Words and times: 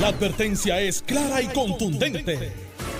La 0.00 0.08
advertencia 0.08 0.80
es 0.80 1.02
clara 1.02 1.40
y 1.40 1.46
contundente. 1.48 2.52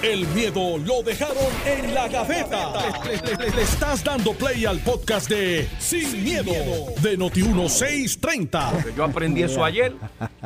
El 0.02 0.26
miedo 0.28 0.76
lo 0.78 1.02
dejaron 1.02 1.36
en 1.66 1.94
la 1.94 2.08
gaveta. 2.08 2.72
Le, 3.06 3.36
le- 3.36 3.50
le 3.56 3.62
estás 3.62 4.04
dando 4.04 4.34
play 4.34 4.66
al 4.66 4.78
podcast 4.80 5.30
de 5.30 5.66
Sin, 5.78 6.22
miedo, 6.22 6.52
de 7.00 7.18
Noti1630. 7.18 8.94
Yo 8.94 9.04
aprendí 9.04 9.42
eso 9.42 9.64
ayer. 9.64 9.94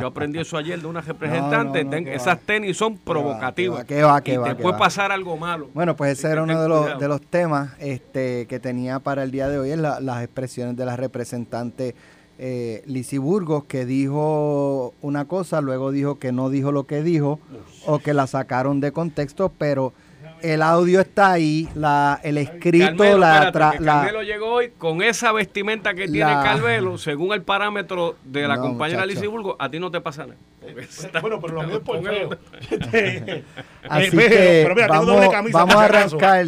Yo 0.01 0.07
aprendí 0.07 0.39
eso 0.39 0.57
ayer 0.57 0.81
de 0.81 0.87
una 0.87 1.01
representante. 1.01 1.85
no, 1.85 1.97
esas 1.97 2.39
tenis 2.41 2.77
son 2.77 2.97
provocativas. 2.99 3.85
qué 3.85 4.03
va, 4.05 4.21
qué 4.23 4.35
y 4.35 4.37
va, 4.37 4.55
te 4.55 4.63
puede 4.63 4.79
pasar 4.79 5.11
algo 5.11 5.37
malo. 5.37 5.69
Bueno, 5.75 5.97
pues 5.97 6.19
ese 6.19 6.29
era 6.29 6.37
que 6.45 6.53
uno 6.53 6.63
de 6.63 6.69
los, 6.69 6.99
de 6.99 7.09
los 7.09 7.21
temas 7.21 7.71
este, 7.81 8.47
que 8.47 8.61
tenía 8.61 9.01
para 9.01 9.25
el 9.25 9.33
día 9.33 9.49
de 9.49 9.59
hoy, 9.59 9.71
es 9.73 9.79
la- 9.79 9.99
las 10.01 10.23
expresiones 10.23 10.77
de 10.77 10.87
la 10.87 10.95
representante 10.97 11.97
eh, 12.39 12.83
Lizy 12.87 13.19
Burgos, 13.19 13.65
que 13.65 13.85
dijo 13.85 14.95
una 15.03 15.25
cosa, 15.27 15.61
luego 15.61 15.91
dijo 15.91 16.19
que 16.19 16.33
no 16.33 16.51
dijo 16.51 16.73
lo 16.73 16.85
que 16.85 17.03
dijo, 17.03 17.41
o 17.87 17.99
que 17.99 18.15
la 18.15 18.27
sacaron 18.27 18.81
de 18.81 18.93
contexto, 18.93 19.53
pero 19.59 19.93
el 20.41 20.63
audio 20.63 21.01
está 21.01 21.33
ahí, 21.33 21.69
la, 21.75 22.21
el 22.23 22.39
escrito, 22.39 22.87
Carmelo, 22.87 23.19
la, 23.19 23.47
espérate, 23.47 23.59
tra- 23.59 23.79
que 23.79 23.85
la- 23.85 23.93
Carmelo 23.95 24.23
llegó 24.23 24.47
hoy 24.53 24.71
con 24.79 25.03
esa 25.03 25.33
vestimenta 25.33 25.95
que 25.95 26.07
tiene 26.07 26.31
La- 26.33 26.43
Carmelo, 26.45 26.97
según 26.97 27.33
el 27.33 27.43
parámetro 27.43 28.15
de 28.25 28.47
la 28.47 28.55
No, 28.55 28.63
compañera. 28.63 29.05
Lizy 29.05 29.27
Burgo, 29.27 29.57
a 29.59 29.69
ti 29.69 29.81
no 29.81 29.91
te 29.91 30.01
pasa 30.01 30.27
nada. 30.29 30.39
Está- 30.79 31.21
Bueno, 31.21 31.41
pero 31.41 31.55
lo 31.55 31.63
mío 31.65 31.77
es 31.79 31.83
por 31.83 31.97
Con 31.97 32.05
feo. 32.05 32.31
el- 32.31 32.39
Este, 32.71 33.45
Así 33.89 34.07
eh, 34.07 34.11
que 34.11 34.61
pero 34.63 34.75
mira, 34.77 34.87
tengo 34.87 35.01
vamos, 35.01 35.07
doble 35.17 35.31
camisa. 35.31 35.59
vamos 35.59 35.75
a 35.75 35.85
arrancar 35.87 36.47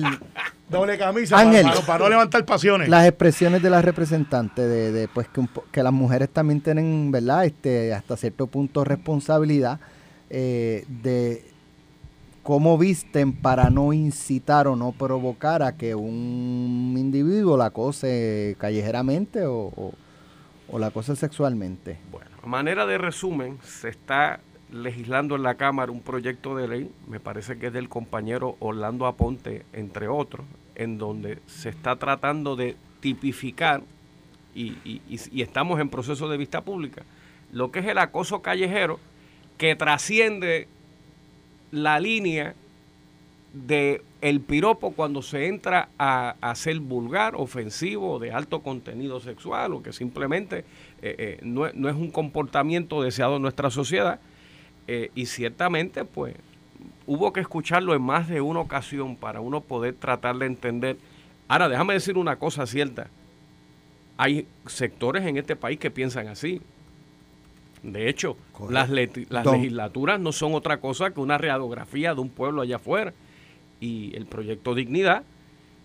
Doble 0.70 0.96
camisa 0.98 1.38
Ángel. 1.38 1.66
para, 1.86 2.04
no 2.04 2.08
levantar 2.10 2.44
pasiones. 2.44 2.88
las 2.88 3.06
expresiones 3.06 3.62
de 3.62 3.70
la 3.70 3.82
representante 3.82 4.62
de, 4.62 4.92
de, 4.92 5.08
pues 5.08 5.28
que, 5.28 5.40
un 5.40 5.48
po- 5.48 5.64
que 5.72 5.82
las 5.82 5.92
mujeres 5.92 6.28
también 6.30 6.60
tienen 6.60 7.10
verdad 7.10 7.44
este 7.44 7.92
hasta 7.92 8.16
cierto 8.16 8.46
punto 8.46 8.84
responsabilidad 8.84 9.80
eh, 10.30 10.84
de 11.02 11.44
cómo 12.42 12.78
visten 12.78 13.32
para 13.32 13.68
no 13.70 13.92
incitar 13.92 14.66
o 14.68 14.76
no 14.76 14.92
provocar 14.92 15.62
a 15.62 15.76
que 15.76 15.94
un 15.94 16.94
individuo 16.96 17.56
la 17.56 17.66
acose 17.66 18.56
callejeramente 18.58 19.44
o, 19.46 19.72
o- 19.76 19.92
o 20.72 20.78
la 20.78 20.86
acose 20.86 21.16
sexualmente 21.16 21.98
Bueno, 22.12 22.30
a 22.42 22.46
manera 22.46 22.86
de 22.86 22.96
resumen, 22.96 23.58
se 23.64 23.88
está 23.88 24.38
legislando 24.72 25.34
en 25.34 25.42
la 25.42 25.56
Cámara 25.56 25.90
un 25.90 26.00
proyecto 26.00 26.54
de 26.56 26.68
ley, 26.68 26.90
me 27.08 27.18
parece 27.18 27.58
que 27.58 27.66
es 27.66 27.72
del 27.72 27.88
compañero 27.88 28.54
Orlando 28.60 29.06
Aponte, 29.06 29.64
entre 29.72 30.06
otros, 30.06 30.46
en 30.80 30.96
donde 30.96 31.38
se 31.46 31.68
está 31.68 31.96
tratando 31.96 32.56
de 32.56 32.74
tipificar, 33.00 33.82
y, 34.54 35.00
estamos 35.40 35.78
en 35.78 35.90
proceso 35.90 36.28
de 36.28 36.38
vista 36.38 36.62
pública, 36.62 37.02
lo 37.52 37.70
que 37.70 37.80
es 37.80 37.86
el 37.86 37.98
acoso 37.98 38.40
callejero 38.40 38.98
que 39.58 39.76
trasciende 39.76 40.68
la 41.70 42.00
línea 42.00 42.54
de 43.52 44.02
el 44.22 44.40
piropo 44.40 44.92
cuando 44.92 45.22
se 45.22 45.48
entra 45.48 45.90
a, 45.98 46.36
a 46.40 46.54
ser 46.54 46.80
vulgar, 46.80 47.34
ofensivo, 47.36 48.18
de 48.18 48.32
alto 48.32 48.62
contenido 48.62 49.20
sexual 49.20 49.74
o 49.74 49.82
que 49.82 49.92
simplemente 49.92 50.64
eh, 51.02 51.14
eh, 51.18 51.38
no, 51.42 51.70
no 51.74 51.88
es 51.88 51.94
un 51.94 52.10
comportamiento 52.10 53.02
deseado 53.02 53.36
en 53.36 53.42
nuestra 53.42 53.70
sociedad. 53.70 54.18
Eh, 54.86 55.10
y 55.14 55.26
ciertamente, 55.26 56.04
pues, 56.04 56.34
hubo 57.06 57.32
que 57.32 57.40
escucharlo 57.40 57.94
en 57.94 58.02
más 58.02 58.28
de 58.28 58.40
una 58.40 58.60
ocasión 58.60 59.16
para 59.16 59.40
uno 59.40 59.60
poder 59.60 59.94
tratar 59.94 60.36
de 60.38 60.46
entender. 60.46 60.96
Ahora, 61.48 61.68
déjame 61.68 61.94
decir 61.94 62.16
una 62.16 62.36
cosa 62.36 62.66
cierta. 62.66 63.08
Hay 64.16 64.46
sectores 64.66 65.24
en 65.26 65.36
este 65.36 65.56
país 65.56 65.78
que 65.78 65.90
piensan 65.90 66.28
así. 66.28 66.60
De 67.82 68.08
hecho, 68.08 68.36
Correcto. 68.52 68.72
las, 68.72 68.90
las 69.30 69.46
legislaturas 69.46 70.20
no 70.20 70.32
son 70.32 70.54
otra 70.54 70.78
cosa 70.78 71.10
que 71.12 71.20
una 71.20 71.38
radiografía 71.38 72.14
de 72.14 72.20
un 72.20 72.28
pueblo 72.28 72.62
allá 72.62 72.76
afuera. 72.76 73.14
Y 73.80 74.14
el 74.14 74.26
proyecto 74.26 74.74
Dignidad 74.74 75.22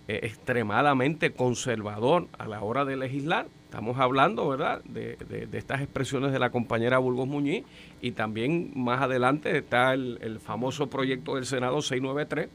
es 0.08 0.24
extremadamente 0.24 1.32
conservador 1.32 2.28
a 2.38 2.48
la 2.48 2.62
hora 2.62 2.86
de 2.86 2.96
legislar. 2.96 3.48
Estamos 3.66 3.98
hablando, 4.00 4.48
¿verdad?, 4.48 4.82
de, 4.86 5.18
de- 5.30 5.48
de 5.48 5.58
estas 5.58 5.82
expresiones 5.82 6.32
de 6.32 6.40
la 6.40 6.50
compañera 6.50 6.98
Burgos 7.00 7.28
Muñiz 7.28 7.64
y 8.02 8.12
también 8.12 8.72
más 8.76 9.02
adelante 9.02 9.58
está 9.58 9.94
el, 9.94 10.18
el 10.22 10.40
famoso 10.40 10.88
proyecto 10.88 11.36
del 11.36 11.46
Senado 11.46 11.82
693 11.82 12.50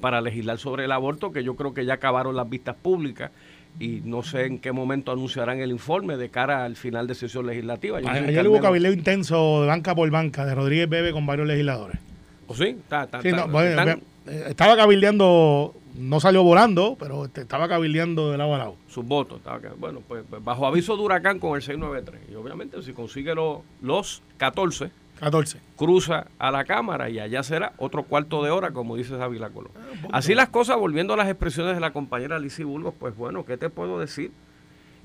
para 0.00 0.20
legislar 0.20 0.58
sobre 0.58 0.84
el 0.84 0.92
aborto, 0.92 1.32
que 1.32 1.44
yo 1.44 1.54
creo 1.56 1.72
que 1.74 1.84
ya 1.84 1.94
acabaron 1.94 2.34
las 2.36 2.48
vistas 2.48 2.74
públicas 2.74 3.30
y 3.78 4.00
no 4.04 4.22
sé 4.22 4.46
en 4.46 4.58
qué 4.58 4.72
momento 4.72 5.12
anunciarán 5.12 5.60
el 5.60 5.70
informe 5.70 6.16
de 6.16 6.28
cara 6.28 6.64
al 6.64 6.76
final 6.76 7.06
de 7.06 7.14
sesión 7.14 7.46
legislativa. 7.46 8.00
Yo 8.00 8.08
Ayer 8.08 8.46
hubo 8.48 8.60
cabildeo 8.60 8.92
intenso 8.92 9.62
de 9.62 9.66
banca 9.68 9.94
por 9.94 10.10
banca 10.10 10.44
de 10.44 10.54
Rodríguez 10.54 10.88
Bebe 10.88 11.12
con 11.12 11.26
varios 11.26 11.46
legisladores. 11.46 11.98
¿O 12.46 12.54
sí? 12.54 12.64
Está- 12.68 13.04
está- 13.04 13.22
Sí, 13.22 13.28
está- 13.28 13.46
no, 13.46 13.52
bueno, 13.52 13.70
están- 13.70 14.00
eh, 14.26 14.44
estaba 14.48 14.76
cabildeando, 14.76 15.74
no 15.94 16.20
salió 16.20 16.42
volando, 16.42 16.96
pero 16.98 17.24
este, 17.24 17.42
estaba 17.42 17.68
cabildeando 17.68 18.30
de 18.30 18.38
lado 18.38 18.54
a 18.54 18.58
lado. 18.58 18.76
sus 18.88 19.04
votos. 19.06 19.40
Bueno, 19.78 20.00
pues, 20.06 20.24
pues, 20.28 20.42
bajo 20.44 20.66
aviso 20.66 20.96
de 20.96 21.02
huracán 21.02 21.38
con 21.38 21.54
el 21.56 21.62
693. 21.62 22.30
Y 22.30 22.34
obviamente 22.34 22.82
si 22.82 22.92
consigue 22.92 23.34
lo- 23.34 23.62
los 23.80 24.22
14, 24.38 24.90
14. 25.20 25.60
cruza 25.76 26.26
a 26.38 26.50
la 26.50 26.64
Cámara 26.64 27.08
y 27.10 27.18
allá 27.20 27.42
será 27.42 27.72
otro 27.78 28.02
cuarto 28.02 28.42
de 28.42 28.50
hora, 28.50 28.72
como 28.72 28.96
dice 28.96 29.16
Savila 29.16 29.50
Colón. 29.50 29.70
Así 30.12 30.34
las 30.34 30.48
cosas, 30.48 30.76
volviendo 30.76 31.14
a 31.14 31.16
las 31.16 31.28
expresiones 31.28 31.74
de 31.74 31.80
la 31.80 31.92
compañera 31.92 32.38
Lizy 32.38 32.64
Burgos, 32.64 32.94
pues 32.98 33.16
bueno, 33.16 33.44
¿qué 33.44 33.56
te 33.56 33.70
puedo 33.70 33.98
decir? 34.00 34.32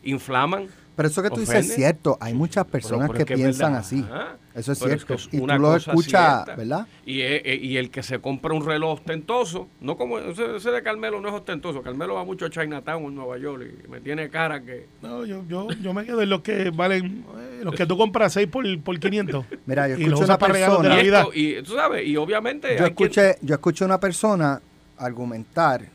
Inflaman. 0.03 0.67
pero 0.95 1.07
eso 1.09 1.21
que 1.23 1.29
tú 1.29 1.39
dices 1.39 1.67
es 1.69 1.75
cierto 1.75 2.17
hay 2.19 2.33
muchas 2.33 2.65
personas 2.65 3.09
pero 3.09 3.17
que 3.17 3.23
es 3.23 3.27
que 3.27 3.33
es 3.35 3.39
piensan 3.39 3.71
verdad. 3.73 3.85
así 3.87 4.05
Ajá. 4.09 4.35
eso 4.55 4.71
es 4.73 4.79
Pero 4.79 4.93
es 4.93 4.97
cierto 5.01 5.05
que 5.07 5.13
es 5.13 5.27
y 5.33 5.37
tú 5.39 5.47
lo 5.47 5.75
escuchas 5.75 6.45
verdad 6.57 6.87
Y, 7.05 7.21
eh, 7.21 7.41
eh, 7.45 7.55
y 7.61 7.77
el 7.77 7.89
que 7.89 8.03
se 8.03 8.19
compra 8.19 8.53
un 8.53 8.65
reloj 8.65 8.99
ostentoso, 8.99 9.67
no 9.81 9.95
como 9.97 10.19
ese, 10.19 10.57
ese 10.57 10.71
de 10.71 10.83
Carmelo 10.83 11.21
no 11.21 11.29
es 11.29 11.33
ostentoso, 11.35 11.81
Carmelo 11.81 12.15
va 12.15 12.25
mucho 12.25 12.45
a 12.45 12.49
Chinatown 12.49 13.03
en 13.05 13.15
Nueva 13.15 13.37
York 13.37 13.63
y 13.85 13.87
me 13.89 14.01
tiene 14.01 14.29
cara 14.29 14.61
que... 14.61 14.87
No, 15.01 15.25
yo, 15.25 15.43
yo, 15.47 15.69
yo 15.81 15.93
me 15.93 16.05
quedo 16.05 16.21
en 16.21 16.29
los 16.29 16.41
que 16.41 16.69
valen, 16.69 17.23
eh, 17.37 17.61
los 17.63 17.73
que 17.75 17.85
tú 17.85 17.97
compras 17.97 18.33
6 18.33 18.47
por, 18.47 18.81
por 18.81 18.99
500. 18.99 19.45
Mira, 19.65 19.87
yo 19.87 19.95
escucho 19.95 20.23
una 20.25 20.37
regalos 20.37 20.81
de 20.83 20.89
persona- 20.89 20.93
Y, 20.93 20.97
Navidad. 20.97 21.19
esto- 21.21 21.31
y 21.33 21.63
tú 21.63 21.73
sabes, 21.75 22.05
y 22.07 22.17
obviamente 22.17 22.67
yo 22.77 22.85
hay 22.85 22.91
quien- 22.91 23.09
escuché, 23.09 23.35
yo 23.41 23.55
escuché 23.55 23.85
una 23.85 23.99
persona 23.99 24.61
argumentar 24.97 25.85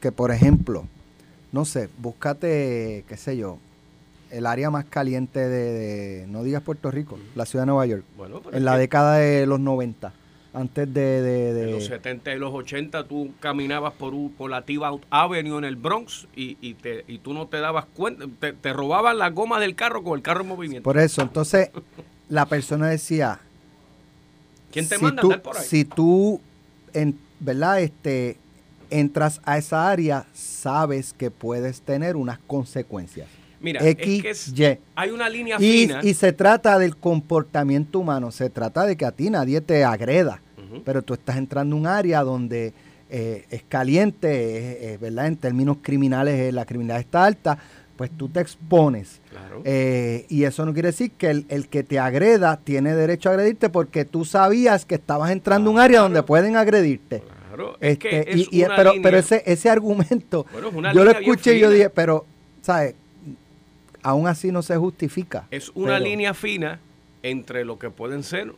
que, 0.00 0.12
por 0.12 0.30
ejemplo, 0.30 0.86
no 1.52 1.64
sé, 1.64 1.88
búscate, 1.98 3.04
qué 3.08 3.16
sé 3.16 3.36
yo, 3.36 3.58
el 4.30 4.46
área 4.46 4.70
más 4.70 4.86
caliente 4.86 5.40
de, 5.40 5.72
de- 5.72 6.26
no 6.26 6.42
digas 6.42 6.62
Puerto 6.62 6.90
Rico, 6.90 7.18
la 7.34 7.44
ciudad 7.46 7.64
de 7.64 7.66
Nueva 7.66 7.86
York, 7.86 8.04
Bueno, 8.16 8.40
en 8.52 8.64
la 8.64 8.76
década 8.78 9.16
de 9.18 9.46
los 9.46 9.60
90, 9.60 10.12
antes 10.54 10.92
de... 10.94 11.20
de- 11.22 11.52
de- 11.52 11.64
en 11.64 11.72
los 11.72 11.84
70 11.84 12.32
y 12.34 12.38
los 12.38 12.52
80 12.54 13.04
tú 13.04 13.32
caminabas 13.40 13.92
por, 13.92 14.14
un- 14.14 14.32
por 14.32 14.50
la 14.50 14.62
T-Bout 14.62 15.02
Avenue 15.10 15.58
en 15.58 15.64
el 15.64 15.76
Bronx 15.76 16.26
y, 16.34 16.56
y, 16.62 16.74
te, 16.74 17.04
y 17.06 17.18
tú 17.18 17.34
no 17.34 17.46
te 17.48 17.58
dabas 17.60 17.84
cuenta, 17.94 18.24
te, 18.40 18.54
te 18.54 18.72
robaban 18.72 19.18
las 19.18 19.34
gomas 19.34 19.60
del 19.60 19.74
carro 19.74 20.02
con 20.02 20.16
el 20.16 20.22
carro 20.22 20.40
en 20.42 20.48
movimiento. 20.48 20.84
por 20.84 20.98
eso, 20.98 21.20
entonces, 21.20 21.70
la 22.30 22.46
persona 22.46 22.88
decía, 22.88 23.40
¿Quién 24.72 24.88
te 24.88 24.96
si 24.96 25.02
manda 25.02 25.20
a 25.20 25.22
tú, 25.22 25.26
andar 25.28 25.42
por 25.42 25.56
ahí? 25.58 25.64
Si 25.66 25.84
tú, 25.84 26.40
en, 26.94 27.18
¿verdad? 27.40 27.80
Este, 27.82 28.38
entras 29.00 29.40
a 29.44 29.58
esa 29.58 29.90
área, 29.90 30.26
sabes 30.32 31.12
que 31.12 31.30
puedes 31.30 31.82
tener 31.82 32.16
unas 32.16 32.38
consecuencias. 32.38 33.28
Mira, 33.60 33.86
X, 33.88 34.16
es 34.16 34.22
que 34.22 34.30
es- 34.30 34.48
Y. 34.58 34.78
hay 34.96 35.10
una 35.10 35.28
línea 35.28 35.56
Y, 35.60 35.86
fina. 35.86 36.00
y 36.02 36.14
se 36.14 36.32
trata 36.32 36.78
del 36.78 36.96
comportamiento 36.96 38.00
humano, 38.00 38.30
se 38.32 38.50
trata 38.50 38.84
de 38.86 38.96
que 38.96 39.04
a 39.04 39.12
ti 39.12 39.30
nadie 39.30 39.60
te 39.60 39.84
agreda, 39.84 40.40
pero 40.84 41.02
tú 41.02 41.14
estás 41.14 41.36
entrando 41.36 41.76
en 41.76 41.82
un 41.82 41.86
área 41.86 42.22
donde 42.22 42.72
eh, 43.14 43.44
es 43.50 43.62
caliente, 43.68 44.56
es- 44.86 44.92
es, 44.94 45.00
¿verdad? 45.00 45.26
En 45.26 45.36
términos 45.36 45.76
criminales 45.82 46.40
eh, 46.40 46.50
la 46.50 46.64
criminalidad 46.64 47.00
está 47.00 47.24
alta, 47.26 47.58
pues 47.94 48.10
tú 48.10 48.28
te 48.30 48.40
expones. 48.40 49.20
Claro. 49.30 49.60
Eh, 49.66 50.24
y 50.30 50.44
eso 50.44 50.64
no 50.64 50.72
quiere 50.72 50.88
decir 50.88 51.10
que 51.12 51.28
el, 51.30 51.44
el 51.50 51.68
que 51.68 51.82
te 51.82 51.98
agreda 51.98 52.58
tiene 52.64 52.94
derecho 52.94 53.28
a 53.28 53.32
agredirte 53.32 53.68
porque 53.68 54.06
tú 54.06 54.24
sabías 54.24 54.86
que 54.86 54.94
estabas 54.94 55.30
entrando 55.30 55.68
en 55.70 55.76
un 55.76 55.80
área 55.82 56.00
donde 56.00 56.22
pueden 56.22 56.56
agredirte. 56.56 57.22
Claro, 57.54 57.76
es 57.80 57.98
que 57.98 58.24
es 58.26 58.36
y- 58.36 58.60
y- 58.60 58.64
una 58.64 58.76
pero, 58.76 58.92
línea- 58.92 59.02
pero 59.02 59.18
ese, 59.18 59.42
ese 59.46 59.68
argumento, 59.70 60.46
Bueno, 60.52 60.92
yo 60.92 61.04
lo 61.04 61.10
escuché 61.10 61.56
y 61.56 61.60
yo 61.60 61.70
dije, 61.70 61.90
pero, 61.90 62.24
¿sabes? 62.62 62.94
Aún 64.02 64.26
así 64.26 64.50
no 64.50 64.62
se 64.62 64.76
justifica. 64.76 65.46
Es 65.50 65.70
una 65.74 65.94
Pero- 65.94 66.04
línea 66.04 66.34
fina 66.34 66.80
entre 67.22 67.64
lo 67.64 67.78
que 67.78 67.90
pueden 67.90 68.22
ser 68.22 68.52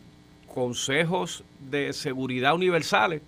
consejos 0.55 1.43
de 1.70 1.93
seguridad 1.93 2.55
universales, 2.55 3.20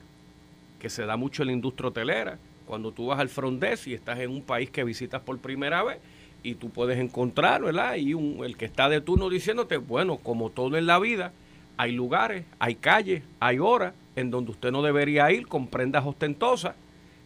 que 0.80 0.88
se 0.88 1.04
da 1.04 1.16
mucho 1.16 1.42
en 1.42 1.48
la 1.48 1.52
industria 1.52 1.88
hotelera. 1.88 2.38
Cuando 2.66 2.92
tú 2.92 3.06
vas 3.08 3.18
al 3.18 3.28
front 3.28 3.60
desk 3.60 3.88
y 3.88 3.94
estás 3.94 4.18
en 4.20 4.30
un 4.30 4.42
país 4.42 4.70
que 4.70 4.84
visitas 4.84 5.20
por 5.22 5.38
primera 5.38 5.82
vez, 5.82 5.98
y 6.42 6.54
tú 6.54 6.70
puedes 6.70 6.98
encontrar, 6.98 7.62
¿verdad? 7.62 7.96
Y 7.96 8.14
un, 8.14 8.44
el 8.44 8.56
que 8.56 8.66
está 8.66 8.88
de 8.88 9.00
turno 9.00 9.28
diciéndote, 9.28 9.76
bueno, 9.78 10.16
como 10.18 10.50
todo 10.50 10.76
en 10.76 10.86
la 10.86 10.98
vida, 11.00 11.32
hay 11.76 11.92
lugares, 11.92 12.44
hay 12.60 12.76
calles, 12.76 13.22
hay 13.40 13.58
horas 13.58 13.92
en 14.16 14.30
donde 14.30 14.50
usted 14.50 14.72
no 14.72 14.82
debería 14.82 15.30
ir 15.30 15.46
con 15.46 15.68
prendas 15.68 16.04
ostentosas, 16.04 16.74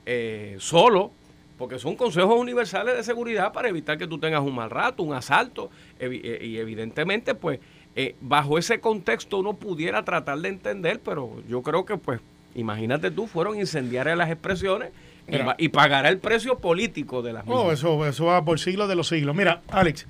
eh, 0.07 0.57
solo, 0.59 1.13
porque 1.57 1.79
son 1.79 1.95
consejos 1.97 2.37
universales 2.39 2.97
de 2.97 3.03
seguridad 3.05 3.53
para 3.53 3.69
evitar 3.69 3.97
que 3.99 4.07
tú 4.07 4.19
tengas 4.19 4.43
un 4.43 4.55
mal 4.55 4.71
rato, 4.71 5.03
un 5.03 5.15
asalto, 5.15 5.71
evi- 6.01 6.21
eh, 6.25 6.45
y 6.45 6.59
evidentemente, 6.59 7.35
pues, 7.35 7.61
eh, 7.97 8.15
bajo 8.21 8.57
ese 8.59 8.81
contexto 8.81 9.39
uno 9.39 9.55
pudiera 9.55 10.05
tratar 10.05 10.39
de 10.39 10.49
entender, 10.49 11.01
pero 11.05 11.43
yo 11.49 11.63
creo 11.63 11.85
que 11.85 11.97
pues, 11.97 12.21
imagínate 12.55 13.11
tú, 13.11 13.27
fueron 13.27 13.59
incendiarias 13.59 14.17
las 14.17 14.31
expresiones 14.31 14.91
y, 15.29 15.33
Mira. 15.33 15.45
va- 15.45 15.55
y 15.59 15.69
pagará 15.69 16.09
el 16.09 16.19
precio 16.19 16.59
político 16.59 17.21
de 17.23 17.33
las 17.35 17.45
mismas. 17.45 17.65
No, 17.65 17.73
eso, 17.73 18.07
eso 18.07 18.25
va 18.27 18.45
por 18.45 18.59
siglos 18.59 18.89
de 18.89 18.95
los 18.97 19.09
siglos. 19.09 19.37
Mira, 19.37 19.61
Alex, 19.69 20.07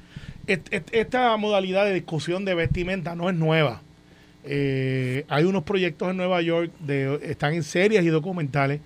et- 0.46 0.72
et- 0.72 0.88
esta 0.94 1.36
modalidad 1.36 1.84
de 1.84 1.94
discusión 1.94 2.44
de 2.44 2.54
vestimenta 2.54 3.14
no 3.16 3.28
es 3.28 3.34
nueva. 3.34 3.82
Eh, 4.44 5.24
hay 5.28 5.44
unos 5.44 5.64
proyectos 5.64 6.10
en 6.10 6.16
Nueva 6.16 6.40
York, 6.42 6.70
de, 6.80 7.18
están 7.22 7.54
en 7.54 7.62
series 7.62 8.02
y 8.04 8.08
documentales, 8.08 8.80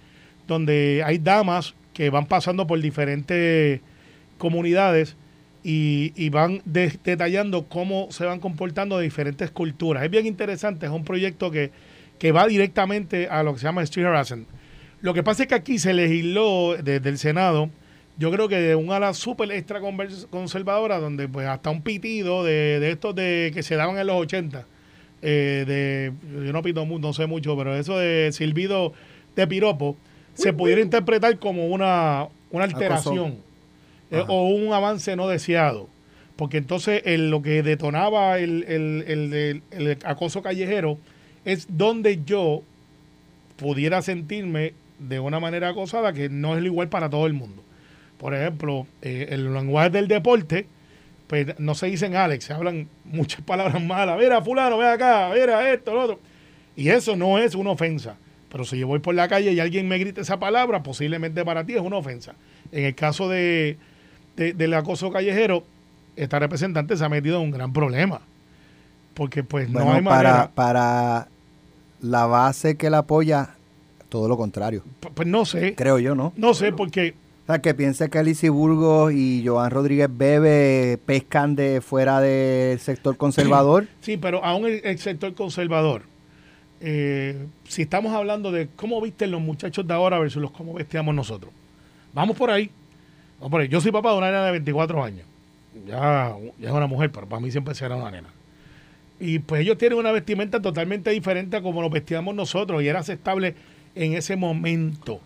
donde 0.47 1.03
hay 1.05 1.19
damas 1.19 1.75
que 1.93 2.11
van 2.11 2.27
pasando 2.27 2.67
por 2.67 2.81
diferentes 2.81 3.81
comunidades 4.39 5.17
y, 5.63 6.29
van 6.29 6.61
de- 6.67 6.99
detallando 7.05 7.67
cómo 7.69 8.09
se 8.11 8.27
van 8.27 8.41
comportando 8.41 8.99
de 8.99 9.05
diferentes 9.05 9.51
culturas. 9.51 10.05
Es 10.05 10.11
bien 10.11 10.27
interesante, 10.27 10.87
es 10.87 10.93
un 10.93 11.05
proyecto 11.05 11.51
que, 11.51 11.71
que 12.19 12.33
va 12.33 12.47
directamente 12.47 13.29
a 13.29 13.43
lo 13.43 13.55
que 13.55 13.61
se 13.61 13.65
llama 13.65 13.83
street 13.83 14.07
harassment. 14.07 14.47
Lo 15.01 15.15
que 15.15 15.23
pasa 15.23 15.45
es 15.45 15.49
que 15.49 15.55
aquí 15.55 15.79
se 15.79 15.95
legisló 15.95 16.77
desde 16.83 17.09
el 17.09 17.19
Senado, 17.19 17.71
yo 18.19 18.31
creo 18.31 18.49
que 18.49 18.57
de 18.57 18.75
un 18.75 18.91
ala 18.93 19.13
súper 19.15 19.51
extra 19.53 19.81
conservadora, 20.31 20.99
donde 20.99 21.29
pues 21.29 21.47
hasta 21.47 21.71
un 21.71 21.83
pitido 21.83 22.45
de, 22.45 22.79
de 22.81 22.91
estos 22.91 23.15
de 23.15 23.51
que 23.55 23.63
se 23.63 23.77
daban 23.77 23.99
en 23.99 24.07
los 24.07 24.17
80, 24.17 24.67
eh, 25.25 25.65
de, 25.67 26.13
yo 26.47 26.53
no 26.53 26.63
pito 26.63 26.85
no 26.87 27.13
sé 27.13 27.27
mucho, 27.27 27.57
pero 27.57 27.75
eso 27.75 27.99
de 27.99 28.31
silbido 28.33 28.93
de 29.35 29.47
piropo, 29.47 29.97
se 30.35 30.53
pudiera 30.53 30.81
interpretar 30.81 31.39
como 31.39 31.67
una, 31.69 32.29
una 32.51 32.65
alteración 32.65 33.39
eh, 34.11 34.17
o 34.29 34.49
un 34.49 34.73
avance 34.73 35.17
no 35.17 35.27
deseado. 35.29 35.89
Porque 36.37 36.59
entonces 36.59 37.03
el- 37.05 37.31
lo 37.31 37.43
que 37.43 37.63
detonaba 37.63 38.39
el, 38.39 38.65
el- 38.65 39.05
el- 39.07 39.33
el- 39.33 39.63
el 39.71 39.99
acoso 40.05 40.43
callejero 40.43 40.99
es 41.45 41.67
donde 41.71 42.21
yo 42.25 42.63
pudiera 43.57 44.03
sentirme 44.03 44.75
de 44.99 45.21
una 45.21 45.41
manera 45.41 45.69
acosada 45.71 46.13
que 46.13 46.29
no 46.29 46.57
es 46.57 46.63
lo 46.63 46.67
igual 46.69 46.89
para 46.89 47.09
todo 47.11 47.27
el 47.27 47.33
mundo. 47.35 47.63
Por 48.19 48.35
ejemplo, 48.35 48.87
eh, 49.03 49.29
el 49.31 49.53
lenguaje 49.53 49.91
del 49.91 50.09
deporte, 50.09 50.67
pues 51.27 51.59
no 51.59 51.75
se 51.75 51.87
dicen 51.87 52.17
Alex, 52.17 52.45
se 52.45 52.53
hablan 52.53 52.89
muchas 53.05 53.41
palabras 53.47 53.83
malas. 53.83 54.19
Mira, 54.19 54.43
fulano, 54.43 54.79
ve 54.79 54.89
acá, 54.89 55.31
mira 55.35 55.71
esto, 55.73 55.93
lo 55.95 56.03
otro. 56.03 56.21
Y 56.77 56.89
eso 56.89 57.17
no 57.17 57.39
es 57.39 57.55
una 57.55 57.71
ofensa. 57.71 58.17
Pero 58.51 58.65
si 58.65 58.79
yo 58.79 58.87
voy 58.87 59.01
por 59.01 59.15
la 59.15 59.27
calle 59.29 59.53
y 59.53 59.59
alguien 59.61 59.89
me 59.89 59.99
grita 59.99 60.21
esa 60.21 60.39
palabra, 60.39 60.83
posiblemente 60.83 61.45
para 61.45 61.65
ti 61.65 61.75
es 61.75 61.81
una 61.81 61.97
ofensa. 61.97 62.35
En 62.71 62.85
el 62.85 62.95
caso 62.95 63.29
de, 63.29 63.79
de- 64.37 64.53
del 64.53 64.75
acoso 64.75 65.11
callejero, 65.11 65.65
esta 66.17 66.39
representante 66.39 66.97
se 66.97 67.05
ha 67.05 67.09
metido 67.09 67.39
en 67.39 67.43
un 67.47 67.51
gran 67.51 67.73
problema. 67.73 68.21
Porque 69.15 69.43
pues 69.45 69.69
no 69.71 69.81
hay 69.93 70.03
para, 70.03 70.03
manera. 70.03 70.51
para 70.55 71.29
la 72.01 72.27
base 72.27 72.77
que 72.77 72.91
la 72.91 72.99
apoya, 72.99 73.51
todo 74.09 74.29
lo 74.29 74.37
contrario. 74.37 74.83
P- 75.01 75.11
Pues 75.15 75.27
no 75.29 75.45
sé. 75.45 75.75
Creo 75.75 75.99
yo, 75.99 76.15
¿no? 76.15 76.33
No 76.37 76.55
sé 76.55 76.73
porque 76.73 77.15
O 77.45 77.47
sea, 77.47 77.59
que 77.61 77.75
piense 77.75 78.09
que 78.09 78.19
Alicia 78.19 78.51
Burgos 78.51 79.13
y 79.13 79.43
Joan 79.47 79.71
Rodríguez 79.71 80.09
Bebe 80.11 80.99
pescan 81.05 81.55
de 81.55 81.83
fuera 81.83 82.19
del 82.23 82.79
sector 82.79 83.19
conservador. 83.19 83.87
Sí, 84.01 84.17
pero 84.17 84.43
aún 84.43 84.65
el, 84.67 84.99
sector 84.99 85.35
conservador, 85.35 86.03
eh, 86.81 87.47
si 87.69 87.83
estamos 87.83 88.15
hablando 88.15 88.51
de 88.51 88.69
cómo 88.75 88.99
visten 89.03 89.31
los 89.31 89.43
muchachos 89.43 89.87
de 89.87 89.93
ahora 89.93 90.19
versus 90.19 90.41
los 90.41 90.53
cómo 90.53 90.73
vestíamos 90.73 91.15
nosotros, 91.15 91.53
vamos 92.15 92.35
por 92.35 92.51
ahí. 92.51 92.71
Vamos 93.39 93.51
por 93.51 93.61
ahí. 93.61 93.69
Yo 93.69 93.79
soy 93.83 93.93
papá 93.93 94.13
de 94.13 94.19
una 94.19 94.29
nena 94.29 94.47
de 94.47 94.53
24 94.53 95.05
años. 95.05 95.27
Ya, 95.87 96.35
ya 96.59 96.69
es 96.69 96.75
una 96.75 96.87
mujer, 96.87 97.11
pero 97.13 97.29
para 97.29 97.41
mí 97.41 97.51
siempre 97.51 97.75
será 97.75 97.97
una 97.97 98.11
nena. 98.11 98.29
Y 99.21 99.41
pues 99.41 99.61
ellos 99.61 99.77
tienen 99.77 99.99
una 99.99 100.13
vestimenta 100.13 100.63
totalmente 100.63 101.11
diferente 101.11 101.59
a 101.59 101.63
como 101.63 101.83
lo 101.83 101.91
vestíamos 101.91 102.35
nosotros 102.35 102.83
y 102.83 102.89
era 102.89 103.01
aceptable 103.01 103.55
en 103.95 104.15
ese 104.15 104.35
momento. 104.35 105.21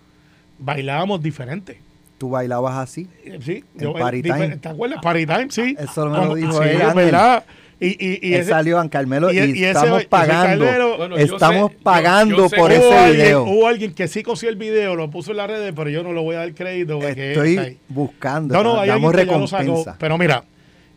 Bailábamos 0.58 1.22
diferente. 1.22 1.86
Tú 2.18 2.30
bailabas 2.30 2.76
así. 2.76 3.06
Eh, 3.24 3.38
Sí, 3.40 3.64
En 3.78 3.88
eh, 3.88 3.92
Party 3.98 4.22
Time. 4.22 4.56
¿Te 4.56 4.68
acuerdas? 4.68 5.00
Party 5.02 5.24
Time, 5.26 5.46
sí. 5.50 5.76
Eso 5.78 6.06
me 6.06 6.18
lo 6.18 6.34
dijo 6.34 6.52
sí, 6.62 6.68
él, 6.68 6.78
verdad. 6.94 7.44
Y, 7.80 7.86
y, 7.90 8.18
y 8.20 8.34
Él 8.34 8.40
ese- 8.40 8.50
salió 8.50 8.80
a 8.80 8.88
Carmelo 8.90 9.32
y, 9.32 9.38
y- 9.38 9.38
y 9.38 9.64
ese- 9.64 9.68
estamos 9.70 10.00
ese 10.00 10.08
pagando. 10.08 10.64
Bueno, 10.64 11.16
yo 11.16 11.16
estamos 11.36 11.70
sé- 11.70 11.76
yo- 11.76 11.82
pagando 11.84 12.36
yo 12.36 12.48
sé 12.48 12.56
por 12.56 12.72
ese 12.72 12.92
alguien, 12.98 13.24
video. 13.26 13.44
hubo 13.44 13.68
alguien 13.68 13.94
que 13.94 14.08
sí 14.08 14.24
cosió 14.24 14.48
el 14.48 14.56
video, 14.56 14.96
lo 14.96 15.08
puso 15.10 15.30
en 15.30 15.36
las 15.36 15.46
redes, 15.48 15.72
pero 15.76 15.88
yo 15.88 16.02
no 16.02 16.12
lo 16.12 16.22
voy 16.24 16.34
a 16.34 16.38
dar 16.40 16.54
crédito. 16.54 17.00
Estoy 17.00 17.78
buscando. 17.88 18.52
No, 18.52 18.64
no, 18.64 18.80
hay 18.80 18.88
damos 18.88 19.12
lo 19.14 19.18
sacó. 19.20 19.32
recompensa. 19.62 19.96
Pero 20.00 20.18
mira, 20.18 20.42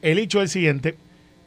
el 0.02 0.18
hecho 0.18 0.40
es 0.40 0.46
el 0.46 0.50
siguiente: 0.50 0.96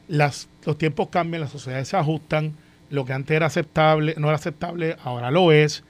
las, 0.07 0.47
los 0.65 0.77
tiempos 0.77 1.09
cambian, 1.09 1.41
las 1.41 1.51
sociedades 1.51 1.89
se 1.89 1.97
ajustan. 1.97 2.53
Lo 2.89 3.03
que 3.03 3.11
antes 3.11 3.35
era 3.35 3.47
aceptable, 3.47 4.13
no 4.17 4.27
era 4.27 4.35
aceptable, 4.37 4.95
ahora 5.03 5.31
lo 5.31 5.51
es. 5.51 5.83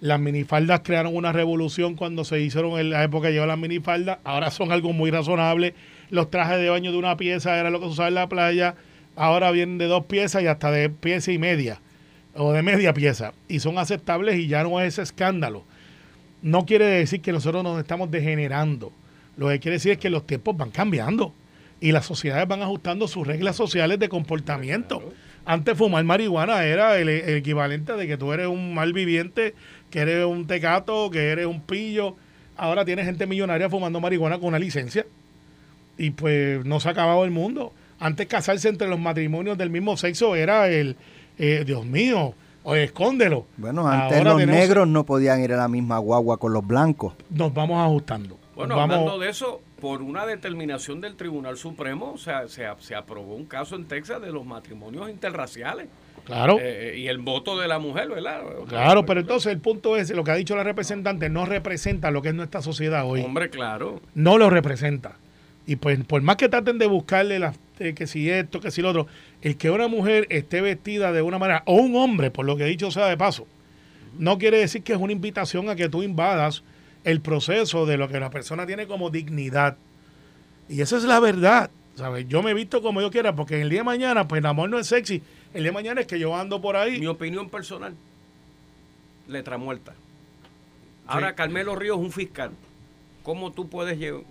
Las 0.00 0.18
minifaldas 0.18 0.80
crearon 0.80 1.14
una 1.14 1.32
revolución 1.32 1.94
cuando 1.94 2.24
se 2.24 2.40
hicieron 2.40 2.78
en 2.78 2.90
la 2.90 3.04
época 3.04 3.28
que 3.28 3.32
llevaban 3.32 3.48
las 3.48 3.58
minifaldas. 3.58 4.18
Ahora 4.24 4.50
son 4.50 4.72
algo 4.72 4.92
muy 4.92 5.10
razonable. 5.10 5.74
Los 6.10 6.30
trajes 6.30 6.58
de 6.58 6.70
baño 6.70 6.92
de 6.92 6.98
una 6.98 7.16
pieza 7.16 7.58
era 7.58 7.70
lo 7.70 7.80
que 7.80 7.86
se 7.86 7.92
usaba 7.92 8.08
en 8.08 8.14
la 8.14 8.28
playa. 8.28 8.74
Ahora 9.16 9.50
vienen 9.50 9.78
de 9.78 9.86
dos 9.86 10.06
piezas 10.06 10.42
y 10.42 10.46
hasta 10.46 10.70
de 10.70 10.88
pieza 10.88 11.32
y 11.32 11.38
media. 11.38 11.80
O 12.34 12.52
de 12.52 12.62
media 12.62 12.94
pieza. 12.94 13.34
Y 13.48 13.60
son 13.60 13.78
aceptables 13.78 14.38
y 14.38 14.46
ya 14.46 14.62
no 14.62 14.80
es 14.80 14.94
ese 14.94 15.02
escándalo 15.02 15.64
no 16.42 16.64
quiere 16.64 16.86
decir 16.86 17.20
que 17.20 17.32
nosotros 17.32 17.62
nos 17.62 17.78
estamos 17.78 18.10
degenerando. 18.10 18.92
Lo 19.36 19.48
que 19.48 19.60
quiere 19.60 19.76
decir 19.76 19.92
es 19.92 19.98
que 19.98 20.10
los 20.10 20.26
tiempos 20.26 20.56
van 20.56 20.70
cambiando 20.70 21.32
y 21.80 21.92
las 21.92 22.06
sociedades 22.06 22.46
van 22.46 22.62
ajustando 22.62 23.08
sus 23.08 23.26
reglas 23.26 23.56
sociales 23.56 23.98
de 23.98 24.08
comportamiento. 24.08 25.12
Antes 25.44 25.76
fumar 25.76 26.04
marihuana 26.04 26.64
era 26.64 26.98
el, 26.98 27.08
el 27.08 27.36
equivalente 27.36 27.94
de 27.94 28.06
que 28.06 28.16
tú 28.16 28.32
eres 28.32 28.46
un 28.46 28.74
mal 28.74 28.92
viviente, 28.92 29.54
que 29.90 30.00
eres 30.00 30.24
un 30.24 30.46
tecato, 30.46 31.10
que 31.10 31.30
eres 31.30 31.46
un 31.46 31.60
pillo. 31.60 32.16
Ahora 32.56 32.84
tienes 32.84 33.06
gente 33.06 33.26
millonaria 33.26 33.68
fumando 33.70 34.00
marihuana 34.00 34.38
con 34.38 34.48
una 34.48 34.58
licencia 34.58 35.06
y 35.98 36.10
pues 36.10 36.64
no 36.64 36.80
se 36.80 36.88
ha 36.88 36.92
acabado 36.92 37.24
el 37.24 37.30
mundo. 37.30 37.72
Antes 37.98 38.26
casarse 38.26 38.68
entre 38.68 38.88
los 38.88 38.98
matrimonios 38.98 39.58
del 39.58 39.70
mismo 39.70 39.96
sexo 39.96 40.34
era 40.34 40.68
el, 40.68 40.96
eh, 41.38 41.64
Dios 41.66 41.84
mío, 41.84 42.34
o 42.62 42.74
escóndelo. 42.74 43.46
Bueno, 43.56 43.86
antes 43.86 44.18
Ahora 44.18 44.30
los 44.32 44.40
tenemos- 44.40 44.60
negros 44.60 44.88
no 44.88 45.04
podían 45.04 45.42
ir 45.42 45.52
a 45.52 45.56
la 45.56 45.68
misma 45.68 45.98
guagua 45.98 46.38
con 46.38 46.52
los 46.52 46.66
blancos. 46.66 47.14
nos 47.30 47.52
vamos 47.52 47.82
ajustando. 47.84 48.38
Bueno, 48.54 48.76
vamos, 48.76 48.96
hablando 48.96 49.18
de 49.18 49.30
eso, 49.30 49.62
por 49.80 50.02
una 50.02 50.26
determinación 50.26 51.00
del 51.00 51.16
Tribunal 51.16 51.56
Supremo, 51.56 52.12
o 52.12 52.18
sea, 52.18 52.46
se 52.48 52.94
aprobó 52.94 53.34
un 53.34 53.46
caso 53.46 53.74
en 53.76 53.86
Texas 53.86 54.20
de 54.20 54.30
los 54.32 54.44
matrimonios 54.44 55.08
interraciales 55.08 55.86
claro, 56.30 56.58
eh, 56.60 56.94
y 56.96 57.08
el 57.08 57.18
voto 57.18 57.58
de 57.58 57.68
la 57.68 57.78
mujer, 57.78 58.08
¿verdad? 58.08 58.42
claro, 58.68 59.04
pero 59.04 59.20
entonces 59.20 59.52
el 59.52 59.60
punto 59.60 59.96
es, 59.96 60.10
lo 60.10 60.24
que 60.24 60.30
ha 60.30 60.36
dicho 60.36 60.56
la 60.56 60.64
representante 60.64 61.28
no 61.28 61.46
representa 61.46 62.10
lo 62.10 62.22
que 62.22 62.28
es 62.28 62.34
nuestra 62.34 62.62
sociedad 62.62 63.04
hoy. 63.04 63.22
Hombre, 63.22 63.50
claro. 63.50 64.00
No 64.14 64.38
lo 64.38 64.50
representa. 64.50 65.16
Y 65.66 65.76
pues 65.76 66.02
por 66.04 66.22
más 66.22 66.36
que 66.36 66.48
traten 66.48 66.78
de 66.78 66.86
buscarle 66.86 67.38
las, 67.38 67.56
eh, 67.78 67.94
que 67.94 68.06
si 68.06 68.30
esto, 68.30 68.60
que 68.60 68.70
si 68.70 68.82
lo 68.82 68.90
otro, 68.90 69.06
el 69.42 69.56
que 69.56 69.70
una 69.70 69.88
mujer 69.88 70.26
esté 70.30 70.60
vestida 70.60 71.12
de 71.12 71.22
una 71.22 71.38
manera, 71.38 71.62
o 71.66 71.74
un 71.74 71.96
hombre, 71.96 72.30
por 72.30 72.44
lo 72.44 72.56
que 72.56 72.64
he 72.64 72.68
dicho 72.68 72.90
sea 72.90 73.06
de 73.06 73.16
paso, 73.16 73.46
no 74.18 74.38
quiere 74.38 74.58
decir 74.58 74.82
que 74.82 74.92
es 74.92 74.98
una 74.98 75.12
invitación 75.12 75.68
a 75.68 75.76
que 75.76 75.88
tú 75.88 76.02
invadas 76.02 76.62
el 77.04 77.20
proceso 77.20 77.86
de 77.86 77.96
lo 77.96 78.08
que 78.08 78.20
la 78.20 78.30
persona 78.30 78.66
tiene 78.66 78.86
como 78.86 79.10
dignidad. 79.10 79.76
Y 80.68 80.80
esa 80.80 80.96
es 80.96 81.04
la 81.04 81.20
verdad. 81.20 81.70
¿sabes? 82.00 82.26
Yo 82.28 82.42
me 82.42 82.52
he 82.52 82.54
visto 82.54 82.82
como 82.82 83.00
yo 83.00 83.10
quiera, 83.10 83.34
porque 83.34 83.60
el 83.60 83.68
día 83.68 83.80
de 83.80 83.84
mañana, 83.84 84.26
pues 84.26 84.40
el 84.40 84.46
amor 84.46 84.70
no 84.70 84.78
es 84.78 84.86
sexy. 84.86 85.22
El 85.54 85.62
día 85.62 85.70
de 85.70 85.74
mañana 85.74 86.00
es 86.00 86.06
que 86.06 86.18
yo 86.18 86.34
ando 86.36 86.60
por 86.60 86.76
ahí. 86.76 86.98
Mi 87.00 87.06
opinión 87.06 87.48
personal, 87.50 87.94
letra 89.28 89.58
muerta. 89.58 89.94
Ahora, 91.06 91.30
Sí. 91.30 91.34
Carmelo 91.36 91.74
Ríos 91.74 91.98
es 91.98 92.04
un 92.04 92.12
fiscal. 92.12 92.50
¿Cómo 93.22 93.50
tú 93.52 93.68
puedes 93.68 93.98
llevar? 93.98 94.22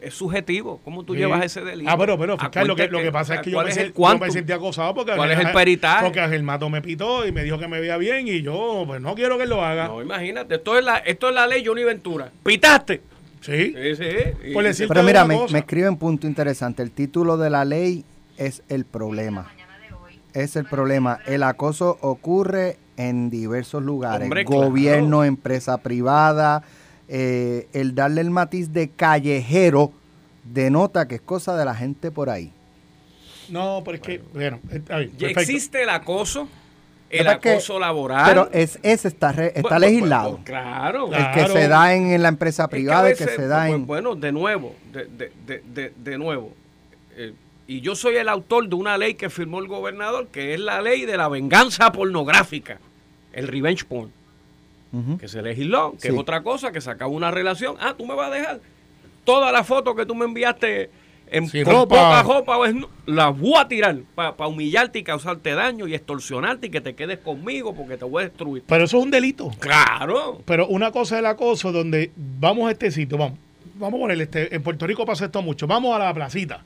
Es 0.00 0.14
subjetivo. 0.14 0.80
¿Cómo 0.84 1.04
tú 1.04 1.14
Sí. 1.14 1.20
llevas 1.20 1.42
ese 1.44 1.62
delito? 1.62 1.90
Ah, 1.90 1.96
pero, 1.96 2.18
pero, 2.18 2.34
¿A 2.34 2.38
fiscal, 2.38 2.66
lo 2.66 2.76
que, 2.76 2.82
cuenta 2.82 2.98
lo 2.98 3.02
que 3.02 3.12
pasa 3.12 3.34
es 3.36 3.40
que 3.40 3.50
yo 3.50 3.56
¿cuál 3.56 3.66
me, 3.66 3.72
es 3.72 3.76
el 3.78 3.84
yo 3.84 3.88
me 3.88 3.94
quantum? 3.94 4.30
sentí 4.30 4.52
acosado 4.52 4.94
porque 4.94 5.14
¿Cuál 5.16 5.30
es 5.30 5.38
el 5.38 5.52
peritaje? 5.52 6.04
Porque 6.04 6.20
Ángel 6.20 6.42
Mato 6.42 6.68
me 6.68 6.82
pitó 6.82 7.26
y 7.26 7.32
me 7.32 7.42
dijo 7.44 7.58
que 7.58 7.66
me 7.66 7.80
veía 7.80 7.96
bien 7.96 8.28
y 8.28 8.42
yo 8.42 8.84
pues 8.86 9.00
no 9.00 9.14
quiero 9.14 9.36
que 9.38 9.44
él 9.44 9.50
lo 9.50 9.64
haga. 9.64 9.88
No, 9.88 10.02
imagínate. 10.02 10.56
Esto 10.56 10.78
es, 10.78 10.84
la, 10.84 10.98
esto 10.98 11.28
es 11.30 11.34
la 11.34 11.46
ley 11.46 11.64
Johnny 11.64 11.84
Ventura. 11.84 12.30
¡Pitaste! 12.44 13.00
Sí. 13.40 13.74
Sí, 13.74 13.96
sí. 13.96 14.84
Pero 14.88 15.02
mira, 15.02 15.24
me, 15.24 15.38
me 15.50 15.58
escriben 15.60 15.96
punto 15.96 16.26
interesante. 16.26 16.82
El 16.82 16.90
título 16.90 17.36
de 17.38 17.48
la 17.50 17.64
ley 17.64 18.04
es 18.36 18.62
el 18.68 18.84
problema. 18.84 19.50
Es 20.36 20.54
el 20.56 20.66
problema. 20.66 21.18
El 21.26 21.42
acoso 21.42 21.96
ocurre 22.02 22.76
en 22.98 23.30
diversos 23.30 23.82
lugares. 23.82 24.24
Hombre, 24.24 24.44
claro. 24.44 24.66
Gobierno, 24.66 25.24
empresa 25.24 25.78
privada. 25.78 26.62
eh, 27.08 27.68
el 27.72 27.94
darle 27.94 28.20
el 28.20 28.30
matiz 28.30 28.72
de 28.72 28.88
callejero 28.90 29.92
denota 30.44 31.06
que 31.06 31.14
es 31.16 31.20
cosa 31.20 31.56
de 31.56 31.64
la 31.64 31.74
gente 31.74 32.10
por 32.10 32.28
ahí. 32.30 32.52
No, 33.48 33.82
pero 33.84 33.94
es 33.96 34.02
que, 34.02 34.20
bueno, 34.34 34.58
Ya 34.64 34.80
perfecto. 34.80 35.26
existe 35.40 35.82
el 35.84 35.88
acoso, 35.88 36.48
el 37.08 37.24
¿Verdad 37.24 37.40
que- 37.40 37.52
acoso 37.52 37.78
laboral. 37.78 38.26
Pero 38.26 38.48
es, 38.52 38.78
ese 38.82 39.06
está, 39.06 39.30
re- 39.30 39.52
está 39.54 39.60
Bueno, 39.62 39.78
legislado. 39.78 40.30
bueno, 40.30 40.44
claro. 40.44 41.06
Claro. 41.08 41.28
el 41.28 41.32
que 41.46 41.52
se 41.52 41.68
da 41.68 41.94
en, 41.94 42.08
en 42.10 42.22
la 42.22 42.28
empresa 42.28 42.64
Es 42.64 42.68
que 42.70 42.76
privada, 42.76 43.08
el 43.08 43.16
que 43.16 43.24
se 43.24 43.46
da 43.46 43.62
pues, 43.66 43.74
en... 43.74 43.86
Bueno, 43.86 44.16
de 44.16 44.32
nuevo, 44.32 44.74
de, 44.92 45.04
de, 45.04 45.32
de, 45.46 45.62
de, 45.72 45.92
de 45.96 46.18
nuevo, 46.18 46.52
eh, 47.16 47.32
Y 47.68 47.80
yo 47.80 47.96
soy 47.96 48.16
el 48.16 48.28
autor 48.28 48.68
de 48.68 48.74
una 48.76 48.96
ley 48.96 49.14
que 49.14 49.28
firmó 49.30 49.58
el 49.58 49.66
gobernador, 49.66 50.28
que 50.28 50.54
es 50.54 50.60
la 50.60 50.80
ley 50.80 51.04
de 51.04 51.16
la 51.16 51.28
venganza 51.28 51.90
pornográfica, 51.92 52.78
el 53.32 53.48
revenge 53.48 53.84
porn, 53.84 54.12
Ujú. 54.92 55.18
que 55.18 55.26
se 55.28 55.42
legisló, 55.42 55.92
que 56.00 56.08
Sí. 56.08 56.14
es 56.14 56.18
otra 56.18 56.42
cosa, 56.42 56.70
que 56.70 56.80
se 56.80 56.90
acaba 56.90 57.10
una 57.10 57.30
relación. 57.32 57.76
Ah, 57.80 57.94
tú 57.98 58.06
me 58.06 58.14
vas 58.14 58.30
a 58.30 58.34
dejar 58.34 58.60
todas 59.24 59.52
las 59.52 59.66
fotos 59.66 59.96
que 59.96 60.06
tú 60.06 60.14
me 60.14 60.24
enviaste 60.26 60.90
en 61.28 61.48
Sin 61.48 61.64
con 61.64 61.72
ropa. 61.74 61.96
poca 61.96 62.22
ropa, 62.22 62.56
desnu- 62.68 62.86
las 63.06 63.36
voy 63.36 63.54
a 63.56 63.66
tirar 63.66 63.96
para 64.14 64.46
humillarte 64.46 65.00
y 65.00 65.02
causarte 65.02 65.54
daño 65.56 65.88
y 65.88 65.94
extorsionarte 65.96 66.68
y 66.68 66.70
que 66.70 66.80
te 66.80 66.94
quedes 66.94 67.18
conmigo 67.18 67.74
porque 67.74 67.96
te 67.96 68.04
voy 68.04 68.22
a 68.22 68.26
destruir. 68.28 68.62
Pero 68.64 68.84
eso 68.84 68.98
es 68.98 69.02
un 69.02 69.10
delito. 69.10 69.50
Claro. 69.58 70.40
Pero 70.44 70.68
una 70.68 70.92
cosa 70.92 71.16
es 71.16 71.18
el 71.18 71.26
acoso 71.26 71.72
donde 71.72 72.12
vamos 72.16 72.68
a 72.68 72.70
este 72.70 72.92
sitio, 72.92 73.18
vamos, 73.18 73.36
vamos 73.74 73.98
a 73.98 74.00
poner 74.02 74.20
este, 74.20 74.54
en 74.54 74.62
Puerto 74.62 74.86
Rico 74.86 75.04
pasa 75.04 75.24
esto 75.24 75.42
mucho, 75.42 75.66
vamos 75.66 75.96
a 75.96 75.98
la 75.98 76.14
placita. 76.14 76.62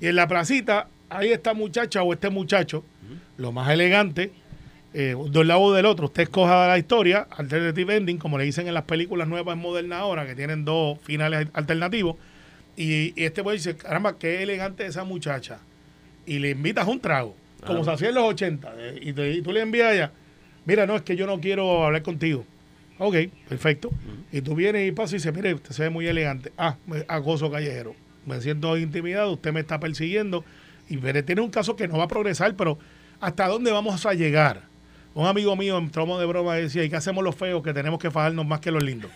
Y 0.00 0.06
en 0.08 0.16
la 0.16 0.28
placita, 0.28 0.88
hay 1.08 1.30
esta 1.30 1.54
muchacha 1.54 2.02
o 2.02 2.12
este 2.12 2.30
muchacho, 2.30 2.84
lo 3.38 3.52
más 3.52 3.70
elegante, 3.70 4.32
eh, 4.94 5.14
de 5.30 5.38
un 5.40 5.46
lado 5.48 5.60
o 5.60 5.72
del 5.74 5.86
otro, 5.86 6.06
usted 6.06 6.22
escoja 6.24 6.68
la 6.68 6.78
historia, 6.78 7.26
alternative 7.30 7.96
ending, 7.96 8.18
como 8.18 8.38
le 8.38 8.44
dicen 8.44 8.66
en 8.66 8.74
las 8.74 8.84
películas 8.84 9.28
nuevas 9.28 9.56
modernas 9.56 10.00
ahora, 10.00 10.26
que 10.26 10.34
tienen 10.34 10.64
dos 10.64 10.98
finales 11.02 11.48
alternativos, 11.52 12.16
y, 12.76 13.12
y 13.20 13.24
este 13.24 13.42
pues 13.42 13.62
dice, 13.64 13.76
caramba, 13.76 14.18
qué 14.18 14.42
elegante 14.42 14.84
esa 14.86 15.04
muchacha. 15.04 15.58
Y 16.26 16.38
le 16.40 16.50
invitas 16.50 16.86
un 16.88 17.00
trago, 17.00 17.34
como 17.66 17.84
se 17.84 17.90
hacía 17.90 18.08
en 18.08 18.14
los 18.16 18.24
80, 18.24 18.72
eh, 18.76 18.98
y, 19.02 19.12
te- 19.12 19.32
y 19.32 19.42
tú 19.42 19.52
le 19.52 19.60
envías 19.60 19.92
allá, 19.92 20.12
mira, 20.64 20.86
no, 20.86 20.96
es 20.96 21.02
que 21.02 21.14
yo 21.16 21.26
no 21.26 21.40
quiero 21.40 21.84
hablar 21.84 22.02
contigo. 22.02 22.44
Ok, 22.98 23.16
perfecto. 23.48 23.90
Y 24.32 24.40
tú 24.40 24.54
vienes 24.54 24.88
y 24.88 24.92
pasas 24.92 25.12
y 25.12 25.16
dices, 25.16 25.34
mire, 25.34 25.52
usted 25.54 25.72
se 25.72 25.82
ve 25.82 25.90
muy 25.90 26.06
elegante. 26.06 26.52
Ah, 26.56 26.76
acoso 27.08 27.50
callejero. 27.50 27.94
Me 28.26 28.40
siento 28.40 28.76
intimidado, 28.76 29.32
usted 29.32 29.52
me 29.52 29.60
está 29.60 29.80
persiguiendo. 29.80 30.44
Y 30.88 30.98
tiene 30.98 31.40
un 31.40 31.50
caso 31.50 31.74
que 31.76 31.88
no 31.88 31.98
va 31.98 32.04
a 32.04 32.08
progresar, 32.08 32.54
pero 32.54 32.78
¿hasta 33.20 33.48
dónde 33.48 33.72
vamos 33.72 34.04
a 34.04 34.14
llegar? 34.14 34.62
Un 35.14 35.26
amigo 35.26 35.56
mío 35.56 35.78
en 35.78 35.90
tromo 35.90 36.18
de 36.18 36.26
broma 36.26 36.56
decía, 36.56 36.84
¿y 36.84 36.90
qué 36.90 36.96
hacemos 36.96 37.24
los 37.24 37.34
feos 37.34 37.62
que 37.62 37.72
tenemos 37.72 37.98
que 37.98 38.10
fajarnos 38.10 38.44
más 38.46 38.60
que 38.60 38.70
los 38.70 38.82
lindos? 38.82 39.10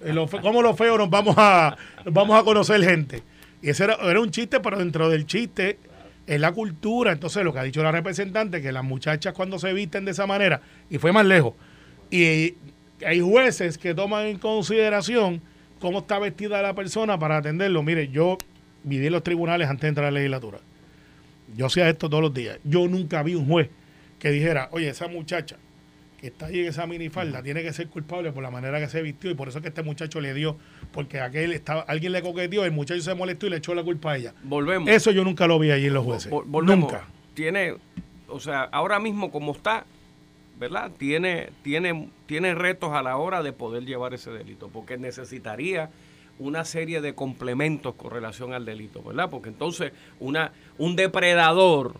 Eh, 0.00 0.14
¿Cómo 0.42 0.62
los 0.62 0.76
feos 0.76 0.98
nos 0.98 1.08
vamos 1.08 1.36
a, 1.38 1.76
vamos 2.04 2.40
a 2.40 2.42
conocer 2.42 2.82
gente? 2.82 3.22
Y 3.62 3.70
ese 3.70 3.84
era, 3.84 3.94
era 3.94 4.20
un 4.20 4.30
chiste, 4.30 4.60
pero 4.60 4.78
dentro 4.78 5.08
del 5.08 5.26
chiste 5.26 5.78
es 6.26 6.40
la 6.40 6.52
cultura. 6.52 7.12
Entonces, 7.12 7.44
lo 7.44 7.52
que 7.52 7.60
ha 7.60 7.62
dicho 7.62 7.82
la 7.82 7.92
representante, 7.92 8.60
que 8.60 8.72
las 8.72 8.84
muchachas 8.84 9.34
cuando 9.34 9.58
se 9.58 9.72
visten 9.72 10.04
de 10.04 10.10
esa 10.10 10.26
manera, 10.26 10.60
y 10.90 10.98
fue 10.98 11.12
más 11.12 11.24
lejos, 11.24 11.54
y 12.10 12.54
hay 13.04 13.20
jueces 13.20 13.78
que 13.78 13.94
toman 13.94 14.26
en 14.26 14.38
consideración 14.38 15.42
cómo 15.80 16.00
está 16.00 16.18
vestida 16.18 16.60
la 16.62 16.74
persona 16.74 17.18
para 17.18 17.38
atenderlo. 17.38 17.82
Mire, 17.82 18.08
yo 18.08 18.38
viví 18.84 19.06
en 19.06 19.12
los 19.12 19.22
tribunales 19.22 19.68
antes 19.68 19.82
de 19.82 19.88
entrar 19.88 20.06
a 20.06 20.10
la 20.10 20.18
legislatura. 20.18 20.58
Yo 21.56 21.66
hacía 21.66 21.88
esto 21.88 22.08
todos 22.10 22.22
los 22.22 22.34
días. 22.34 22.58
Yo 22.64 22.86
nunca 22.88 23.22
vi 23.22 23.34
un 23.34 23.46
juez 23.46 23.68
que 24.18 24.30
dijera, 24.30 24.68
oye, 24.72 24.88
esa 24.88 25.08
muchacha 25.08 25.56
que 26.20 26.28
está 26.28 26.46
ahí 26.46 26.60
en 26.60 26.66
esa 26.68 26.86
minifalda 26.86 27.42
tiene 27.42 27.62
que 27.62 27.72
ser 27.74 27.88
culpable 27.88 28.32
por 28.32 28.42
la 28.42 28.50
manera 28.50 28.80
que 28.80 28.88
se 28.88 29.02
vistió 29.02 29.30
y 29.30 29.34
por 29.34 29.48
eso 29.48 29.58
es 29.58 29.62
que 29.62 29.68
este 29.68 29.82
muchacho 29.82 30.20
le 30.20 30.32
dio, 30.32 30.56
porque 30.92 31.20
aquel 31.20 31.52
estaba, 31.52 31.82
alguien 31.82 32.12
le 32.12 32.22
coqueteó, 32.22 32.64
el 32.64 32.72
muchacho 32.72 33.02
se 33.02 33.14
molestó 33.14 33.46
y 33.46 33.50
le 33.50 33.56
echó 33.58 33.74
la 33.74 33.82
culpa 33.84 34.12
a 34.12 34.16
ella. 34.16 34.34
Volvemos. 34.42 34.88
Eso 34.88 35.10
yo 35.10 35.24
nunca 35.24 35.46
lo 35.46 35.58
vi 35.58 35.70
allí 35.70 35.86
en 35.86 35.94
los 35.94 36.04
jueces. 36.04 36.32
Vol- 36.32 36.44
volvemos. 36.46 36.90
Nunca. 36.90 37.06
Tiene, 37.34 37.74
o 38.28 38.40
sea, 38.40 38.62
ahora 38.62 38.98
mismo 38.98 39.30
como 39.30 39.52
está, 39.52 39.84
¿verdad? 40.58 40.90
Tiene, 40.96 41.50
tiene, 41.62 42.10
tiene 42.26 42.54
retos 42.54 42.92
a 42.92 43.02
la 43.02 43.16
hora 43.16 43.42
de 43.42 43.52
poder 43.52 43.84
llevar 43.84 44.14
ese 44.14 44.30
delito, 44.30 44.68
porque 44.68 44.96
necesitaría 44.96 45.90
una 46.38 46.64
serie 46.64 47.00
de 47.00 47.14
complementos 47.14 47.94
con 47.94 48.10
relación 48.10 48.52
al 48.52 48.64
delito, 48.64 49.02
¿verdad? 49.02 49.30
Porque 49.30 49.48
entonces 49.48 49.92
una, 50.20 50.52
un 50.78 50.96
depredador, 50.96 51.94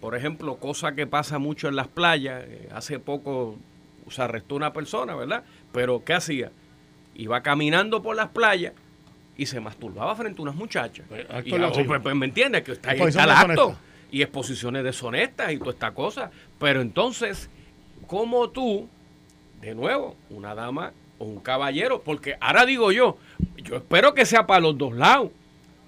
por 0.00 0.14
ejemplo, 0.14 0.56
cosa 0.56 0.94
que 0.94 1.06
pasa 1.06 1.38
mucho 1.38 1.68
en 1.68 1.76
las 1.76 1.88
playas, 1.88 2.44
eh, 2.46 2.68
hace 2.72 2.98
poco 2.98 3.56
se 4.10 4.22
arrestó 4.22 4.54
una 4.54 4.72
persona, 4.72 5.14
¿verdad? 5.14 5.44
Pero 5.72 6.04
¿qué 6.04 6.14
hacía? 6.14 6.50
Iba 7.14 7.42
caminando 7.42 8.02
por 8.02 8.16
las 8.16 8.28
playas 8.28 8.72
y 9.36 9.46
se 9.46 9.60
masturbaba 9.60 10.14
frente 10.16 10.40
a 10.40 10.42
unas 10.42 10.54
muchachas. 10.54 11.06
Pues, 11.08 11.22
Y, 11.22 11.26
ah, 11.30 11.42
cima. 11.42 11.70
pues, 11.86 12.00
pues, 12.02 12.16
¿Me 12.16 12.26
entiendes? 12.26 12.62
Que 12.62 12.72
está 12.72 12.90
ahí 12.90 13.00
está 13.00 13.22
Exposiciones 13.22 13.44
el 13.44 13.50
acto. 13.50 13.78
Y 14.10 14.22
exposiciones 14.22 14.84
deshonestas 14.84 15.52
y 15.52 15.58
toda 15.58 15.72
esta 15.72 15.92
cosa. 15.92 16.30
Pero 16.58 16.80
entonces, 16.80 17.50
¿cómo 18.08 18.50
tú, 18.50 18.88
de 19.60 19.74
nuevo, 19.76 20.16
una 20.30 20.56
dama 20.56 20.92
o 21.18 21.24
un 21.26 21.38
caballero? 21.38 22.02
Porque 22.04 22.36
ahora 22.40 22.66
digo 22.66 22.90
yo, 22.90 23.16
yo 23.58 23.76
espero 23.76 24.14
que 24.14 24.26
sea 24.26 24.46
para 24.48 24.60
los 24.60 24.76
dos 24.76 24.94
lados. 24.96 25.30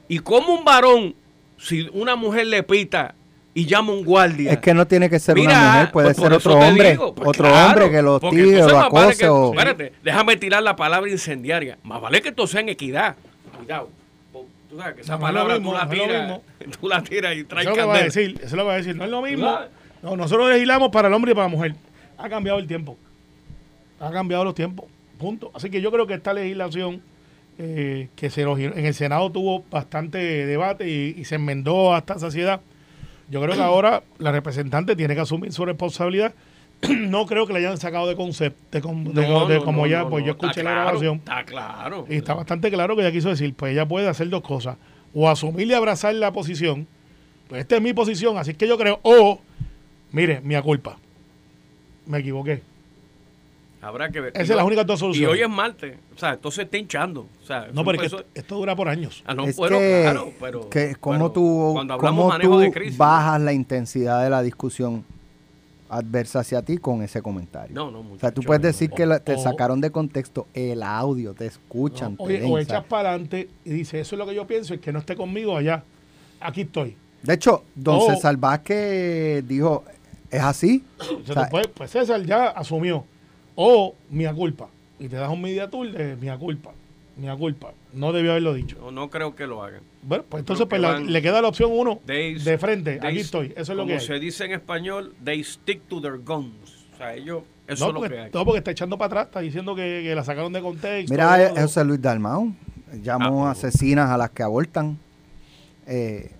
¿Y 0.06 0.20
cómo 0.20 0.54
un 0.54 0.64
varón, 0.64 1.14
si 1.58 1.88
una 1.92 2.14
mujer 2.16 2.46
le 2.46 2.62
pita 2.62 3.14
y 3.54 3.66
llama 3.66 3.92
a 3.92 3.96
un 3.96 4.04
guardia? 4.04 4.52
Es 4.52 4.58
que 4.58 4.74
no 4.74 4.86
tiene 4.86 5.08
que 5.10 5.18
ser 5.18 5.34
Mira, 5.34 5.50
una 5.52 5.72
mujer, 5.72 5.92
puede 5.92 6.06
pues 6.14 6.16
ser 6.18 6.32
otro 6.32 6.54
hombre, 6.58 6.90
digo, 6.92 7.14
pues 7.14 7.28
otro 7.28 7.44
claro, 7.48 7.68
hombre 7.68 7.90
que 7.90 8.02
lo 8.02 8.20
porque 8.20 8.36
tire, 8.36 8.58
lo 8.58 8.66
vale 8.74 8.78
acose 8.86 9.18
que- 9.18 9.28
o... 9.28 9.50
Espérate, 9.52 9.92
déjame 10.02 10.36
tirar 10.36 10.62
la 10.62 10.76
palabra 10.76 11.10
incendiaria. 11.10 11.78
Más 11.82 12.00
vale 12.00 12.20
que 12.22 12.28
esto 12.30 12.46
sea 12.46 12.60
en 12.60 12.68
equidad. 12.70 13.16
Cuidado. 13.56 13.88
Tú 14.68 14.76
sabes 14.78 14.94
que 14.94 15.00
esa 15.00 15.14
No, 15.14 15.18
no 15.18 15.22
palabra 15.26 15.54
mismo, 15.54 15.70
tú 15.72 15.76
la 15.78 15.84
no 15.84 15.90
tiras, 15.90 16.22
mismo. 16.22 16.42
tú 16.80 16.88
la 16.88 17.02
tiras 17.02 17.36
y 17.36 17.44
traes 17.44 17.66
Eso 17.66 17.72
es 17.74 17.80
lo 17.82 17.86
va 17.88 17.94
a 17.96 18.02
decir, 18.02 18.34
eso 18.36 18.46
es 18.46 18.52
lo 18.52 18.64
va 18.66 18.72
a 18.72 18.76
decir. 18.76 18.96
No 18.96 19.04
es 19.04 19.10
lo 19.10 19.22
mismo. 19.22 19.58
No, 20.02 20.16
nosotros 20.16 20.48
legislamos 20.50 20.90
para 20.90 21.08
el 21.08 21.14
hombre 21.14 21.32
y 21.32 21.34
para 21.34 21.46
la 21.46 21.50
mujer. 21.54 21.74
Ha 22.20 22.28
cambiado 22.28 22.58
el 22.58 22.66
tiempo. 22.66 22.96
Ha 24.00 24.10
cambiado 24.10 24.44
los 24.44 24.54
tiempos. 24.54 24.86
Punto. 25.18 25.50
Así 25.54 25.70
que 25.70 25.80
yo 25.80 25.90
creo 25.90 26.06
que 26.06 26.14
esta 26.14 26.32
legislación 26.32 27.02
eh, 27.58 28.08
que 28.16 28.30
se 28.30 28.42
en 28.42 28.86
el 28.86 28.94
Senado 28.94 29.30
tuvo 29.30 29.64
bastante 29.70 30.18
debate 30.46 30.88
y, 30.88 31.14
y 31.18 31.24
se 31.24 31.34
enmendó 31.36 31.94
hasta 31.94 32.18
saciedad. 32.18 32.60
Yo 33.28 33.40
creo 33.42 33.54
que 33.54 33.60
ahora 33.62 34.02
la 34.18 34.32
representante 34.32 34.96
tiene 34.96 35.14
que 35.14 35.20
asumir 35.20 35.52
su 35.52 35.64
responsabilidad. 35.64 36.34
no 36.88 37.26
creo 37.26 37.46
que 37.46 37.52
le 37.52 37.58
hayan 37.58 37.76
sacado 37.76 38.08
de 38.08 38.16
concepto, 38.16 38.58
de, 38.72 38.80
com- 38.80 39.04
de- 39.04 39.28
No, 39.28 39.46
de 39.46 39.56
no, 39.58 39.64
como 39.64 39.82
no, 39.82 39.86
ya, 39.86 40.00
no, 40.00 40.10
pues 40.10 40.24
yo 40.24 40.30
escuché 40.32 40.62
la 40.62 40.70
claro, 40.70 40.80
grabación. 40.86 41.16
Está 41.18 41.44
claro. 41.44 42.06
Y 42.08 42.14
está 42.16 42.32
bastante 42.34 42.70
claro 42.70 42.96
que 42.96 43.02
ella 43.02 43.12
quiso 43.12 43.28
decir, 43.28 43.52
pues 43.54 43.72
ella 43.72 43.86
puede 43.86 44.08
hacer 44.08 44.30
dos 44.30 44.40
cosas. 44.42 44.76
O 45.12 45.28
asumir 45.28 45.66
y 45.68 45.74
abrazar 45.74 46.14
la 46.14 46.32
posición, 46.32 46.86
pues 47.48 47.60
esta 47.60 47.76
es 47.76 47.82
mi 47.82 47.92
posición, 47.92 48.38
así 48.38 48.54
que 48.54 48.66
yo 48.66 48.78
creo, 48.78 48.98
o, 49.02 49.40
mire, 50.12 50.40
mi 50.40 50.58
culpa. 50.62 50.96
Me 52.06 52.18
equivoqué. 52.18 52.62
Habrá 53.82 54.10
que 54.10 54.20
ver. 54.20 54.32
Esas 54.34 54.44
Y 54.44 54.48
son 54.48 54.56
las 54.58 54.66
únicas 54.66 54.86
dos 54.86 54.98
Y 54.98 55.00
soluciones. 55.00 55.32
hoy 55.36 55.42
es 55.42 55.48
martes. 55.48 55.96
O 56.14 56.18
sea, 56.18 56.34
esto 56.34 56.50
se 56.50 56.62
está 56.62 56.76
hinchando. 56.76 57.26
O 57.42 57.46
sea, 57.46 57.68
No, 57.72 57.80
eso 57.80 57.84
pero 57.84 57.90
es 57.92 57.98
que 57.98 58.04
empezó- 58.06 58.18
esto, 58.18 58.30
esto 58.34 58.54
dura 58.56 58.76
por 58.76 58.88
años. 58.88 59.22
Ah, 59.26 59.32
no, 59.34 59.46
es 59.46 59.56
bueno, 59.56 59.78
que, 59.78 60.00
claro, 60.02 60.32
pero, 60.38 60.68
que 60.68 60.96
cómo 61.00 61.16
pero 61.16 61.32
tú, 61.32 61.70
cuando 61.72 61.94
hablamos 61.94 62.18
cómo 62.20 62.28
manejo 62.28 62.52
tú 62.52 62.58
de 62.58 62.70
crisis. 62.72 62.98
bajas 62.98 63.40
la 63.40 63.52
intensidad 63.54 64.22
de 64.22 64.28
la 64.28 64.42
discusión 64.42 65.02
adversa 65.88 66.40
hacia 66.40 66.60
ti 66.62 66.76
con 66.76 67.02
ese 67.02 67.22
comentario. 67.22 67.74
No, 67.74 67.90
no, 67.90 68.00
o 68.00 68.18
sea, 68.18 68.30
tú 68.32 68.42
puedes 68.42 68.62
decir 68.62 68.90
no. 68.90 68.96
que 68.96 69.06
la- 69.06 69.18
te 69.18 69.34
o- 69.34 69.38
sacaron 69.42 69.80
de 69.80 69.90
contexto 69.90 70.46
el 70.54 70.82
audio, 70.82 71.32
te 71.34 71.46
escuchan, 71.46 72.14
Oye, 72.18 72.42
o 72.44 72.58
echas 72.58 72.84
para 72.84 73.08
adelante 73.10 73.48
y 73.64 73.70
dices, 73.70 73.94
eso 74.06 74.14
es 74.14 74.18
lo 74.18 74.26
que 74.26 74.34
yo 74.34 74.46
pienso, 74.46 74.74
es 74.74 74.80
que 74.80 74.92
no 74.92 74.98
esté 75.00 75.16
conmigo 75.16 75.56
allá. 75.56 75.82
Aquí 76.38 76.60
estoy. 76.60 76.96
De 77.22 77.34
hecho, 77.34 77.64
don 77.74 77.96
o- 77.98 78.06
César 78.14 78.36
Vázquez 78.36 79.46
dijo, 79.48 79.84
¿es 80.30 80.40
así? 80.42 80.84
O 80.98 81.04
sea, 81.04 81.16
O 81.16 81.24
sea, 81.24 81.44
tú 81.44 81.50
puedes- 81.50 81.68
pues 81.68 81.90
César 81.90 82.22
ya 82.24 82.48
asumió. 82.48 83.04
O 83.56 83.94
mía 84.10 84.32
culpa. 84.32 84.68
Y 84.98 85.08
te 85.08 85.16
das 85.16 85.30
un 85.30 85.40
media 85.42 85.68
tour 85.68 85.90
de 85.90 86.16
mía 86.16 86.36
culpa. 86.38 86.70
Mía 87.16 87.36
culpa. 87.36 87.72
No 87.92 88.12
debió 88.12 88.30
haberlo 88.30 88.54
dicho. 88.54 88.76
No, 88.80 88.90
no 88.90 89.10
creo 89.10 89.34
que 89.34 89.46
lo 89.46 89.62
hagan. 89.62 89.80
Bueno, 90.02 90.24
pues 90.28 90.40
entonces 90.40 90.66
pues, 90.68 90.80
la- 90.80 90.98
le 91.00 91.20
queda 91.22 91.42
la 91.42 91.48
opción 91.48 91.70
uno 91.72 92.00
They- 92.06 92.34
de 92.38 92.56
frente. 92.58 92.98
they- 92.98 93.08
Aquí 93.10 93.18
estoy. 93.20 93.48
Eso 93.56 93.60
es 93.60 93.68
lo 93.70 93.76
como 93.78 93.86
que 93.88 93.94
hay. 93.94 94.00
se 94.00 94.18
dice 94.18 94.44
en 94.44 94.52
español, 94.52 95.14
they 95.24 95.42
stick 95.44 95.82
to 95.88 96.00
their 96.00 96.18
guns. 96.18 96.86
O 96.94 96.96
sea, 96.96 97.14
ellos, 97.14 97.42
eso 97.66 97.84
No 97.84 97.88
es 97.90 97.94
lo 97.94 98.00
porque, 98.00 98.14
que 98.14 98.20
hay. 98.20 98.30
no, 98.32 98.44
porque 98.44 98.58
está 98.58 98.70
echando 98.70 98.96
para 98.96 99.06
atrás, 99.06 99.26
está 99.26 99.40
diciendo 99.40 99.74
que, 99.74 100.02
que 100.04 100.14
la 100.14 100.22
sacaron 100.24 100.52
de 100.52 100.60
contexto. 100.62 101.12
Mira, 101.12 101.36
todo. 101.48 101.58
eh, 101.58 101.62
José 101.62 101.84
Luis 101.84 102.00
Dalmau 102.00 102.52
llamó 103.02 103.46
Ah, 103.48 103.50
asesinas 103.52 104.08
a 104.10 104.16
las 104.16 104.30
que 104.30 104.42
abortan 104.42 104.98
eh, 105.86 106.30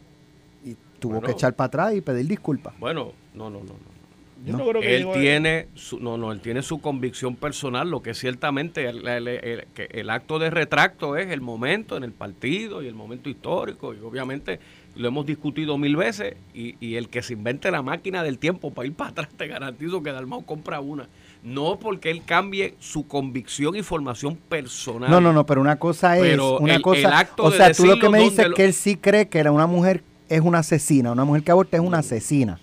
y 0.65 0.77
tuvo 0.99 1.15
Bueno. 1.15 1.27
que 1.27 1.33
echar 1.33 1.55
para 1.55 1.67
atrás 1.67 1.95
y 1.95 2.01
pedir 2.01 2.27
disculpas. 2.27 2.75
Bueno, 2.79 3.13
no, 3.35 3.51
no, 3.51 3.59
no. 3.61 3.65
no. 3.65 4.01
Yo 4.47 4.57
no 4.57 4.67
creo 4.67 4.81
que 4.81 4.97
Él 4.97 5.07
tiene 5.13 5.67
su, 5.75 6.01
no, 6.01 6.17
no, 6.17 6.33
él 6.33 6.41
tiene 6.41 6.63
su 6.63 6.81
convicción 6.81 7.37
personal, 7.37 7.91
lo 7.91 8.01
que 8.01 8.15
ciertamente 8.15 8.89
el, 8.89 9.07
el- 9.07 9.29
el- 9.29 9.65
que 9.75 9.85
el 9.93 10.09
acto 10.09 10.39
de 10.39 10.49
retracto 10.49 11.19
es 11.19 11.29
el 11.31 11.43
momento 11.43 11.95
en 11.99 12.05
el 12.05 12.13
partido 12.13 12.83
y 12.83 12.87
el 12.87 12.95
momento 12.95 13.29
histórico, 13.29 13.93
y 13.93 13.99
obviamente 13.99 14.59
lo 14.97 15.09
hemos 15.09 15.27
discutido 15.27 15.77
mil 15.77 15.95
veces, 15.95 16.37
y, 16.55 16.75
y 16.81 16.95
el 16.95 17.11
que 17.11 17.21
se 17.21 17.35
invente 17.35 17.71
la 17.71 17.83
máquina 17.83 18.23
del 18.23 18.39
tiempo 18.39 18.71
para 18.73 18.87
ir 18.89 18.95
para 18.95 19.11
atrás, 19.11 19.29
te 19.37 19.47
garantizo 19.47 20.03
que 20.03 20.11
Dalmau 20.11 20.43
compra 20.47 20.81
una. 20.81 21.07
No 21.43 21.79
porque 21.79 22.11
él 22.11 22.23
cambie 22.25 22.75
su 22.81 23.07
convicción 23.07 23.77
y 23.77 23.83
formación 23.83 24.37
personal. 24.37 25.11
No, 25.11 25.21
no, 25.21 25.35
no, 25.35 25.45
pero 25.45 25.61
una 25.61 25.77
cosa 25.77 26.17
es 26.17 26.23
Pero 26.23 26.59
una 26.61 26.77
el- 26.77 26.83
cosa, 26.83 26.99
el 27.09 27.13
acto 27.13 27.45
o 27.45 27.51
de 27.51 27.57
sea, 27.59 27.73
tú 27.73 27.85
lo 27.85 27.99
que 27.99 28.09
me 28.09 28.21
dices 28.21 28.47
es 28.47 28.55
que 28.55 28.65
él 28.65 28.73
sí 28.73 28.97
cree 28.97 29.29
que 29.29 29.39
era 29.39 29.53
una 29.53 29.67
mujer 29.67 30.03
es 30.31 30.41
una 30.41 30.61
asesina, 30.61 31.13
una 31.13 31.25
mujer 31.27 31.43
que 31.43 31.51
aborta 31.51 31.77
es 31.77 31.83
una 31.83 31.99
asesina. 31.99 32.59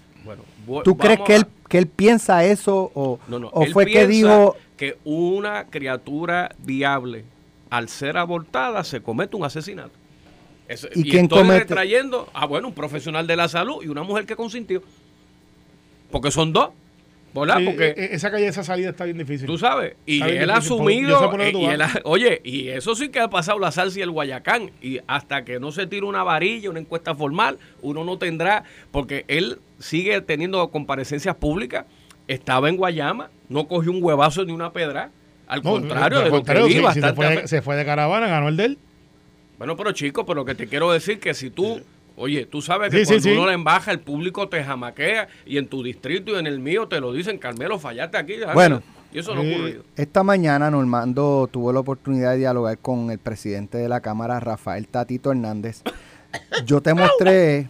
¿Tú 0.83 0.97
crees 0.97 1.19
que 1.21 1.35
él 1.35 1.45
que 1.69 1.77
él 1.77 1.87
piensa 1.87 2.45
eso 2.45 2.91
o, 2.95 3.19
No, 3.27 3.39
no, 3.39 3.49
o 3.51 3.65
fue 3.65 3.85
que 3.87 4.07
dijo 4.07 4.55
que 4.77 4.97
una 5.03 5.65
criatura 5.65 6.55
viable, 6.59 7.25
al 7.69 7.89
ser 7.89 8.15
abortada, 8.17 8.83
se 8.85 9.01
comete 9.01 9.35
un 9.35 9.43
asesinato. 9.43 9.91
Eso- 10.69 10.87
¿Y 10.95 11.01
y 11.07 11.11
quién 11.11 11.23
estoy 11.25 11.39
comete? 11.39 11.59
retrayendo, 11.61 12.29
ah, 12.33 12.45
bueno, 12.45 12.69
un 12.69 12.73
profesional 12.73 13.27
de 13.27 13.35
la 13.35 13.49
salud 13.49 13.83
y 13.83 13.87
una 13.89 14.03
mujer 14.03 14.25
que 14.25 14.35
consintió. 14.37 14.81
Porque 16.11 16.31
son 16.31 16.53
dos, 16.53 16.69
¿verdad? 17.41 17.57
Sí, 17.59 17.65
Porque 17.65 17.87
e- 17.97 18.09
esa 18.15 18.31
calle, 18.31 18.47
esa 18.47 18.63
salida 18.63 18.89
está 18.89 19.05
bien 19.05 19.17
difícil. 19.17 19.45
Tú 19.47 19.57
sabes, 19.57 19.95
y 20.05 20.21
Está 20.21 20.29
él 20.29 20.49
ha 20.49 20.57
asumido, 20.57 21.29
por 21.31 21.41
eh, 21.41 21.51
tú 21.51 21.59
y 21.61 21.65
vas. 21.65 21.73
él 21.75 21.81
ha- 21.81 22.01
oye, 22.03 22.41
y 22.43 22.69
eso 22.69 22.95
sí 22.95 23.09
que 23.09 23.19
ha 23.19 23.29
pasado 23.29 23.59
la 23.59 23.71
salsa 23.71 23.99
y 23.99 24.01
el 24.01 24.11
guayacán, 24.11 24.71
y 24.81 24.99
hasta 25.07 25.43
que 25.45 25.59
no 25.59 25.71
se 25.71 25.87
tire 25.87 26.05
una 26.05 26.23
varilla, 26.23 26.69
una 26.69 26.79
encuesta 26.79 27.15
formal, 27.15 27.57
uno 27.81 28.03
no 28.03 28.17
tendrá, 28.17 28.63
porque 28.91 29.25
él 29.27 29.59
sigue 29.79 30.21
teniendo 30.21 30.67
comparecencias 30.69 31.35
públicas, 31.35 31.85
estaba 32.27 32.69
en 32.69 32.77
Guayama, 32.77 33.29
no 33.49 33.67
cogió 33.67 33.91
un 33.91 34.03
huevazo 34.03 34.43
ni 34.45 34.51
una 34.51 34.71
pedra, 34.73 35.11
al 35.47 35.63
No, 35.63 35.71
contrario, 35.71 36.19
de 36.19 36.29
lo 36.29 36.43
que 36.43 36.51
sí, 36.53 36.67
sí, 36.67 36.73
se, 36.73 36.81
bastante 36.81 37.15
fue 37.15 37.35
de, 37.41 37.47
se 37.47 37.61
fue 37.61 37.75
de 37.77 37.85
caravana, 37.85 38.27
ganó 38.27 38.49
el 38.49 38.57
de 38.57 38.65
él. 38.65 38.77
Bueno, 39.57 39.75
pero 39.77 39.91
chico, 39.93 40.25
pero 40.25 40.43
que 40.45 40.53
te 40.53 40.67
quiero 40.67 40.91
decir 40.91 41.19
que 41.19 41.33
si 41.33 41.49
tú, 41.49 41.81
oye, 42.17 42.45
tú 42.45 42.61
sabes 42.61 42.91
que 42.91 42.97
Sí, 42.99 43.05
sí, 43.05 43.11
cuando 43.13 43.23
sí. 43.23 43.31
uno 43.31 43.47
le 43.47 43.53
embaja, 43.53 43.91
el 43.91 43.99
público 44.01 44.49
te 44.49 44.61
jamaquea, 44.63 45.29
y 45.45 45.57
en 45.57 45.67
tu 45.67 45.81
distrito 45.83 46.31
y 46.35 46.39
en 46.39 46.47
el 46.47 46.59
mío 46.59 46.87
te 46.89 46.99
lo 46.99 47.13
dicen, 47.13 47.37
Carmelo, 47.37 47.79
fallaste 47.79 48.17
aquí. 48.17 48.33
¿sabes? 48.39 48.53
Bueno. 48.53 48.81
y 49.13 49.19
eso 49.19 49.33
no 49.33 49.39
ha 49.41 49.43
Sí. 49.45 49.53
ocurrido. 49.55 49.83
Esta 49.95 50.21
mañana 50.23 50.69
Normando 50.69 51.47
tuvo 51.49 51.71
la 51.71 51.79
oportunidad 51.79 52.31
de 52.31 52.39
dialogar 52.39 52.77
con 52.79 53.09
el 53.09 53.19
presidente 53.19 53.77
de 53.77 53.87
la 53.87 54.01
Cámara, 54.01 54.39
Rafael 54.41 54.85
Tatito 54.89 55.31
Hernández. 55.31 55.81
Yo 56.65 56.81
te 56.81 56.93
mostré, 56.93 57.69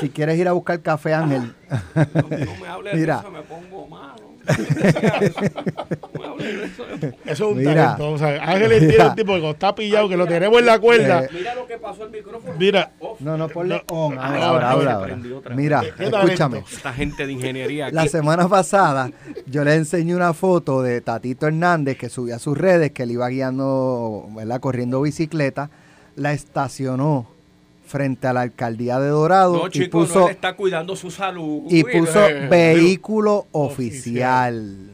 si 0.00 0.08
quieres 0.08 0.38
ir 0.38 0.48
a 0.48 0.52
buscar 0.52 0.80
café, 0.80 1.12
Ángel. 1.12 1.52
No, 1.94 2.06
no 2.22 2.28
me 2.60 2.68
hables 2.68 2.94
Mira. 2.94 3.16
de 3.16 3.20
eso, 3.20 3.30
me 3.30 3.42
pongo 3.42 3.86
malo. 3.86 4.27
No 4.48 6.36
eso. 6.38 6.84
Es 7.24 7.40
un 7.40 7.56
Mira. 7.58 7.74
talento. 7.96 8.10
O 8.12 8.18
sea, 8.18 8.42
Ángeles 8.42 8.78
tiene 8.80 8.92
Mira. 8.94 9.08
un 9.08 9.14
tipo 9.16 9.34
que 9.34 9.50
está 9.50 9.74
pillado, 9.74 10.08
que 10.08 10.16
lo 10.16 10.26
tenemos 10.26 10.58
en 10.60 10.66
la 10.66 10.78
cuerda. 10.78 11.24
Eh, 11.24 11.28
Mira 11.32 11.54
lo 11.54 11.66
que 11.66 11.78
pasó 11.78 12.04
al 12.04 12.10
micrófono. 12.10 12.54
Mira, 12.58 12.92
Off. 13.00 13.20
No, 13.20 13.36
no, 13.36 13.48
ponle 13.48 13.82
on. 13.88 14.18
Ah, 14.18 14.26
Ángel, 14.28 14.42
ahora, 14.42 14.70
ahora, 14.70 14.92
ahora. 14.94 15.16
Mira, 15.54 15.82
escúchame. 15.82 16.28
talento. 16.30 16.64
Esta 16.72 16.92
gente 16.92 17.26
de 17.26 17.32
ingeniería 17.32 17.86
aquí. 17.86 17.94
La 17.94 18.06
semana 18.06 18.48
pasada 18.48 19.10
yo 19.46 19.64
le 19.64 19.74
enseñé 19.74 20.14
una 20.14 20.32
foto 20.34 20.82
de 20.82 21.00
Tatito 21.00 21.46
Hernández 21.46 21.96
que 21.98 22.08
subía 22.08 22.36
a 22.36 22.38
sus 22.38 22.56
redes, 22.56 22.92
que 22.92 23.02
él 23.04 23.12
iba 23.12 23.28
guiando, 23.28 24.26
¿verdad? 24.34 24.60
Corriendo 24.60 25.00
bicicleta. 25.02 25.70
La 26.16 26.32
estacionó 26.32 27.28
frente 27.88 28.26
a 28.26 28.32
la 28.32 28.42
alcaldía 28.42 29.00
de 29.00 29.08
Dorado 29.08 29.56
no, 29.56 29.66
y 29.66 29.70
chico, 29.70 30.00
no, 30.00 30.06
puso, 30.06 30.26
él 30.26 30.32
está 30.34 30.54
cuidando 30.54 30.94
su 30.94 31.10
salud. 31.10 31.62
y 31.70 31.82
puso 31.84 32.20
vehículo 32.50 33.46
Oficial. 33.52 34.54
oficial. 34.54 34.90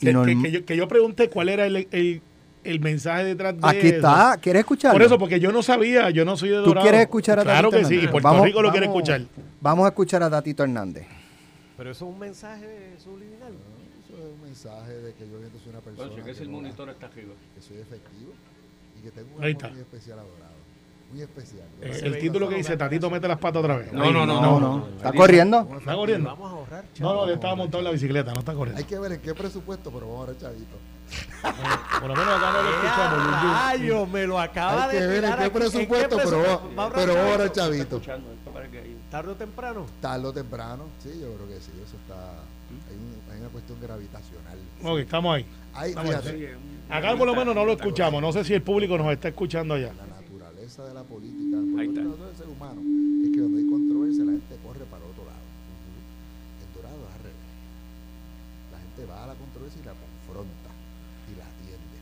Y 0.00 0.06
que, 0.06 0.12
norm- 0.14 0.42
que- 0.42 0.48
que 0.48 0.52
yo, 0.52 0.64
que 0.64 0.76
yo 0.76 0.88
pregunté 0.88 1.28
cuál 1.28 1.50
era 1.50 1.66
el, 1.66 1.86
el- 1.90 2.22
el 2.64 2.80
mensaje 2.80 3.24
detrás 3.24 3.54
de 3.54 3.60
Aquí 3.66 3.86
eso. 3.88 3.96
está, 3.96 4.38
¿quieres 4.40 4.60
escucharlo? 4.60 4.94
Por 4.98 5.02
eso, 5.06 5.18
porque 5.18 5.40
yo 5.40 5.50
no 5.52 5.62
sabía, 5.62 6.10
yo 6.10 6.24
no 6.24 6.36
soy 6.36 6.50
de 6.50 6.56
¿Tú 6.56 6.64
Dorado. 6.66 6.82
quieres 6.84 7.00
escuchar 7.02 7.38
a 7.38 7.42
Claro 7.42 7.70
Tatito 7.70 7.78
que 7.78 7.84
sí, 7.88 7.94
y 7.94 7.96
Hernández? 7.98 8.10
Puerto 8.12 8.28
Vamos- 8.28 8.44
Rico 8.46 8.62
lo 8.62 8.70
quiere 8.70 8.86
escuchar. 8.86 9.22
Vamos 9.60 9.84
a 9.84 9.88
escuchar 9.88 10.22
a 10.22 10.30
Tatito 10.30 10.62
Hernández. 10.64 11.06
Pero 11.76 11.90
eso 11.90 12.04
es 12.06 12.12
un 12.12 12.18
mensaje 12.18 12.96
subliminal. 13.02 13.52
Eso 14.04 14.18
es 14.18 14.24
un 14.34 14.42
mensaje 14.42 14.92
de 14.92 15.12
que 15.14 15.24
yo 15.26 15.36
soy 15.62 15.70
una 15.70 15.80
persona 15.80 15.96
Bueno, 16.08 16.12
si 16.12 16.20
es 16.20 16.26
que 16.26 16.32
que, 16.34 16.42
el 16.44 16.50
no- 16.50 16.56
monitor 16.60 16.88
está 16.90 17.06
arriba. 17.06 17.32
que 17.54 17.62
soy 17.62 17.76
efectivo 17.78 18.32
y 18.98 19.02
que 19.02 19.10
tengo 19.10 19.36
un 19.38 19.44
especial 19.44 20.18
a 20.18 20.22
Dorado. 20.22 20.49
Muy 21.12 21.22
especial. 21.22 21.64
Eh, 21.82 22.00
el 22.04 22.18
título 22.18 22.48
que 22.48 22.54
dice 22.56 22.76
Tatito 22.76 23.10
mete 23.10 23.26
las 23.26 23.38
patas 23.38 23.60
otra 23.62 23.76
vez. 23.78 23.92
No, 23.92 24.12
no, 24.12 24.24
no, 24.24 24.40
No, 24.40 24.60
no. 24.60 24.86
¿Está 24.96 25.12
corriendo? 25.12 25.68
¿Está 25.78 25.94
corriendo? 25.94 26.28
Vamos 26.30 26.50
a 26.52 26.54
ahorrar, 26.54 26.84
No, 27.00 27.14
no, 27.14 27.24
él 27.24 27.30
estaba 27.34 27.54
montado 27.56 27.78
en 27.78 27.84
la 27.84 27.90
bicicleta, 27.90 28.32
no 28.32 28.38
está 28.40 28.52
Hay 28.52 28.58
corriendo. 28.58 28.86
que 28.86 28.98
ver 28.98 29.12
en 29.12 29.20
qué 29.20 29.34
presupuesto, 29.34 29.90
pero 29.90 30.06
vamos 30.08 30.24
a 30.28 30.32
ver, 30.32 30.38
chavito. 30.40 30.76
Por 32.00 32.08
lo 32.08 32.14
menos 32.14 32.34
acá 32.36 32.52
no 32.52 32.62
lo 32.62 32.70
escuchamos. 32.70 33.18
Luis. 33.42 33.52
Rayo, 33.52 34.06
me 34.06 34.26
lo 34.26 34.38
acaba 34.38 34.84
Hay 34.84 34.90
que 34.90 35.00
de 35.00 35.06
ver 35.08 35.16
en 35.16 35.22
tirar 35.24 35.38
qué 35.38 35.44
aquí. 35.46 35.58
presupuesto, 35.58 36.16
pero, 36.16 36.36
ahorrar 36.36 36.60
vamos 36.76 36.96
a 36.96 37.36
ver, 37.38 37.52
chavito? 37.52 38.00
hay- 38.06 38.96
Tarde 39.10 39.32
o 39.32 39.34
temprano. 39.34 39.86
Tarde 40.00 40.26
o 40.28 40.32
temprano, 40.32 40.84
sí, 41.02 41.08
yo 41.20 41.34
creo 41.34 41.48
que 41.48 41.60
sí, 41.60 41.72
eso 41.84 41.96
está. 41.96 42.14
Hay, 42.88 42.94
un- 42.94 43.32
hay 43.34 43.40
una 43.40 43.48
cuestión 43.48 43.78
gravitacional. 43.80 44.58
Ok, 44.84 44.98
estamos 45.00 45.34
ahí. 45.34 45.46
Hay, 45.74 45.90
Estamos 45.90 46.10
fíjate, 46.10 46.56
Acá 46.88 47.16
por 47.16 47.26
lo 47.26 47.34
menos 47.34 47.54
no 47.54 47.64
lo 47.64 47.72
escuchamos. 47.72 48.22
No 48.22 48.32
sé 48.32 48.44
si 48.44 48.54
el 48.54 48.62
público 48.62 48.96
nos 48.96 49.10
está 49.12 49.28
escuchando 49.28 49.74
allá. 49.74 49.90
De 50.86 50.94
la 50.94 51.02
política, 51.04 51.56
Ahí 51.78 51.88
está. 51.88 52.00
del 52.02 52.36
ser 52.36 52.48
humano, 52.48 52.80
es 53.24 53.30
que 53.34 53.40
donde 53.40 53.58
hay 53.60 53.68
controversia 53.68 54.24
la 54.24 54.32
gente 54.32 54.56
corre 54.64 54.84
para 54.90 55.04
otro 55.04 55.24
lado. 55.24 55.44
En 56.62 56.68
Dorado 56.74 56.96
es 56.96 57.14
al 57.14 57.22
revés. 57.24 57.50
La 58.72 58.78
gente 58.78 59.00
va 59.06 59.24
a 59.24 59.26
la 59.28 59.34
controversia 59.34 59.80
y 59.80 59.84
la 59.84 59.94
confronta 59.94 60.70
y 61.28 61.32
la 61.38 61.44
atiende. 61.46 61.98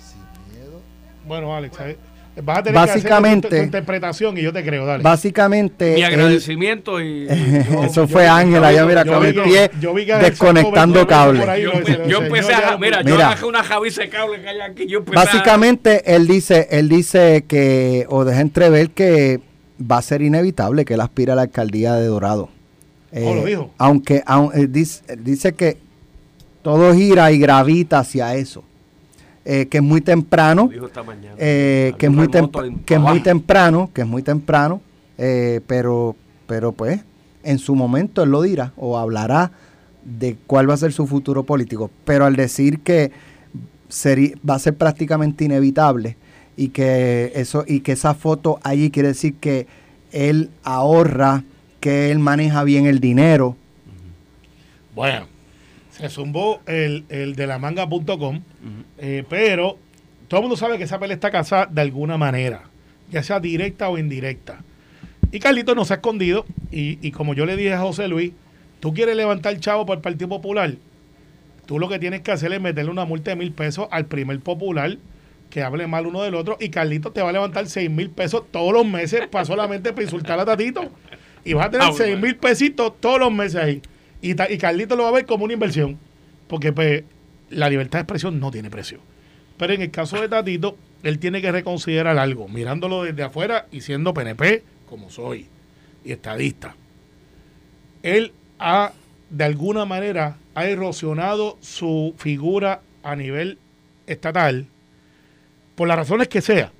Sin 0.00 0.24
miedo. 0.52 0.80
Bueno, 1.26 1.54
Alex, 1.54 1.78
eh, 1.80 1.98
vas 2.42 2.58
a 2.58 2.62
tener 2.62 2.74
Básicamente- 2.80 3.48
que 3.48 3.54
hacer 3.54 3.58
tu, 3.58 3.62
tu 3.62 3.76
interpretación 3.78 4.38
y 4.38 4.42
yo 4.42 4.52
te 4.52 4.64
creo, 4.64 4.86
dale. 4.86 5.02
Básicamente, 5.02 5.94
Mi 5.94 6.02
agradecimiento 6.02 7.00
y. 7.00 7.24
y- 7.30 7.84
eso 7.84 8.08
fue 8.08 8.26
Ángel 8.26 8.64
allá, 8.64 8.86
mira, 8.86 9.04
yo 9.04 9.12
con 9.12 9.20
vi 9.22 9.28
el 9.28 9.34
que- 9.34 9.42
pie 9.42 9.70
yo 9.80 9.94
desconectando 9.94 11.00
sacó 11.00 11.08
cable. 11.08 11.40
por 11.40 11.50
ahí, 11.50 11.62
yo, 11.62 11.72
yo 12.08 12.22
empecé 12.22 12.48
ya 12.50 12.58
a. 12.68 12.70
lo- 12.72 12.78
Mira, 12.78 13.02
yo 13.02 13.14
Mira. 13.14 13.28
bajé 13.28 13.44
una 13.44 13.62
javice 13.62 14.08
cable 14.08 14.40
que 14.40 14.48
hay 14.48 14.60
aquí. 14.60 14.86
Yo 14.86 14.98
empecé 15.00 15.18
a- 15.18 15.24
Básicamente, 15.24 16.14
él 16.14 16.26
dice, 16.26 16.68
él 16.70 16.88
dice 16.88 17.44
que, 17.46 18.06
o 18.08 18.24
deja 18.24 18.40
entrever 18.40 18.90
que 18.90 19.40
va 19.80 19.98
a 19.98 20.02
ser 20.02 20.22
inevitable 20.22 20.84
que 20.84 20.94
él 20.94 21.00
aspire 21.00 21.32
a 21.32 21.34
la 21.34 21.42
alcaldía 21.42 21.94
de 21.94 22.06
Dorado. 22.06 22.48
Eh, 23.12 23.24
Oh, 23.26 23.34
lo 23.34 23.44
dijo. 23.44 23.70
Aunque, 23.76 24.22
aun- 24.26 24.52
él 24.54 24.72
dice, 24.72 25.02
él 25.08 25.22
dice 25.22 25.52
que 25.52 25.76
todo 26.62 26.94
gira 26.94 27.30
y 27.32 27.38
gravita 27.38 27.98
hacia 27.98 28.34
eso. 28.36 28.64
Eh, 29.44 29.66
que 29.66 29.78
es 29.78 29.82
muy 29.82 30.00
temprano. 30.00 30.66
Mañana. 31.06 31.34
eh, 31.38 31.94
que, 31.98 32.06
es 32.06 32.12
muy 32.12 32.26
tem- 32.28 32.50
que 32.84 32.94
es 32.94 33.00
muy 33.00 33.20
temprano, 33.20 33.90
que 33.92 34.02
es 34.02 34.06
muy 34.06 34.22
temprano, 34.22 34.80
eh, 35.18 35.60
pero, 35.66 36.14
pero 36.46 36.72
pues 36.72 37.00
en 37.42 37.58
su 37.58 37.74
momento 37.74 38.22
él 38.22 38.30
lo 38.30 38.42
dirá 38.42 38.72
o 38.76 38.96
hablará 38.98 39.50
de 40.04 40.36
cuál 40.46 40.70
va 40.70 40.74
a 40.74 40.76
ser 40.76 40.92
su 40.92 41.06
futuro 41.08 41.42
político. 41.42 41.90
Pero 42.04 42.24
al 42.24 42.36
decir 42.36 42.80
que 42.80 43.10
va 44.48 44.54
a 44.54 44.58
ser 44.60 44.76
prácticamente 44.76 45.44
inevitable 45.44 46.16
y 46.56 46.68
que 46.68 47.32
eso 47.34 47.64
y 47.66 47.80
que 47.80 47.92
esa 47.92 48.14
foto 48.14 48.60
allí 48.62 48.90
quiere 48.90 49.08
decir 49.08 49.34
que 49.34 49.66
él 50.12 50.50
ahorra, 50.62 51.42
que 51.80 52.10
él 52.12 52.20
maneja 52.20 52.62
bien 52.64 52.86
el 52.86 53.00
dinero. 53.00 53.56
Bueno, 54.94 55.26
se 55.92 56.08
zumbó 56.08 56.60
el, 56.66 57.04
el 57.08 57.36
de 57.36 57.46
la 57.46 57.58
manga.com, 57.58 58.40
eh, 58.98 59.24
pero 59.28 59.78
todo 60.28 60.40
el 60.40 60.42
mundo 60.42 60.56
sabe 60.56 60.78
que 60.78 60.84
esa 60.84 60.98
pelea 60.98 61.14
está 61.14 61.30
casada 61.30 61.66
de 61.66 61.80
alguna 61.82 62.16
manera, 62.18 62.62
ya 63.10 63.22
sea 63.22 63.38
directa 63.40 63.88
o 63.88 63.98
indirecta. 63.98 64.64
Y 65.30 65.38
Carlito 65.38 65.74
no 65.74 65.84
se 65.84 65.92
ha 65.94 65.96
escondido, 65.96 66.44
y, 66.70 66.98
y 67.06 67.10
como 67.12 67.34
yo 67.34 67.46
le 67.46 67.56
dije 67.56 67.74
a 67.74 67.80
José 67.80 68.08
Luis, 68.08 68.32
tú 68.80 68.92
quieres 68.94 69.16
levantar 69.16 69.58
chavo 69.60 69.86
para 69.86 69.96
el 69.98 70.02
Partido 70.02 70.28
Popular, 70.28 70.74
tú 71.66 71.78
lo 71.78 71.88
que 71.88 71.98
tienes 71.98 72.22
que 72.22 72.32
hacer 72.32 72.52
es 72.52 72.60
meterle 72.60 72.90
una 72.90 73.04
multa 73.04 73.30
de 73.30 73.36
mil 73.36 73.52
pesos 73.52 73.86
al 73.90 74.06
primer 74.06 74.40
popular 74.40 74.96
que 75.50 75.62
hable 75.62 75.86
mal 75.86 76.06
uno 76.06 76.22
del 76.22 76.34
otro, 76.34 76.56
y 76.58 76.70
Carlito 76.70 77.12
te 77.12 77.20
va 77.20 77.28
a 77.28 77.32
levantar 77.32 77.66
seis 77.66 77.90
mil 77.90 78.08
pesos 78.08 78.44
todos 78.50 78.72
los 78.72 78.86
meses 78.86 79.26
para 79.28 79.44
solamente 79.44 79.92
para 79.92 80.04
insultar 80.04 80.40
a 80.40 80.46
Tatito. 80.46 80.90
Y 81.44 81.52
vas 81.52 81.66
a 81.66 81.70
tener 81.70 81.88
Ah, 81.90 81.92
seis 81.94 82.18
mil 82.18 82.36
pesitos 82.36 82.94
todos 83.00 83.20
los 83.20 83.30
meses 83.30 83.56
ahí. 83.56 83.82
Y, 84.22 84.34
Carlito 84.34 84.94
lo 84.96 85.02
va 85.02 85.08
a 85.10 85.12
ver 85.12 85.26
como 85.26 85.44
una 85.44 85.52
inversión. 85.52 85.98
Porque 86.46 86.72
pues, 86.72 87.04
la 87.50 87.68
libertad 87.68 87.98
de 87.98 88.02
expresión 88.02 88.40
no 88.40 88.50
tiene 88.50 88.70
precio. 88.70 89.00
Pero 89.58 89.74
en 89.74 89.82
el 89.82 89.90
caso 89.90 90.20
de 90.20 90.28
Tatito, 90.28 90.76
él 91.02 91.18
tiene 91.18 91.42
que 91.42 91.52
reconsiderar 91.52 92.16
algo, 92.18 92.48
mirándolo 92.48 93.02
desde 93.02 93.24
afuera 93.24 93.66
y 93.72 93.80
siendo 93.80 94.14
PNP, 94.14 94.62
como 94.88 95.10
soy, 95.10 95.46
y 96.04 96.12
estadista. 96.12 96.76
Él 98.02 98.32
ha, 98.58 98.92
de 99.30 99.44
alguna 99.44 99.84
manera, 99.84 100.36
ha 100.54 100.66
erosionado 100.66 101.58
su 101.60 102.14
figura 102.16 102.80
a 103.02 103.16
nivel 103.16 103.58
estatal, 104.06 104.66
por 105.74 105.88
las 105.88 105.96
razones 105.96 106.28
que 106.28 106.40
sea, 106.40 106.70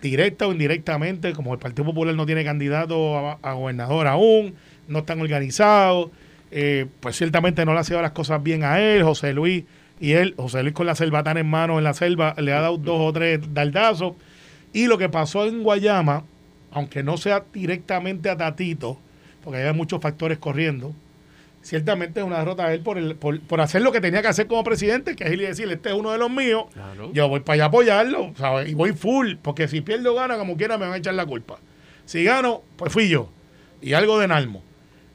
directa 0.00 0.46
o 0.46 0.52
indirectamente, 0.52 1.32
como 1.32 1.52
el 1.52 1.58
Partido 1.58 1.84
Popular 1.84 2.14
no 2.14 2.24
tiene 2.24 2.44
candidato 2.44 3.36
a 3.42 3.52
gobernador 3.52 4.06
aún, 4.06 4.54
no 4.86 5.00
están 5.00 5.20
organizados, 5.20 6.10
eh, 6.50 6.86
pues 7.00 7.16
ciertamente 7.16 7.64
no 7.64 7.74
le 7.74 7.80
ha 7.80 7.84
sido 7.84 8.00
las 8.02 8.12
cosas 8.12 8.42
bien 8.42 8.64
a 8.64 8.80
él, 8.80 9.02
José 9.02 9.32
Luis 9.32 9.64
y 10.00 10.12
él, 10.12 10.34
José 10.36 10.62
Luis 10.62 10.74
con 10.74 10.86
la 10.86 10.94
selvatana 10.94 11.40
en 11.40 11.48
mano 11.50 11.78
en 11.78 11.84
la 11.84 11.94
selva, 11.94 12.34
le 12.38 12.52
ha 12.52 12.60
dado 12.60 12.78
dos 12.78 13.00
o 13.00 13.12
tres 13.12 13.40
daldazos. 13.52 14.14
Y 14.72 14.86
lo 14.86 14.98
que 14.98 15.08
pasó 15.08 15.46
en 15.46 15.62
Guayama, 15.62 16.24
aunque 16.70 17.02
no 17.02 17.16
sea 17.16 17.44
directamente 17.52 18.28
a 18.30 18.36
Tatito, 18.36 18.98
porque 19.42 19.58
hay 19.62 19.74
muchos 19.74 20.00
factores 20.00 20.38
corriendo, 20.38 20.94
ciertamente 21.62 22.20
es 22.20 22.26
una 22.26 22.38
derrota 22.38 22.68
de 22.68 22.74
él 22.76 22.80
por, 22.80 22.98
el, 22.98 23.16
por, 23.16 23.40
por 23.40 23.60
hacer 23.60 23.82
lo 23.82 23.92
que 23.92 24.00
tenía 24.00 24.22
que 24.22 24.28
hacer 24.28 24.46
como 24.46 24.62
presidente, 24.64 25.16
que 25.16 25.24
es 25.24 25.32
ir 25.32 25.40
y 25.42 25.46
decirle, 25.46 25.74
este 25.74 25.88
es 25.90 25.94
uno 25.94 26.12
de 26.12 26.18
los 26.18 26.30
míos, 26.30 26.64
Claro. 26.72 27.10
yo 27.12 27.28
voy 27.28 27.40
para 27.40 27.54
allá 27.54 27.64
a 27.64 27.68
apoyarlo, 27.68 28.32
¿sabes? 28.36 28.68
Y 28.68 28.74
voy 28.74 28.92
full, 28.92 29.34
porque 29.42 29.68
si 29.68 29.80
pierdo 29.80 30.12
o 30.12 30.16
gana, 30.16 30.36
como 30.38 30.56
quiera, 30.56 30.78
me 30.78 30.84
van 30.86 30.94
a 30.94 30.96
echar 30.98 31.14
la 31.14 31.26
culpa. 31.26 31.58
Si 32.04 32.24
gano, 32.24 32.62
pues 32.76 32.92
fui 32.92 33.08
yo. 33.08 33.30
Y 33.82 33.92
algo 33.92 34.18
de 34.18 34.28
Nalmo. 34.28 34.62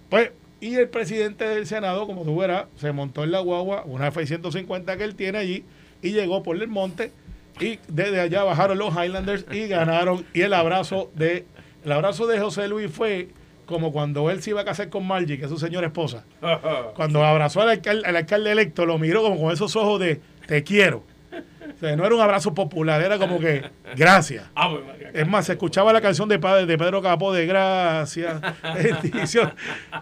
Pues, 0.10 0.32
y 0.64 0.76
el 0.76 0.88
presidente 0.88 1.46
del 1.46 1.68
Senado, 1.68 2.08
como 2.08 2.24
tú 2.24 2.38
verás, 2.38 2.68
se 2.78 2.92
montó 2.94 3.24
en 3.24 3.32
la 3.32 3.40
guagua, 3.40 3.84
una 3.86 4.08
F-150 4.08 4.98
que 4.98 5.04
él 5.04 5.16
tiene 5.16 5.38
allí, 5.38 5.66
y 6.02 6.12
llegó 6.12 6.42
por 6.44 6.56
el 6.56 6.68
monte 6.68 7.12
Y 7.60 7.80
desde 7.88 8.20
allá 8.20 8.44
bajaron 8.44 8.78
los 8.78 8.94
Highlanders 8.94 9.46
y 9.52 9.68
ganaron. 9.68 10.26
Y 10.34 10.42
el 10.42 10.54
abrazo 10.54 11.12
de 11.16 11.46
el 11.84 11.92
abrazo 11.92 12.28
de 12.28 12.40
José 12.40 12.70
Luis 12.70 12.90
fue 12.90 13.28
como 13.66 13.92
cuando 13.92 14.30
él 14.30 14.42
se 14.42 14.52
iba 14.52 14.62
a 14.62 14.66
casar 14.66 14.90
con 14.90 15.06
Margie, 15.06 15.38
que 15.38 15.46
es 15.46 15.50
su 15.50 15.58
señora 15.58 15.88
esposa. 15.88 16.26
Cuando 16.96 17.24
abrazó 17.24 17.62
al 17.62 17.70
alcalde, 17.70 18.08
al 18.08 18.16
alcalde 18.16 18.52
electo, 18.52 18.86
lo 18.86 18.98
miró 18.98 19.22
como 19.22 19.40
con 19.40 19.52
esos 19.52 19.76
ojos 19.76 20.00
de 20.00 20.22
te 20.48 20.64
quiero. 20.64 21.04
O 21.76 21.80
sea, 21.80 21.96
no 21.96 22.06
era 22.06 22.16
un 22.16 22.22
abrazo 22.22 22.54
popular, 22.54 23.02
era 23.02 23.18
como 23.18 23.40
que 23.40 23.64
gracias. 23.96 24.46
Es 25.14 25.28
más, 25.28 25.46
se 25.46 25.54
escuchaba 25.54 25.94
la 25.94 26.02
canción 26.02 26.28
de, 26.30 26.40
padre, 26.40 26.66
de 26.66 26.78
Pedro 26.78 27.02
Capó 27.02 27.34
de 27.34 27.46
gracias. 27.46 28.42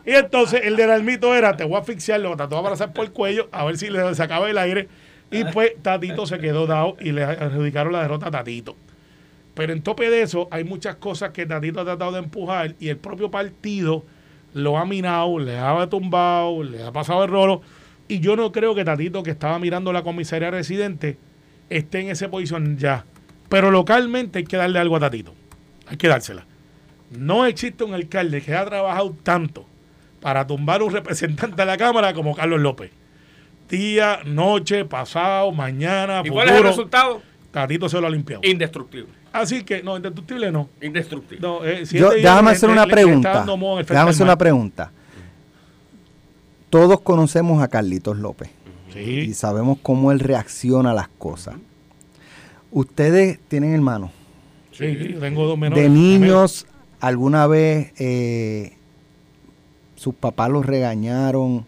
Y 0.06 0.12
entonces 0.12 0.62
el 0.64 0.76
del 0.76 0.92
almito 0.92 1.36
era, 1.36 1.56
te 1.56 1.64
voy 1.64 1.76
a 1.76 1.80
asfixiar, 1.80 2.20
lo 2.20 2.36
trató 2.36 2.56
de 2.56 2.62
abrazar 2.62 2.94
por 2.94 3.06
el 3.06 3.12
cuello, 3.12 3.50
a 3.52 3.66
ver 3.66 3.78
si 3.78 3.90
le 3.90 4.14
sacaba 4.16 4.50
el 4.50 4.58
aire. 4.58 4.88
Y 5.32 5.46
pues 5.46 5.72
Tatito 5.82 6.26
se 6.26 6.40
quedó 6.40 6.68
dado 6.68 6.98
y 7.00 7.12
le 7.12 7.24
adjudicaron 7.24 7.94
la 7.94 8.02
derrota 8.02 8.28
a 8.28 8.32
Tatito. 8.32 8.76
Pero 9.54 9.74
en 9.74 9.82
tope 9.82 10.10
de 10.10 10.22
eso 10.22 10.48
hay 10.52 10.64
muchas 10.64 10.96
cosas 10.96 11.32
que 11.32 11.46
Tatito 11.46 11.82
ha 11.82 11.86
tratado 11.86 12.12
de 12.12 12.20
empujar 12.20 12.76
y 12.80 12.90
el 12.90 12.98
propio 12.98 13.32
partido 13.32 14.04
lo 14.54 14.78
ha 14.78 14.86
minado, 14.86 15.40
le 15.40 15.58
ha 15.58 15.88
tumbado, 15.88 16.64
le 16.64 16.84
ha 16.84 16.92
pasado 16.92 17.24
el 17.24 17.30
rolo. 17.30 17.62
Y 18.08 18.20
yo 18.20 18.36
no 18.36 18.52
creo 18.52 18.76
que 18.76 18.84
Tatito, 18.84 19.24
que 19.24 19.32
estaba 19.32 19.58
mirando 19.60 19.94
la 19.94 20.04
comisaría 20.04 20.52
residente, 20.52 21.18
esté 21.78 22.00
en 22.02 22.10
esa 22.10 22.30
posición 22.30 22.78
ya. 22.78 23.06
Pero 23.50 23.72
localmente 23.72 24.40
hay 24.40 24.46
que 24.46 24.58
darle 24.58 24.80
algo 24.80 24.96
a 24.96 25.00
Tatito. 25.00 25.34
Hay 25.88 25.98
que 25.98 26.08
dársela. 26.08 26.46
No 27.12 27.46
existe 27.46 27.84
un 27.84 27.94
alcalde 27.94 28.42
que 28.42 28.54
haya 28.54 28.66
trabajado 28.66 29.16
tanto 29.24 29.66
para 30.22 30.46
tumbar 30.48 30.82
un 30.84 30.94
representante 30.94 31.56
de 31.58 31.66
la 31.66 31.78
Cámara 31.78 32.14
como 32.14 32.34
Carlos 32.36 32.62
López. 32.62 32.92
Día, 33.70 34.20
noche, 34.26 34.86
pasado, 34.86 35.52
mañana, 35.52 36.22
¿Y 36.24 36.30
cuál 36.30 36.48
es 36.48 36.52
el 36.52 36.58
futuro. 36.58 36.70
resultado? 36.70 37.22
Tatito 37.52 37.90
se 37.90 38.00
lo 38.00 38.08
ha 38.08 38.10
limpiado. 38.10 38.42
Indestructible. 38.46 39.10
Así 39.34 39.64
que, 39.64 39.82
no, 39.82 39.96
indestructible 39.98 40.52
no. 40.52 40.70
Indestructible. 40.82 41.40
No, 41.42 41.64
eh, 41.66 41.86
si 41.86 41.98
Yo- 41.98 42.10
este 42.12 42.22
déjame 42.22 42.52
hacer 42.52 42.70
una 42.70 42.86
pregunta. 42.86 43.46
Déjame 43.88 44.10
hacer 44.12 44.24
una 44.24 44.38
pregunta. 44.38 44.92
Todos 46.70 47.02
conocemos 47.02 47.62
a 47.62 47.68
Carlitos 47.68 48.18
López 48.18 48.50
y 48.96 49.34
sabemos 49.34 49.78
cómo 49.82 50.12
él 50.12 50.20
reacciona 50.20 50.92
a 50.92 50.94
las 50.94 51.08
cosas. 51.08 51.56
Ustedes 52.72 53.40
tienen 53.48 53.74
hermanos. 53.74 54.12
Sí, 54.72 55.16
tengo 55.20 55.46
dos 55.46 55.58
menores. 55.58 55.84
De 55.84 55.90
niños, 55.90 56.66
¿alguna 57.00 57.48
vez 57.48 57.94
eh, 58.00 58.78
sus 59.96 60.16
papás 60.16 60.50
los 60.50 60.66
regañaron 60.66 61.66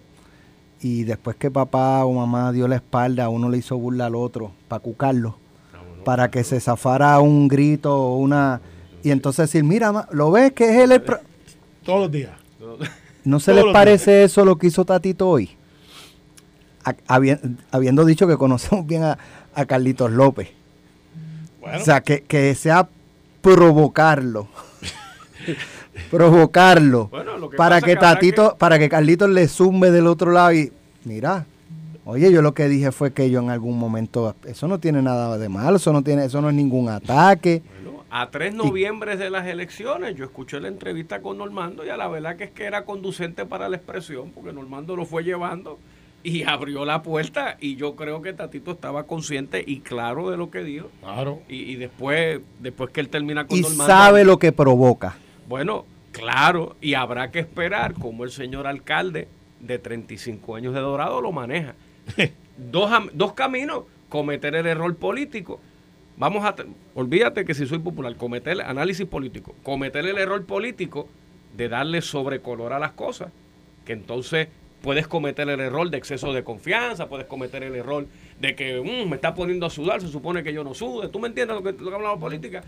y 0.81 1.03
después 1.03 1.35
que 1.35 1.51
papá 1.51 2.05
o 2.05 2.13
mamá 2.13 2.51
dio 2.51 2.67
la 2.67 2.77
espalda, 2.77 3.29
uno 3.29 3.49
le 3.49 3.57
hizo 3.57 3.77
burla 3.77 4.05
al 4.07 4.15
otro 4.15 4.51
para 4.67 4.79
cucarlo? 4.79 5.37
Para 6.05 6.31
que 6.31 6.43
se 6.43 6.59
zafara 6.59 7.19
un 7.19 7.47
grito 7.47 7.95
o 7.95 8.17
una... 8.17 8.61
Y 9.03 9.11
entonces 9.11 9.49
decir, 9.49 9.63
mira, 9.63 10.07
¿lo 10.11 10.31
ves 10.31 10.53
que 10.53 10.69
es 10.69 10.77
él 10.83 10.91
el... 10.93 11.01
pro-?" 11.01 11.19
Todos 11.83 12.01
los 12.01 12.11
días. 12.11 12.31
¿No 13.25 13.39
se 13.39 13.53
les 13.53 13.65
parece 13.71 14.23
eso 14.23 14.43
lo 14.43 14.57
que 14.57 14.67
hizo 14.67 14.85
Tatito 14.85 15.29
hoy? 15.29 15.51
Habiendo 17.71 18.05
dicho 18.05 18.27
que 18.27 18.37
conocemos 18.37 18.85
bien 18.85 19.03
a, 19.03 19.17
a 19.53 19.65
Carlitos 19.65 20.11
López. 20.11 20.49
Bueno, 21.61 21.79
O 21.79 21.81
sea, 21.83 22.01
que, 22.01 22.23
que 22.23 22.53
sea 22.55 22.87
provocarlo. 23.41 24.47
provocarlo. 26.11 27.07
Bueno, 27.07 27.37
lo 27.37 27.49
que 27.49 27.57
para 27.57 27.81
que 27.81 27.95
Tatito, 27.95 28.55
para 28.57 28.79
que 28.79 28.89
Carlitos 28.89 29.29
le 29.29 29.47
zumbe 29.47 29.91
del 29.91 30.07
otro 30.07 30.31
lado 30.31 30.53
y 30.53 30.71
mira. 31.05 31.45
Oye, 32.05 32.33
yo 32.33 32.41
lo 32.41 32.53
que 32.53 32.67
dije 32.67 32.91
fue 32.91 33.13
que 33.13 33.29
yo 33.29 33.39
en 33.39 33.49
algún 33.49 33.79
momento, 33.79 34.35
eso 34.45 34.67
no 34.67 34.77
tiene 34.77 35.01
nada 35.01 35.37
de 35.37 35.47
malo, 35.47 35.77
eso 35.77 35.93
no 35.93 36.03
tiene, 36.03 36.25
eso 36.25 36.41
no 36.41 36.49
es 36.49 36.55
ningún 36.55 36.89
ataque. 36.89 37.63
Bueno, 37.81 38.03
a 38.09 38.29
3 38.29 38.55
noviembre 38.55 39.15
de 39.15 39.29
las 39.29 39.47
elecciones, 39.47 40.13
yo 40.15 40.25
escuché 40.25 40.59
la 40.59 40.67
entrevista 40.67 41.21
con 41.21 41.37
Normando 41.37 41.85
y 41.85 41.89
a 41.89 41.95
la 41.95 42.09
verdad 42.09 42.35
que 42.35 42.43
es 42.43 42.51
que 42.51 42.65
era 42.65 42.83
conducente 42.83 43.45
para 43.45 43.69
la 43.69 43.77
expresión, 43.77 44.31
porque 44.31 44.51
Normando 44.51 44.97
lo 44.97 45.05
fue 45.05 45.23
llevando 45.23 45.79
y 46.33 46.43
abrió 46.43 46.85
la 46.85 47.03
puerta 47.03 47.57
y 47.59 47.75
yo 47.75 47.95
creo 47.95 48.21
que 48.21 48.33
Tatito 48.33 48.71
estaba 48.71 49.03
consciente 49.05 49.63
y 49.65 49.79
claro 49.81 50.29
de 50.29 50.37
lo 50.37 50.49
que 50.49 50.63
dijo. 50.63 50.89
claro. 51.01 51.41
Y, 51.49 51.57
y 51.63 51.75
después, 51.75 52.39
después 52.59 52.89
que 52.91 53.01
él 53.01 53.09
termina 53.09 53.45
con 53.45 53.57
Y 53.57 53.61
Normando. 53.61 53.85
sabe 53.85 54.23
lo 54.23 54.39
que 54.39 54.51
provoca. 54.51 55.17
Bueno, 55.47 55.85
claro, 56.11 56.75
y 56.81 56.93
habrá 56.93 57.29
que 57.31 57.39
esperar 57.39 57.93
cómo 57.93 58.23
el 58.23 58.31
señor 58.31 58.67
alcalde 58.67 59.27
de 59.59 59.79
35 59.79 60.55
años 60.55 60.73
de 60.73 60.79
Dorado 60.79 61.21
lo 61.21 61.31
maneja. 61.31 61.75
dos, 62.57 62.91
dos 63.13 63.33
caminos, 63.33 63.83
cometer 64.09 64.55
el 64.55 64.65
error 64.67 64.95
político. 64.95 65.59
Vamos 66.17 66.45
a, 66.45 66.53
te- 66.55 66.65
olvídate 66.95 67.43
que 67.43 67.53
si 67.53 67.65
soy 67.65 67.79
popular, 67.79 68.15
cometer 68.15 68.61
análisis 68.61 69.05
político, 69.07 69.55
cometer 69.63 70.05
el 70.05 70.17
error 70.17 70.45
político 70.45 71.07
de 71.57 71.69
darle 71.69 72.01
sobrecolor 72.01 72.71
a 72.73 72.79
las 72.79 72.91
cosas, 72.91 73.31
que 73.85 73.93
entonces 73.93 74.47
puedes 74.83 75.07
cometer 75.07 75.47
el 75.47 75.61
error 75.61 75.89
de 75.89 75.97
exceso 75.97 76.33
de 76.33 76.43
confianza, 76.43 77.07
puedes 77.07 77.25
cometer 77.25 77.63
el 77.63 77.73
error 77.73 78.05
de 78.41 78.53
que 78.53 78.81
"Mm, 78.81 79.09
me 79.09 79.15
está 79.15 79.33
poniendo 79.33 79.65
a 79.65 79.69
sudar, 79.69 80.01
se 80.01 80.09
supone 80.09 80.43
que 80.43 80.53
yo 80.53 80.65
no 80.65 80.73
sude, 80.73 81.07
¿tú 81.07 81.19
me 81.19 81.29
entiendes 81.29 81.55
lo 81.55 81.63
que, 81.63 81.71
lo 81.71 81.89
que 81.89 81.95
hablamos 81.95 82.19
política? 82.19 82.61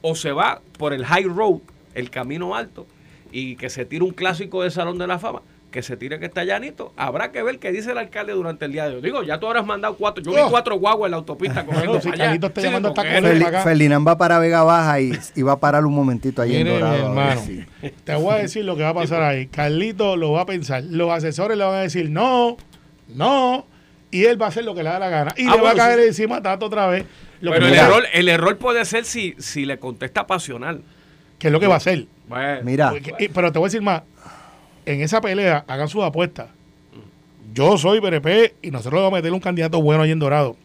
O 0.00 0.14
se 0.14 0.30
va 0.30 0.62
por 0.78 0.92
el 0.92 1.04
high 1.04 1.24
road, 1.24 1.58
el 1.94 2.08
camino 2.08 2.54
alto, 2.54 2.86
y 3.32 3.56
que 3.56 3.68
se 3.68 3.84
tire 3.84 4.04
un 4.04 4.12
clásico 4.12 4.62
de 4.62 4.70
Salón 4.70 4.96
de 4.96 5.08
la 5.08 5.18
Fama, 5.18 5.42
que 5.70 5.82
se 5.82 5.96
tire 5.96 6.18
que 6.18 6.24
está 6.26 6.44
llanito, 6.44 6.92
habrá 6.96 7.32
que 7.32 7.42
ver 7.42 7.58
qué 7.58 7.70
dice 7.72 7.90
el 7.92 7.98
alcalde 7.98 8.32
durante 8.32 8.64
el 8.64 8.72
día 8.72 8.88
de 8.88 8.96
hoy. 8.96 9.02
Digo, 9.02 9.22
ya 9.22 9.38
tú 9.38 9.46
habrás 9.46 9.66
mandado 9.66 9.94
cuatro, 9.96 10.22
yo 10.24 10.30
vi 10.30 10.38
Oh. 10.40 10.48
cuatro 10.48 10.76
guaguas 10.78 11.08
en 11.08 11.10
la 11.10 11.16
autopista 11.18 11.66
corriendo 11.66 12.00
si 12.00 12.08
allá. 12.08 12.24
Carlito 12.24 12.46
está 12.46 12.60
llamando 12.62 12.88
él- 12.88 12.94
Ven 12.96 13.24
Fel- 13.24 13.38
para 13.44 13.48
acá. 13.48 13.62
Ferdinand 13.64 14.06
va 14.08 14.16
para 14.16 14.38
Vega 14.38 14.62
Baja 14.62 15.00
y, 15.00 15.12
y 15.34 15.42
va 15.42 15.52
a 15.52 15.60
parar 15.60 15.84
un 15.84 15.94
momentito 15.94 16.40
ahí 16.40 16.56
en 16.56 16.68
Dorado. 16.68 16.96
hermano, 17.08 17.40
te 18.04 18.14
voy 18.14 18.34
a 18.34 18.38
decir 18.38 18.64
lo 18.64 18.76
que 18.76 18.82
va 18.84 18.90
a 18.90 18.94
pasar 18.94 19.22
ahí. 19.22 19.48
Carlito 19.48 20.16
lo 20.16 20.32
va 20.32 20.42
a 20.42 20.46
pensar. 20.46 20.82
Los 20.84 21.10
asesores 21.10 21.58
le 21.58 21.64
van 21.64 21.74
a 21.74 21.80
decir 21.80 22.08
no, 22.08 22.56
no, 23.14 23.66
y 24.10 24.24
él 24.24 24.40
va 24.40 24.46
a 24.46 24.48
hacer 24.48 24.64
lo 24.64 24.74
que 24.74 24.82
le 24.82 24.88
da 24.88 24.98
la 24.98 25.08
gana. 25.10 25.34
Y 25.36 25.46
Ah, 25.46 25.56
le 25.56 25.60
va 25.62 25.70
a 25.72 25.74
caer 25.74 26.00
sí. 26.00 26.06
encima 26.08 26.36
a 26.36 26.42
Tato 26.42 26.66
otra 26.66 26.86
vez. 26.86 27.04
Lo 27.40 27.50
Pero 27.50 27.66
que, 27.66 27.72
el 27.72 27.78
error, 27.78 28.04
el 28.14 28.28
error 28.30 28.56
puede 28.56 28.82
ser 28.86 29.04
si, 29.04 29.34
si 29.38 29.66
le 29.66 29.78
contesta 29.78 30.26
pasional. 30.26 30.82
que 31.38 31.48
es 31.48 31.52
lo 31.52 31.60
que 31.60 31.66
va 31.66 31.74
a 31.74 31.76
hacer. 31.78 32.06
Bueno, 32.28 32.60
Mira, 32.64 32.92
pero 33.34 33.52
te 33.52 33.58
voy 33.58 33.66
a 33.66 33.68
decir 33.68 33.82
más. 33.82 34.02
En 34.86 35.00
esa 35.02 35.20
pelea, 35.20 35.64
hagan 35.66 35.88
sus 35.88 36.02
apuestas. 36.04 36.46
Yo 37.52 37.76
soy 37.78 38.00
PRP 38.00 38.54
y 38.62 38.70
nosotros 38.70 38.94
le 38.94 39.00
vamos 39.04 39.16
a 39.16 39.20
meter 39.20 39.32
un 39.32 39.40
candidato 39.40 39.80
bueno 39.80 40.02
ahí 40.02 40.10
en 40.12 40.18
Dorado. 40.18 40.56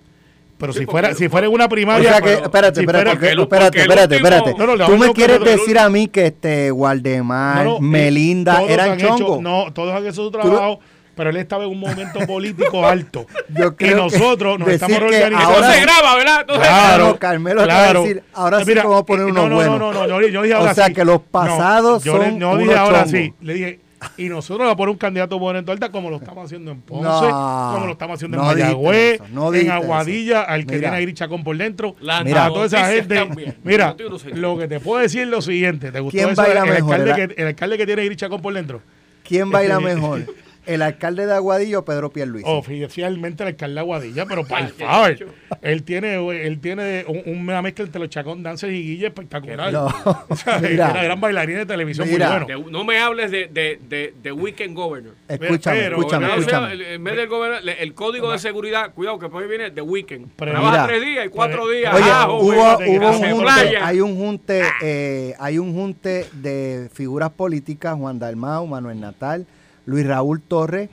Pero 0.57 0.73
Sí, 0.73 0.79
si 0.79 0.85
porque- 0.85 0.91
fuera, 1.01 1.15
si 1.15 1.27
fuera 1.29 1.47
en 1.47 1.53
una 1.53 1.65
O 1.65 1.69
primaria. 1.69 2.11
sea 2.11 2.21
que, 2.21 2.33
espérate, 2.33 2.75
si 2.75 2.85
espérate, 2.85 3.17
fuera- 3.17 3.41
espérate, 3.41 3.79
espérate, 3.81 4.15
último- 4.15 4.27
espérate. 4.29 4.53
No, 4.59 4.75
no, 4.77 4.85
Tú 4.85 4.97
me 4.97 5.11
quieres 5.13 5.39
decir 5.43 5.79
a 5.79 5.89
mí 5.89 6.07
que 6.07 6.27
este 6.27 6.71
Waldemar, 6.71 7.65
No, 7.65 7.71
no, 7.73 7.79
Melinda 7.79 8.61
eran 8.63 8.91
han 8.91 8.99
hecho- 8.99 9.17
chongos. 9.17 9.41
no, 9.41 9.73
todos 9.73 9.95
han 9.95 10.03
hecho 10.05 10.13
su 10.25 10.29
trabajo, 10.29 10.79
pero 11.15 11.31
él 11.31 11.37
estaba 11.37 11.63
en 11.63 11.71
un 11.71 11.79
momento 11.79 12.19
político 12.27 12.85
alto. 12.85 13.25
Yo 13.49 13.75
que 13.75 13.87
creo 13.87 14.07
que 14.09 14.17
nosotros 14.19 14.59
nos 14.59 14.67
decir 14.67 14.83
estamos 14.83 14.97
que 14.99 15.05
organizando. 15.05 15.55
ahora- 15.55 15.73
se 15.73 15.81
graba, 15.81 16.15
¿verdad? 16.15 16.41
Entonces, 16.41 16.67
Claro, 16.67 17.07
No, 17.07 17.15
Carmelo 17.17 17.61
decir, 18.03 18.23
ahora 18.33 18.59
sí 18.59 18.65
que 18.73 18.75
vamos 18.75 18.99
a 19.01 19.05
poner 19.05 19.27
eh, 19.27 19.31
uno 19.31 19.41
no, 19.43 19.49
no, 19.49 19.55
bueno. 19.55 19.71
No, 19.79 19.79
no, 19.79 19.93
no, 19.93 20.07
no, 20.07 20.27
yo 20.27 20.41
dije 20.43 20.53
O 20.53 20.57
ahora 20.59 20.75
sea 20.75 20.87
sí. 20.87 20.93
que 20.93 21.05
los 21.05 21.21
pasados 21.21 22.03
yo 22.03 22.17
le- 22.19 22.25
son 22.25 22.39
no 22.39 22.57
dije 22.57 22.75
ahora 22.75 23.07
sí. 23.07 23.33
Le 23.41 23.53
dije, 23.55 23.79
y 24.17 24.29
nosotros 24.29 24.59
vamos 24.59 24.73
a 24.73 24.77
poner 24.77 24.89
un 24.91 24.97
candidato 24.97 25.37
bueno 25.39 25.59
en 25.59 25.65
Torta 25.65 25.91
como 25.91 26.09
lo 26.09 26.17
estamos 26.17 26.45
haciendo 26.45 26.71
en 26.71 26.81
Ponce, 26.81 27.03
No, 27.03 27.71
como 27.73 27.85
lo 27.85 27.91
estamos 27.91 28.15
haciendo 28.15 28.37
en 28.37 28.43
dijiste 28.43 28.63
Mayagüez, 28.63 29.15
eso, 29.15 29.25
no 29.31 29.53
en 29.53 29.71
Aguadilla, 29.71 30.41
al 30.41 30.65
que 30.65 30.75
Mira. 30.75 30.79
tiene 30.81 30.97
a 30.97 31.01
Iri 31.01 31.13
Chacón 31.13 31.43
por 31.43 31.57
dentro. 31.57 31.95
Las 32.01 32.23
Mira. 32.23 32.45
a 32.45 32.49
toda 32.49 32.65
esa 32.65 32.85
gente. 32.87 33.15
cambian. 33.15 33.55
Mira, 33.63 33.95
lo 34.33 34.57
que 34.57 34.67
te 34.67 34.79
puedo 34.79 35.01
decir 35.01 35.21
es 35.21 35.27
lo 35.27 35.41
siguiente. 35.41 35.91
¿Te 35.91 35.99
gustó 35.99 36.17
¿Quién 36.17 36.29
eso? 36.29 36.41
baila 36.41 36.63
el, 36.63 36.83
mejor? 36.83 37.15
que, 37.15 37.33
el 37.37 37.47
alcalde 37.47 37.77
que 37.77 37.85
tiene 37.85 38.01
a 38.01 38.05
Iri 38.05 38.15
Chacón 38.15 38.41
por 38.41 38.53
dentro. 38.53 38.81
¿Quién 39.23 39.51
baila 39.51 39.79
mejor? 39.79 40.25
¿El 40.65 40.81
alcalde 40.81 41.25
de 41.25 41.33
Aguadillo 41.33 41.83
Pedro 41.85 42.11
Pierluisi? 42.11 42.45
Oficialmente 42.47 43.43
el 43.43 43.49
alcalde 43.49 43.73
de 43.75 43.79
Aguadilla, 43.79 44.25
pero 44.25 44.43
por 44.47 44.67
favor, 44.69 45.15
él 45.61 45.83
tiene, 45.83 46.15
él 46.45 46.59
tiene 46.59 47.03
un- 47.07 47.39
una 47.39 47.61
mezcla 47.61 47.85
entre 47.85 47.99
los 47.99 48.09
Chacón 48.09 48.43
Dancers 48.43 48.71
y 48.73 48.81
Guille 48.83 49.07
espectacular. 49.07 49.71
No, 49.73 49.87
O 50.29 50.35
sea, 50.35 50.59
mira. 50.59 50.91
era 50.91 51.03
gran 51.03 51.19
bailarín 51.21 51.57
de 51.57 51.65
televisión 51.65 52.07
Mira. 52.09 52.29
muy 52.39 52.45
bueno. 52.45 52.65
de- 52.65 52.71
no 52.71 52.83
me 52.83 52.99
hables 52.99 53.31
de, 53.31 53.47
de, 53.47 53.79
de, 53.89 54.13
de 54.21 54.31
Weekend 54.31 54.75
Governor. 54.75 55.15
Escúchame, 55.27 55.77
Pero, 55.79 55.97
escúchame, 55.97 56.27
pero, 56.27 56.39
O 56.39 56.43
sea, 56.43 56.57
escúchame. 56.59 56.73
el- 56.73 56.81
en 56.81 57.03
vez 57.03 57.15
del 57.15 57.27
gobernador, 57.27 57.69
el 57.79 57.93
código 57.93 58.31
de 58.31 58.39
seguridad, 58.39 58.93
cuidado 58.93 59.17
que 59.19 59.29
por 59.29 59.41
ahí 59.43 59.49
viene 59.49 59.71
The 59.71 59.81
Weekend. 59.81 60.29
Pero 60.35 60.51
Trabaja 60.51 60.71
mira. 60.71 60.87
tres 60.87 61.01
días 61.05 61.25
y 61.25 61.29
cuatro 61.29 61.63
Pero- 61.65 61.71
días. 61.71 61.93
Oye, 61.95 62.05
hubo, 62.27 62.77
hubo 62.77 63.09
un 63.09 63.31
junte, 63.45 63.77
hay 63.77 63.99
un 64.01 64.15
junte, 64.15 64.61
eh, 64.83 65.33
hay 65.39 65.57
un 65.57 65.73
junte 65.73 66.27
de 66.33 66.89
figuras 66.93 67.31
políticas, 67.31 67.95
Juan 67.97 68.19
Dalmau, 68.19 68.67
Manuel 68.67 68.99
Natal, 68.99 69.45
Luis 69.85 70.05
Raúl 70.05 70.41
Torres 70.41 70.89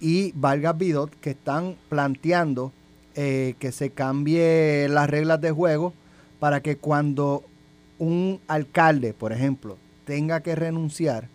y 0.00 0.32
Vargas 0.32 0.76
Vidot, 0.78 1.10
que 1.20 1.30
están 1.30 1.76
planteando 1.88 2.72
eh, 3.14 3.54
que 3.58 3.72
se 3.72 3.90
cambie 3.90 4.88
las 4.88 5.10
reglas 5.10 5.40
de 5.40 5.50
juego 5.50 5.92
para 6.38 6.60
que 6.60 6.76
cuando 6.76 7.44
un 7.98 8.40
alcalde, 8.48 9.12
por 9.12 9.32
ejemplo, 9.32 9.76
tenga 10.04 10.40
que 10.40 10.54
renunciar, 10.54 11.28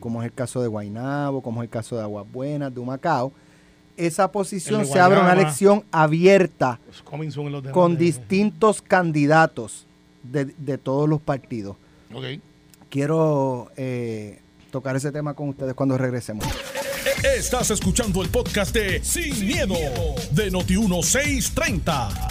como 0.00 0.22
es 0.22 0.26
el 0.26 0.32
caso 0.32 0.62
de 0.62 0.68
Guaynabo, 0.68 1.42
como 1.42 1.60
es 1.62 1.66
el 1.66 1.70
caso 1.70 1.96
de 1.96 2.02
Aguas 2.02 2.24
Buenas, 2.32 2.74
de 2.74 2.80
Humacao, 2.80 3.32
esa 3.96 4.30
posición 4.30 4.86
se 4.86 5.00
abra 5.00 5.20
una 5.20 5.32
elección 5.32 5.84
abierta 5.90 6.78
demás 6.86 7.72
con 7.72 7.98
distintos 7.98 8.80
candidatos 8.80 9.86
de, 10.22 10.46
de 10.46 10.78
todos 10.78 11.08
los 11.08 11.20
partidos. 11.20 11.76
Quiero 12.88 13.70
eh, 13.76 14.40
tocar 14.70 14.96
ese 14.96 15.12
tema 15.12 15.34
con 15.34 15.48
ustedes 15.50 15.74
cuando 15.74 15.96
regresemos. 15.98 16.46
Estás 17.36 17.70
escuchando 17.70 18.22
el 18.22 18.28
podcast 18.28 18.74
de 18.74 19.02
Sin, 19.02 19.46
miedo, 19.46 19.74
de 20.32 20.52
Noti1630. 20.52 22.28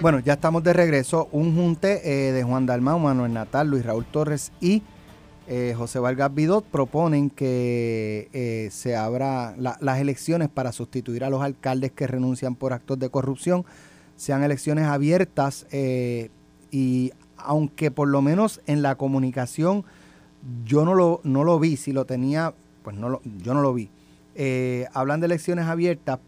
Bueno, 0.00 0.20
ya 0.20 0.34
estamos 0.34 0.62
de 0.62 0.72
regreso. 0.72 1.28
Un 1.32 1.54
junte 1.56 2.28
eh, 2.28 2.32
de 2.32 2.42
Juan 2.42 2.66
Dalmau, 2.66 2.98
Manuel 2.98 3.32
Natal, 3.32 3.68
Luis 3.68 3.84
Raúl 3.84 4.04
Torres 4.06 4.52
y 4.60 4.82
eh, 5.48 5.74
José 5.76 5.98
Vargas 5.98 6.34
Vidot 6.34 6.64
proponen 6.64 7.30
que 7.30 8.28
eh, 8.32 8.68
se 8.70 8.96
abra 8.96 9.54
la- 9.56 9.78
las 9.80 9.98
elecciones 9.98 10.48
para 10.48 10.72
sustituir 10.72 11.24
a 11.24 11.30
los 11.30 11.42
alcaldes 11.42 11.90
que 11.92 12.06
renuncian 12.06 12.54
por 12.54 12.72
actos 12.72 12.98
de 12.98 13.08
corrupción. 13.10 13.64
Sean 14.16 14.42
elecciones 14.42 14.84
abiertas 14.86 15.66
eh, 15.70 16.30
y 16.70 17.12
aunque 17.36 17.90
por 17.90 18.08
lo 18.08 18.20
menos 18.20 18.60
en 18.66 18.82
la 18.82 18.96
comunicación 18.96 19.84
yo 20.64 20.84
no 20.84 20.94
lo, 20.94 21.20
no 21.24 21.44
lo 21.44 21.58
vi, 21.58 21.76
si 21.76 21.92
lo 21.92 22.04
tenía, 22.04 22.54
pues 22.82 22.96
no 22.96 23.08
lo, 23.08 23.20
yo 23.42 23.54
no 23.54 23.60
lo 23.62 23.74
vi. 23.74 23.90
Eh, 24.34 24.86
hablan 24.94 25.20
de 25.20 25.26
elecciones 25.26 25.66
abiertas, 25.66 26.20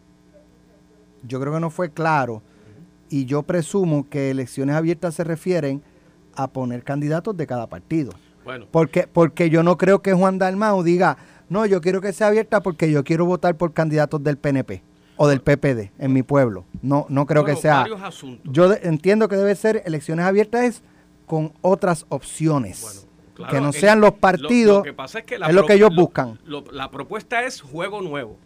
yo 1.27 1.41
creo 1.41 1.53
que 1.55 1.61
no 1.61 1.71
fue 1.71 1.91
claro 1.91 2.43
y 3.09 3.25
yo 3.27 3.43
presumo 3.43 4.09
que 4.09 4.31
elecciones 4.31 4.77
abiertas 4.77 5.15
se 5.15 5.25
refieren 5.25 5.83
a 6.35 6.49
poner 6.49 6.83
candidatos 6.85 7.37
de 7.37 7.47
cada 7.47 7.67
partido. 7.69 8.13
Bueno, 8.45 8.67
Porque, 8.71 9.07
porque 9.07 9.51
yo 9.51 9.63
no 9.63 9.77
creo 9.77 10.01
que 10.01 10.13
Juan 10.15 10.39
Dalmau 10.39 10.83
diga, 10.83 11.19
no, 11.49 11.67
yo 11.67 11.81
quiero 11.81 12.01
que 12.01 12.13
sea 12.13 12.29
abierta 12.29 12.61
porque 12.63 12.91
yo 12.91 13.05
quiero 13.05 13.27
votar 13.27 13.57
por 13.57 13.73
candidatos 13.73 14.23
del 14.23 14.39
PNP 14.39 14.83
o 15.17 15.29
del 15.29 15.41
PPD 15.43 15.91
en 15.99 16.13
mi 16.13 16.23
pueblo. 16.23 16.65
No, 16.83 17.05
no 17.11 17.27
creo 17.27 17.43
bueno, 17.43 17.57
que 17.57 17.61
sea. 17.63 17.81
varios 17.81 18.01
asuntos. 18.01 18.51
Yo 18.53 18.69
de- 18.69 18.81
entiendo 18.89 19.29
que 19.29 19.37
debe 19.37 19.55
ser 19.55 19.83
elecciones 19.85 20.25
abiertas 20.25 20.63
es 20.65 20.83
con 21.27 21.53
otras 21.61 22.07
opciones. 22.09 22.81
Bueno, 22.81 23.01
claro, 23.41 23.53
que 23.55 23.61
no 23.61 23.73
sean 23.73 24.01
los 24.01 24.11
lo- 24.13 24.17
partidos. 24.17 24.77
Lo, 24.79 24.83
que 24.83 24.93
pasa 24.93 25.19
es 25.21 25.25
que 25.25 25.39
la 25.39 25.49
es 25.49 25.55
lo 25.55 25.67
que 25.67 25.75
ellos 25.75 25.91
lo- 25.95 26.03
buscan. 26.03 26.39
lo- 26.45 26.65
la 26.73 26.91
propuesta 26.91 27.43
es 27.45 27.61
juego 27.61 28.01
nuevo, 28.03 28.37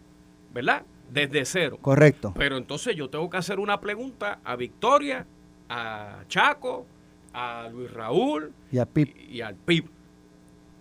¿verdad? 0.53 0.83
Desde 1.11 1.45
cero. 1.45 1.77
Correcto. 1.81 2.33
Pero 2.37 2.57
entonces 2.57 2.95
yo 2.95 3.09
tengo 3.09 3.29
que 3.29 3.37
hacer 3.37 3.59
una 3.59 3.79
pregunta 3.79 4.39
a 4.43 4.55
Victoria, 4.55 5.25
a 5.69 6.23
Chaco, 6.27 6.85
a 7.33 7.69
Luis 7.71 7.91
Raúl 7.91 8.51
Y 8.71 8.77
a 8.79 8.85
Pip. 8.85 9.15
y 9.29 9.41
al 9.41 9.55
PIB. 9.55 9.85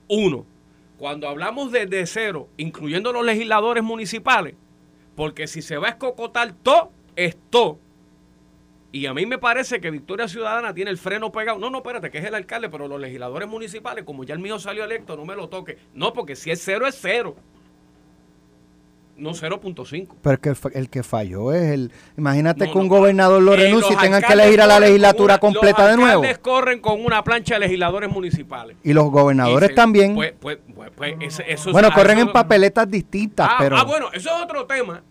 Uno, 0.09 0.45
cuando 0.99 1.29
hablamos 1.29 1.73
desde 1.73 2.07
cero, 2.07 2.49
incluyendo 2.57 3.13
los 3.13 3.25
legisladores 3.25 3.83
municipales, 3.83 4.55
porque 5.17 5.47
si 5.47 5.63
se 5.63 5.77
va 5.77 5.89
a 5.89 5.91
escocotar 5.91 6.53
todo, 6.63 6.91
es 7.17 7.37
todo. 7.51 7.79
Y 8.95 9.07
a 9.07 9.13
mí 9.13 9.27
me 9.27 9.39
parece 9.39 9.81
que 9.81 9.91
Victoria 9.91 10.29
Ciudadana 10.29 10.73
tiene 10.73 10.89
el 10.89 10.99
freno 10.99 11.33
pegado. 11.33 11.59
No, 11.59 11.69
no, 11.69 11.79
espérate, 11.79 12.13
que 12.13 12.19
es 12.19 12.25
el 12.27 12.35
alcalde, 12.37 12.69
pero 12.69 12.87
los 12.87 13.01
legisladores 13.01 13.49
municipales, 13.49 14.05
como 14.05 14.23
ya 14.23 14.35
el 14.35 14.39
mío 14.41 14.57
salió 14.61 14.85
electo, 14.85 15.17
no 15.17 15.25
me 15.25 15.35
lo 15.35 15.49
toque. 15.49 15.79
No, 15.95 16.13
porque 16.13 16.37
si 16.37 16.53
es 16.53 16.63
cero, 16.65 16.87
es 16.87 16.97
cero. 17.01 17.35
No 19.17 19.31
0.5. 19.31 20.09
Pero 20.23 20.41
que 20.41 20.55
el, 20.79 20.91
que 20.91 21.03
falló 21.03 21.53
es 21.53 21.63
el. 21.73 21.91
Imagínate 22.17 22.67
No, 22.67 22.73
que 22.73 22.79
un 22.79 22.89
no. 22.89 22.95
gobernador 22.95 23.43
lo 23.43 23.55
Eh, 23.55 23.57
renuncie 23.57 23.91
y 23.91 23.95
los 23.95 24.03
tengan 24.03 24.23
que 24.23 24.33
elegir 24.33 24.61
a 24.61 24.67
la 24.69 24.75
con 24.75 24.83
legislatura 24.85 25.35
una- 25.35 25.41
completa 25.41 25.83
de 25.87 25.93
Los 25.97 26.01
nuevo. 26.01 26.23
alcaldes 26.23 26.39
corren 26.39 26.81
con 26.81 27.05
una 27.05 27.25
plancha 27.25 27.55
de 27.55 27.61
legisladores 27.61 28.11
municipales. 28.11 28.77
Y 28.85 28.93
los 28.93 29.11
gobernadores 29.11 29.71
Y 29.71 29.73
se- 29.73 29.77
también. 29.77 30.15
Pues, 30.15 30.35
pues, 30.41 30.59
pues, 30.73 30.91
pues, 30.97 31.15
ese- 31.21 31.45
eso 31.53 31.69
es- 31.71 31.73
bueno, 31.73 31.91
corren 31.93 32.19
eso- 32.19 32.27
en 32.29 32.33
papeletas 32.33 32.89
distintas, 32.89 33.49
Ah, 33.51 33.57
pero. 33.59 33.77
ah, 33.77 33.83
bueno, 33.85 34.07
eso 34.13 34.31
es 34.37 34.41
otro 34.43 34.67
tema. 34.67 35.03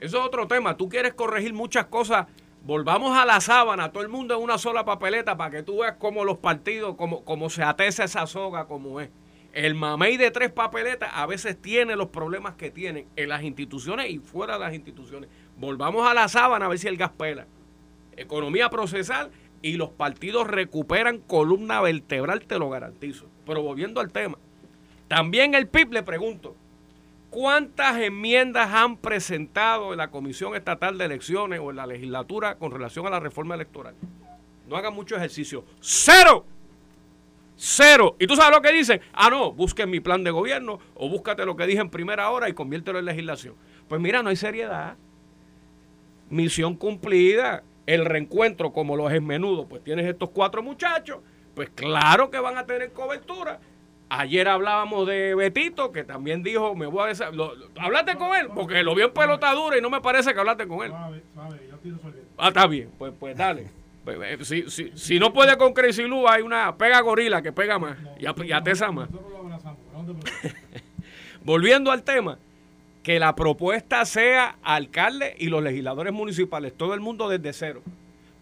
Eso 0.00 0.18
es 0.18 0.24
otro 0.26 0.46
tema. 0.46 0.76
Tú 0.76 0.88
quieres 0.88 1.14
corregir 1.14 1.54
muchas 1.54 1.86
cosas. 1.86 2.26
Volvamos 2.66 3.16
a 3.16 3.24
la 3.24 3.40
sábana, 3.40 3.92
todo 3.92 4.02
el 4.02 4.08
mundo 4.08 4.34
en 4.34 4.42
una 4.42 4.58
sola 4.58 4.84
papeleta 4.84 5.36
para 5.36 5.52
que 5.52 5.62
tú 5.62 5.82
veas 5.82 5.94
cómo 6.00 6.24
los 6.24 6.38
partidos, 6.38 6.96
cómo, 6.96 7.48
se 7.48 7.62
atesa 7.62 8.02
esa 8.02 8.26
soga, 8.26 8.66
como 8.66 9.00
es. 9.00 9.08
El 9.52 9.76
mamey 9.76 10.16
de 10.16 10.32
tres 10.32 10.50
papeletas 10.50 11.08
a 11.14 11.26
veces 11.26 11.62
tiene 11.62 11.94
los 11.94 12.08
problemas 12.08 12.56
que 12.56 12.72
tienen 12.72 13.06
en 13.14 13.28
las 13.28 13.44
instituciones 13.44 14.10
y 14.10 14.18
fuera 14.18 14.54
de 14.54 14.64
las 14.64 14.74
instituciones. 14.74 15.30
Volvamos 15.56 16.10
a 16.10 16.12
la 16.12 16.26
sábana 16.26 16.66
a 16.66 16.68
ver 16.68 16.80
si 16.80 16.88
el 16.88 16.96
gas 16.96 17.12
pela. 17.12 17.46
Economía 18.16 18.68
procesal 18.68 19.30
y 19.62 19.74
los 19.76 19.90
partidos 19.90 20.48
recuperan 20.48 21.18
columna 21.18 21.80
vertebral, 21.80 22.46
te 22.46 22.58
lo 22.58 22.68
garantizo. 22.68 23.26
Pero 23.46 23.62
volviendo 23.62 24.00
al 24.00 24.10
tema, 24.10 24.38
también 25.06 25.54
el 25.54 25.68
PIB 25.68 25.92
le 25.92 26.02
pregunto, 26.02 26.56
¿cuántas 27.36 28.00
enmiendas 28.00 28.72
han 28.72 28.96
presentado 28.96 29.92
en 29.92 29.98
la 29.98 30.08
Comisión 30.08 30.56
Estatal 30.56 30.96
de 30.96 31.04
Elecciones 31.04 31.60
o 31.62 31.68
en 31.68 31.76
la 31.76 31.86
legislatura 31.86 32.54
con 32.54 32.70
relación 32.70 33.06
a 33.06 33.10
la 33.10 33.20
reforma 33.20 33.54
electoral? 33.54 33.94
No 34.66 34.74
hagan 34.74 34.94
mucho 34.94 35.16
ejercicio. 35.16 35.62
¡Cero! 35.78 36.46
Cero. 37.54 38.16
¿Y 38.18 38.26
tú 38.26 38.36
sabes 38.36 38.56
lo 38.56 38.62
que 38.62 38.72
dicen? 38.72 39.02
Ah, 39.12 39.28
no, 39.28 39.52
busquen 39.52 39.90
mi 39.90 40.00
plan 40.00 40.24
de 40.24 40.30
gobierno 40.30 40.78
o 40.94 41.10
búscate 41.10 41.44
lo 41.44 41.56
que 41.56 41.66
dije 41.66 41.80
en 41.80 41.90
primera 41.90 42.30
hora 42.30 42.48
y 42.48 42.54
conviértelo 42.54 43.00
en 43.00 43.04
legislación. 43.04 43.54
Pues 43.86 44.00
mira, 44.00 44.22
no 44.22 44.30
hay 44.30 44.36
seriedad. 44.36 44.96
Misión 46.30 46.74
cumplida. 46.74 47.64
El 47.84 48.06
reencuentro, 48.06 48.72
como 48.72 48.96
los 48.96 49.12
es 49.12 49.20
menudo, 49.20 49.68
pues 49.68 49.84
tienes 49.84 50.06
estos 50.06 50.30
cuatro 50.30 50.62
muchachos, 50.62 51.18
pues 51.54 51.68
claro 51.68 52.30
que 52.30 52.38
van 52.38 52.56
a 52.56 52.64
tener 52.64 52.92
cobertura. 52.92 53.60
Ayer 54.08 54.46
hablábamos 54.48 55.06
de 55.06 55.34
Betito, 55.34 55.90
que 55.90 56.04
también 56.04 56.42
dijo, 56.44 56.76
me 56.76 56.86
voy 56.86 57.08
a... 57.08 57.12
desa- 57.12 57.32
lo- 57.32 57.54
lo- 57.56 57.66
¿Hablaste 57.78 58.14
con 58.16 58.36
él? 58.36 58.48
Porque 58.54 58.82
lo 58.84 58.94
vi 58.94 59.02
en 59.02 59.10
pelotadura 59.12 59.76
y 59.76 59.80
no 59.80 59.90
me 59.90 60.00
parece 60.00 60.32
que 60.32 60.38
hablaste 60.38 60.68
con 60.68 60.84
él. 60.84 60.92
Ah, 62.38 62.48
está 62.48 62.66
bien, 62.66 62.90
pues, 62.98 63.12
pues 63.18 63.36
dale. 63.36 63.70
Pues, 64.06 64.18
eh, 64.22 64.44
si, 64.44 64.70
si, 64.70 64.92
si 64.96 65.18
no 65.18 65.32
puede 65.32 65.56
con 65.56 65.72
Crazy 65.72 66.04
Lou, 66.04 66.28
hay 66.28 66.40
una 66.42 66.76
pega 66.76 67.00
gorila 67.00 67.42
que 67.42 67.50
pega 67.52 67.76
más 67.80 67.96
y, 68.20 68.26
a- 68.26 68.34
y 68.44 68.52
atesa 68.52 68.92
más. 68.92 69.08
Volviendo 71.42 71.90
al 71.90 72.04
tema, 72.04 72.38
que 73.02 73.18
la 73.18 73.34
propuesta 73.34 74.04
sea 74.04 74.56
alcalde 74.62 75.34
y 75.38 75.48
los 75.48 75.60
legisladores 75.62 76.12
municipales, 76.12 76.72
todo 76.76 76.94
el 76.94 77.00
mundo 77.00 77.28
desde 77.28 77.52
cero. 77.52 77.82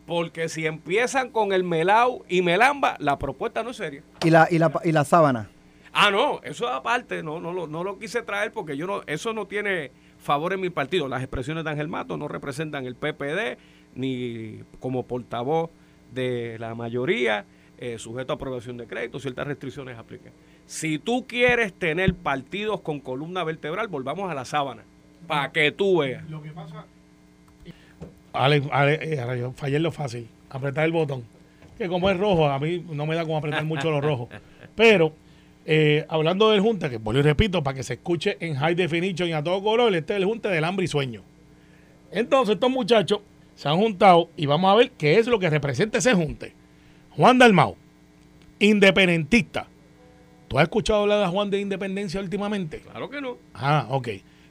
Porque 0.06 0.50
si 0.50 0.66
empiezan 0.66 1.30
con 1.30 1.54
el 1.54 1.64
Melau 1.64 2.24
y 2.28 2.42
Melamba, 2.42 2.96
la 2.98 3.18
propuesta 3.18 3.62
no 3.62 3.70
es 3.70 3.78
seria. 3.78 4.02
Y 4.22 4.28
la, 4.28 4.46
y 4.50 4.58
la, 4.58 4.70
y 4.84 4.92
la 4.92 5.04
sábana. 5.04 5.48
Ah, 5.96 6.10
no, 6.10 6.40
eso 6.42 6.68
aparte, 6.68 7.22
no, 7.22 7.38
no, 7.40 7.52
lo, 7.52 7.68
no 7.68 7.84
lo 7.84 8.00
quise 8.00 8.22
traer 8.22 8.50
porque 8.50 8.76
yo 8.76 8.86
no, 8.86 9.02
eso 9.06 9.32
no 9.32 9.46
tiene 9.46 9.92
favor 10.18 10.52
en 10.52 10.60
mi 10.60 10.68
partido. 10.70 11.06
Las 11.06 11.22
expresiones 11.22 11.62
de 11.62 11.70
Ángel 11.70 11.86
Mato 11.86 12.16
no 12.16 12.26
representan 12.26 12.84
el 12.84 12.96
PPD, 12.96 13.58
ni 13.94 14.58
como 14.80 15.04
portavoz 15.04 15.70
de 16.12 16.56
la 16.58 16.74
mayoría, 16.74 17.44
eh, 17.78 17.98
sujeto 17.98 18.32
a 18.32 18.36
aprobación 18.36 18.76
de 18.76 18.86
crédito, 18.86 19.20
ciertas 19.20 19.46
restricciones 19.46 19.96
aplican. 19.96 20.32
Si 20.66 20.98
tú 20.98 21.26
quieres 21.28 21.72
tener 21.72 22.14
partidos 22.14 22.80
con 22.80 22.98
columna 22.98 23.44
vertebral, 23.44 23.86
volvamos 23.86 24.28
a 24.30 24.34
la 24.34 24.44
sábana, 24.44 24.82
para 25.28 25.52
que 25.52 25.70
tú 25.70 25.98
veas. 25.98 26.28
Lo 26.28 26.42
que 26.42 26.50
pasa. 26.50 26.86
Ale, 28.32 28.62
Ale, 28.72 28.98
eh, 29.00 29.38
yo 29.38 29.52
fallé 29.52 29.76
en 29.76 29.82
lo 29.84 29.92
fácil. 29.92 30.28
Apretar 30.50 30.84
el 30.86 30.92
botón. 30.92 31.24
Que 31.78 31.88
como 31.88 32.10
es 32.10 32.18
rojo, 32.18 32.46
a 32.46 32.58
mí 32.58 32.84
no 32.90 33.06
me 33.06 33.14
da 33.14 33.22
como 33.22 33.36
apretar 33.36 33.64
mucho 33.64 33.90
los 33.90 34.02
rojos. 34.02 34.28
Pero, 34.76 35.12
eh, 35.66 36.04
hablando 36.08 36.50
del 36.50 36.60
Junta, 36.60 36.90
que 36.90 36.98
vuelvo 36.98 37.20
y 37.20 37.22
repito, 37.22 37.62
para 37.62 37.76
que 37.76 37.82
se 37.82 37.94
escuche 37.94 38.36
en 38.40 38.54
high 38.56 38.74
definition 38.74 39.28
y 39.28 39.32
a 39.32 39.42
todo 39.42 39.62
color, 39.62 39.94
este 39.94 40.14
es 40.14 40.18
el 40.18 40.24
Junta 40.24 40.50
del 40.50 40.64
hambre 40.64 40.84
y 40.84 40.88
sueño. 40.88 41.22
Entonces, 42.10 42.54
estos 42.54 42.70
muchachos 42.70 43.20
se 43.54 43.68
han 43.68 43.76
juntado 43.76 44.30
y 44.36 44.46
vamos 44.46 44.72
a 44.72 44.76
ver 44.76 44.90
qué 44.92 45.18
es 45.18 45.26
lo 45.26 45.38
que 45.38 45.50
representa 45.50 45.98
ese 45.98 46.14
junte. 46.14 46.52
Juan 47.10 47.38
Dalmau, 47.38 47.76
independentista. 48.58 49.66
¿Tú 50.48 50.58
has 50.58 50.64
escuchado 50.64 51.02
hablar 51.02 51.20
de 51.20 51.26
Juan 51.26 51.50
de 51.50 51.60
Independencia 51.60 52.20
últimamente? 52.20 52.80
Claro 52.80 53.08
que 53.08 53.20
no. 53.20 53.38
Ah, 53.54 53.86
ok. 53.90 54.08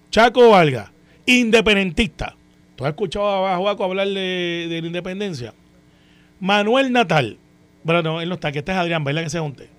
Chaco 0.09 0.49
Valga, 0.49 0.91
independentista. 1.25 2.35
¿Tú 2.75 2.85
has 2.85 2.91
escuchado 2.91 3.47
a 3.47 3.57
Juaco 3.57 3.83
hablar 3.83 4.07
de, 4.07 4.67
de 4.69 4.81
la 4.81 4.87
independencia? 4.87 5.53
Manuel 6.39 6.91
Natal. 6.91 7.37
Bueno, 7.83 8.01
no, 8.01 8.21
él 8.21 8.29
no 8.29 8.35
está, 8.35 8.51
que 8.51 8.59
este 8.59 8.71
es 8.71 8.77
Adrián, 8.77 9.03
¿verdad 9.03 9.23
que 9.23 9.29
se 9.29 9.39
junte? 9.39 9.69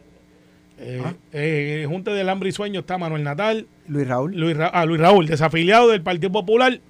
Eh, 0.78 1.02
eh, 1.32 1.78
el 1.82 1.86
junte 1.86 2.10
del 2.10 2.28
hambre 2.28 2.48
y 2.48 2.52
sueño 2.52 2.80
está 2.80 2.98
Manuel 2.98 3.22
Natal, 3.22 3.66
Luis 3.86 4.06
Raúl. 4.08 4.34
Luis, 4.36 4.56
Ra- 4.56 4.68
ah, 4.72 4.84
Luis 4.86 5.00
Raúl, 5.00 5.26
desafiliado 5.26 5.88
del 5.88 6.02
Partido 6.02 6.32
Popular. 6.32 6.80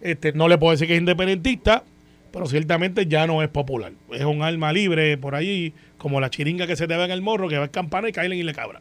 Este, 0.00 0.32
no 0.32 0.48
le 0.48 0.58
puedo 0.58 0.72
decir 0.72 0.88
que 0.88 0.94
es 0.94 1.00
independentista, 1.00 1.84
pero 2.32 2.46
ciertamente 2.46 3.06
ya 3.06 3.26
no 3.26 3.42
es 3.42 3.48
popular. 3.48 3.92
Es 4.10 4.24
un 4.24 4.42
alma 4.42 4.72
libre 4.72 5.16
por 5.18 5.34
allí, 5.36 5.72
como 5.98 6.20
la 6.20 6.30
chiringa 6.30 6.66
que 6.66 6.74
se 6.74 6.88
te 6.88 6.96
ve 6.96 7.04
en 7.04 7.12
el 7.12 7.22
morro, 7.22 7.48
que 7.48 7.58
va 7.58 7.66
a 7.66 7.68
campana 7.68 8.08
y 8.08 8.12
cae 8.12 8.34
y 8.34 8.42
le 8.42 8.52
cabra. 8.54 8.80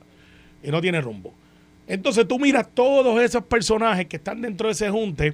Y 0.63 0.71
no 0.71 0.82
tiene 0.82 0.99
rumbo. 1.01 1.34
Entonces 1.88 2.27
tú 2.27 2.39
miras 2.39 2.67
todos 2.73 3.21
esos 3.21 3.43
personajes 3.43 4.06
que 4.08 4.15
están 4.17 4.41
dentro 4.41 4.67
de 4.67 4.73
ese 4.73 4.89
junte 4.89 5.34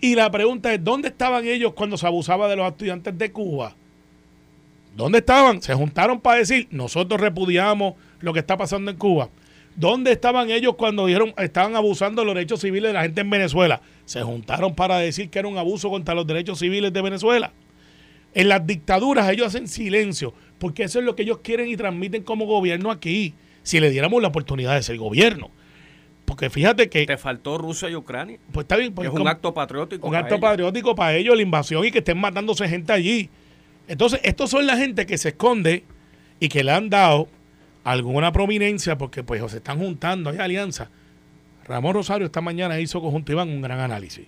y 0.00 0.14
la 0.14 0.30
pregunta 0.30 0.72
es, 0.72 0.82
¿dónde 0.82 1.08
estaban 1.08 1.44
ellos 1.46 1.74
cuando 1.74 1.96
se 1.96 2.06
abusaba 2.06 2.48
de 2.48 2.56
los 2.56 2.68
estudiantes 2.68 3.16
de 3.18 3.30
Cuba? 3.30 3.74
¿Dónde 4.98 5.18
estaban? 5.18 5.62
Se 5.62 5.72
juntaron 5.74 6.20
para 6.20 6.38
decir, 6.40 6.66
nosotros 6.72 7.20
repudiamos 7.20 7.94
lo 8.18 8.32
que 8.32 8.40
está 8.40 8.56
pasando 8.56 8.90
en 8.90 8.96
Cuba. 8.96 9.30
¿Dónde 9.76 10.10
estaban 10.10 10.50
ellos 10.50 10.74
cuando 10.74 11.06
dijeron 11.06 11.32
estaban 11.38 11.76
abusando 11.76 12.22
de 12.22 12.26
los 12.26 12.34
derechos 12.34 12.60
civiles 12.60 12.88
de 12.88 12.94
la 12.94 13.02
gente 13.02 13.20
en 13.20 13.30
Venezuela? 13.30 13.80
Se 14.06 14.22
juntaron 14.22 14.74
para 14.74 14.98
decir 14.98 15.30
que 15.30 15.38
era 15.38 15.46
un 15.46 15.56
abuso 15.56 15.88
contra 15.88 16.16
los 16.16 16.26
derechos 16.26 16.58
civiles 16.58 16.92
de 16.92 17.00
Venezuela. 17.00 17.52
En 18.34 18.48
las 18.48 18.66
dictaduras 18.66 19.30
ellos 19.30 19.46
hacen 19.46 19.68
silencio, 19.68 20.34
porque 20.58 20.82
eso 20.82 20.98
es 20.98 21.04
lo 21.04 21.14
que 21.14 21.22
ellos 21.22 21.38
quieren 21.44 21.68
y 21.68 21.76
transmiten 21.76 22.24
como 22.24 22.46
gobierno 22.46 22.90
aquí, 22.90 23.34
si 23.62 23.78
le 23.78 23.90
diéramos 23.90 24.20
la 24.20 24.28
oportunidad 24.28 24.74
de 24.74 24.82
ser 24.82 24.98
gobierno. 24.98 25.48
Porque 26.24 26.50
fíjate 26.50 26.90
que, 26.90 27.06
Te 27.06 27.16
faltó 27.16 27.56
Rusia 27.56 27.88
y 27.88 27.94
Ucrania. 27.94 28.38
pues 28.52 28.64
está 28.64 28.76
bien, 28.76 28.92
pues 28.92 29.06
es 29.06 29.12
un 29.12 29.18
como- 29.18 29.30
acto 29.30 29.54
patriótico. 29.54 30.08
un 30.08 30.16
acto 30.16 30.34
ellos. 30.34 30.40
patriótico 30.40 30.94
para 30.96 31.14
ellos, 31.14 31.36
la 31.36 31.42
invasión 31.42 31.84
y 31.84 31.92
que 31.92 31.98
estén 31.98 32.18
matándose 32.18 32.68
gente 32.68 32.92
allí. 32.92 33.30
Entonces, 33.88 34.20
estos 34.22 34.50
son 34.50 34.66
la 34.66 34.76
gente 34.76 35.06
que 35.06 35.18
se 35.18 35.30
esconde 35.30 35.84
y 36.40 36.48
que 36.48 36.62
le 36.62 36.72
han 36.72 36.90
dado 36.90 37.28
alguna 37.84 38.32
prominencia 38.32 38.98
porque 38.98 39.22
pues 39.22 39.42
se 39.50 39.58
están 39.58 39.78
juntando, 39.78 40.30
hay 40.30 40.38
alianza. 40.38 40.90
Ramón 41.64 41.94
Rosario 41.94 42.26
esta 42.26 42.40
mañana 42.40 42.78
hizo 42.80 43.00
con 43.00 43.10
Junta 43.10 43.32
Iván 43.32 43.48
un 43.48 43.62
gran 43.62 43.80
análisis. 43.80 44.26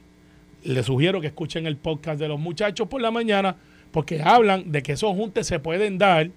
Le 0.65 0.83
sugiero 0.83 1.21
que 1.21 1.29
escuchen 1.29 1.67
el 1.67 1.77
podcast 1.77 2.19
de 2.21 2.29
los 2.29 2.41
muchachos 2.41 2.89
por 2.89 3.01
la 3.01 3.11
mañana 3.11 3.57
porque 3.93 4.23
hablan 4.23 4.73
de 4.73 4.83
que 4.83 4.93
esos 4.93 5.15
juntes 5.15 5.47
se 5.47 5.59
pueden 5.59 5.99
dar 5.99 6.31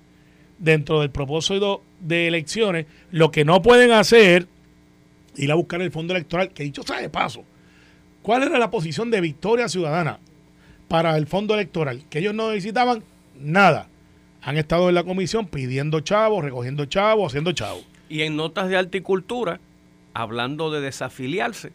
dentro 0.60 1.02
del 1.02 1.10
propósito 1.10 1.84
de 2.00 2.28
elecciones. 2.28 2.86
Lo 3.12 3.32
que 3.32 3.46
no 3.46 3.62
pueden 3.62 3.92
hacer, 3.92 4.48
ir 5.36 5.52
a 5.52 5.56
buscar 5.56 5.82
el 5.82 5.92
fondo 5.92 6.14
electoral, 6.14 6.50
que 6.50 6.64
dicho 6.64 6.84
sea 6.84 7.02
de 7.02 7.10
paso, 7.10 7.44
¿Cuál 8.24 8.44
era 8.44 8.58
la 8.58 8.72
posición 8.72 9.12
de 9.12 9.20
Victoria 9.20 9.68
Ciudadana 9.68 10.18
para 10.88 11.18
el 11.18 11.28
fondo 11.28 11.54
electoral? 11.54 12.04
Que 12.10 12.20
ellos 12.20 12.34
no 12.34 12.50
necesitaban 12.50 13.04
nada. 13.40 13.88
Han 14.42 14.58
estado 14.58 14.90
en 14.90 14.96
la 14.96 15.04
comisión 15.04 15.48
pidiendo 15.48 16.00
chavos, 16.02 16.44
recogiendo 16.44 16.86
chavos, 16.86 17.32
haciendo 17.32 17.52
chavos. 17.54 17.86
Y 18.10 18.22
en 18.24 18.36
notas 18.36 18.68
de 18.70 18.78
Articultura, 18.78 19.60
hablando 20.14 20.70
de 20.70 20.82
desafiliarse, 20.82 21.72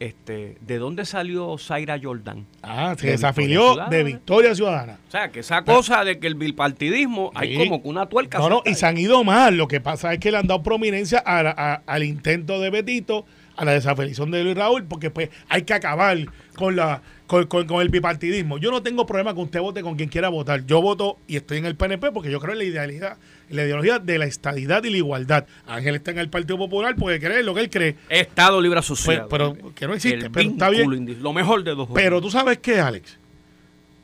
este, 0.00 0.56
¿de 0.60 0.78
dónde 0.78 1.04
salió 1.04 1.58
Zaira 1.58 1.98
Jordan? 2.00 2.46
Ah, 2.62 2.94
se 2.96 3.06
De 3.06 3.12
desafilió 3.12 3.70
Victoria 3.74 3.88
de 3.98 4.04
Victoria 4.04 4.54
Ciudadana. 4.54 4.98
O 5.08 5.10
sea, 5.10 5.30
que 5.32 5.40
esa 5.40 5.62
cosa 5.64 6.04
de 6.04 6.20
que 6.20 6.28
el 6.28 6.36
bipartidismo, 6.36 7.32
hay 7.34 7.56
Sí. 7.56 7.58
como 7.64 7.82
que 7.82 7.88
una 7.88 8.06
tuerca. 8.06 8.38
No, 8.38 8.48
no, 8.48 8.62
y 8.64 8.74
se 8.74 8.86
han 8.86 8.96
ido 8.96 9.24
mal. 9.24 9.56
Lo 9.56 9.66
que 9.66 9.80
pasa 9.80 10.12
es 10.12 10.20
que 10.20 10.30
le 10.30 10.36
han 10.38 10.46
dado 10.46 10.62
prominencia 10.62 11.18
a 11.18 11.42
la- 11.42 11.54
a- 11.56 11.82
al 11.86 12.04
intento 12.04 12.60
de 12.60 12.70
Betito, 12.70 13.26
a 13.56 13.64
la 13.64 13.72
desafiliación 13.72 14.30
de 14.30 14.44
Luis 14.44 14.56
Raúl, 14.56 14.84
porque 14.84 15.10
pues 15.10 15.30
hay 15.48 15.62
que 15.62 15.74
acabar 15.74 16.16
con 16.54 16.76
la 16.76 17.02
con, 17.28 17.46
con- 17.46 17.66
con 17.68 17.80
el 17.80 17.90
bipartidismo. 17.90 18.58
Yo 18.58 18.72
no 18.72 18.82
tengo 18.82 19.06
problema 19.06 19.32
que 19.34 19.40
usted 19.40 19.60
vote 19.60 19.82
con 19.82 19.94
quien 19.96 20.08
quiera 20.08 20.28
votar. 20.30 20.66
Yo 20.66 20.82
voto 20.82 21.18
y 21.28 21.36
estoy 21.36 21.58
en 21.58 21.66
el 21.66 21.76
PNP 21.76 22.10
porque 22.10 22.30
yo 22.30 22.40
creo 22.40 22.54
en 22.54 22.58
la 22.58 22.64
idealidad, 22.64 23.18
en 23.50 23.56
la 23.56 23.64
ideología 23.64 23.98
de 24.00 24.18
la 24.18 24.24
estadidad 24.24 24.82
y 24.82 24.90
la 24.90 24.96
igualdad. 24.96 25.46
Ángel 25.66 25.94
está 25.94 26.10
en 26.10 26.18
el 26.18 26.30
Partido 26.30 26.58
Popular 26.58 26.96
porque 26.98 27.20
cree 27.20 27.44
lo 27.44 27.54
que 27.54 27.60
él 27.60 27.70
cree. 27.70 27.94
Estado 28.08 28.60
Libre 28.60 28.80
Asociado. 28.80 29.28
Pero- 29.28 29.52
pero 29.54 29.74
que 29.74 29.86
no 29.86 29.94
existe, 29.94 30.30
pero 30.30 30.50
está 30.50 30.70
bien. 30.70 31.22
Lo 31.22 31.32
mejor 31.32 31.62
de 31.62 31.74
dos 31.76 31.88
Pero 31.94 32.20
tú 32.20 32.30
sabes 32.30 32.58
qué, 32.58 32.80
Alex. 32.80 33.16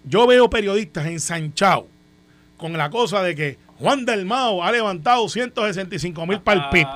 Yo 0.04 0.26
veo 0.26 0.48
periodistas 0.50 1.06
ensanchados 1.06 1.86
con 2.58 2.74
la 2.74 2.90
cosa 2.90 3.22
de 3.22 3.34
que 3.34 3.58
Juan 3.78 4.04
del 4.04 4.26
Mao 4.26 4.62
ha 4.62 4.70
levantado 4.70 5.28
165 5.28 6.26
mil 6.26 6.40
para 6.40 6.64
el 6.64 6.68
PIB. 6.70 6.86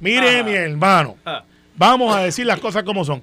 Mire, 0.00 0.36
Ajá. 0.36 0.42
mi 0.44 0.52
hermano, 0.52 1.16
Ah. 1.24 1.44
vamos 1.76 2.14
a 2.14 2.20
decir 2.20 2.46
las 2.46 2.60
cosas 2.60 2.82
como 2.84 3.04
son. 3.04 3.22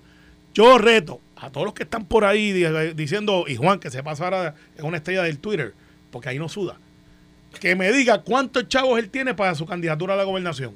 Yo 0.54 0.78
reto 0.78 1.22
a 1.38 1.50
todos 1.50 1.66
los 1.66 1.74
que 1.74 1.84
están 1.84 2.06
por 2.06 2.24
ahí 2.26 2.52
di- 2.52 2.94
diciendo, 2.94 3.46
y 3.48 3.56
Juan, 3.56 3.80
que 3.80 3.90
se 3.92 4.02
pasara 4.04 4.56
en 4.78 4.86
una 4.86 4.98
estrella 4.98 5.24
del 5.24 5.40
Twitter, 5.40 5.74
porque 6.12 6.30
ahí 6.30 6.40
no 6.40 6.48
suda, 6.50 6.78
que 7.60 7.76
me 7.76 7.92
diga 7.92 8.22
cuántos 8.22 8.68
chavos 8.68 9.00
él 9.00 9.10
tiene 9.10 9.34
para 9.34 9.56
su 9.56 9.66
candidatura 9.66 10.14
a 10.14 10.18
la 10.18 10.24
gobernación. 10.24 10.74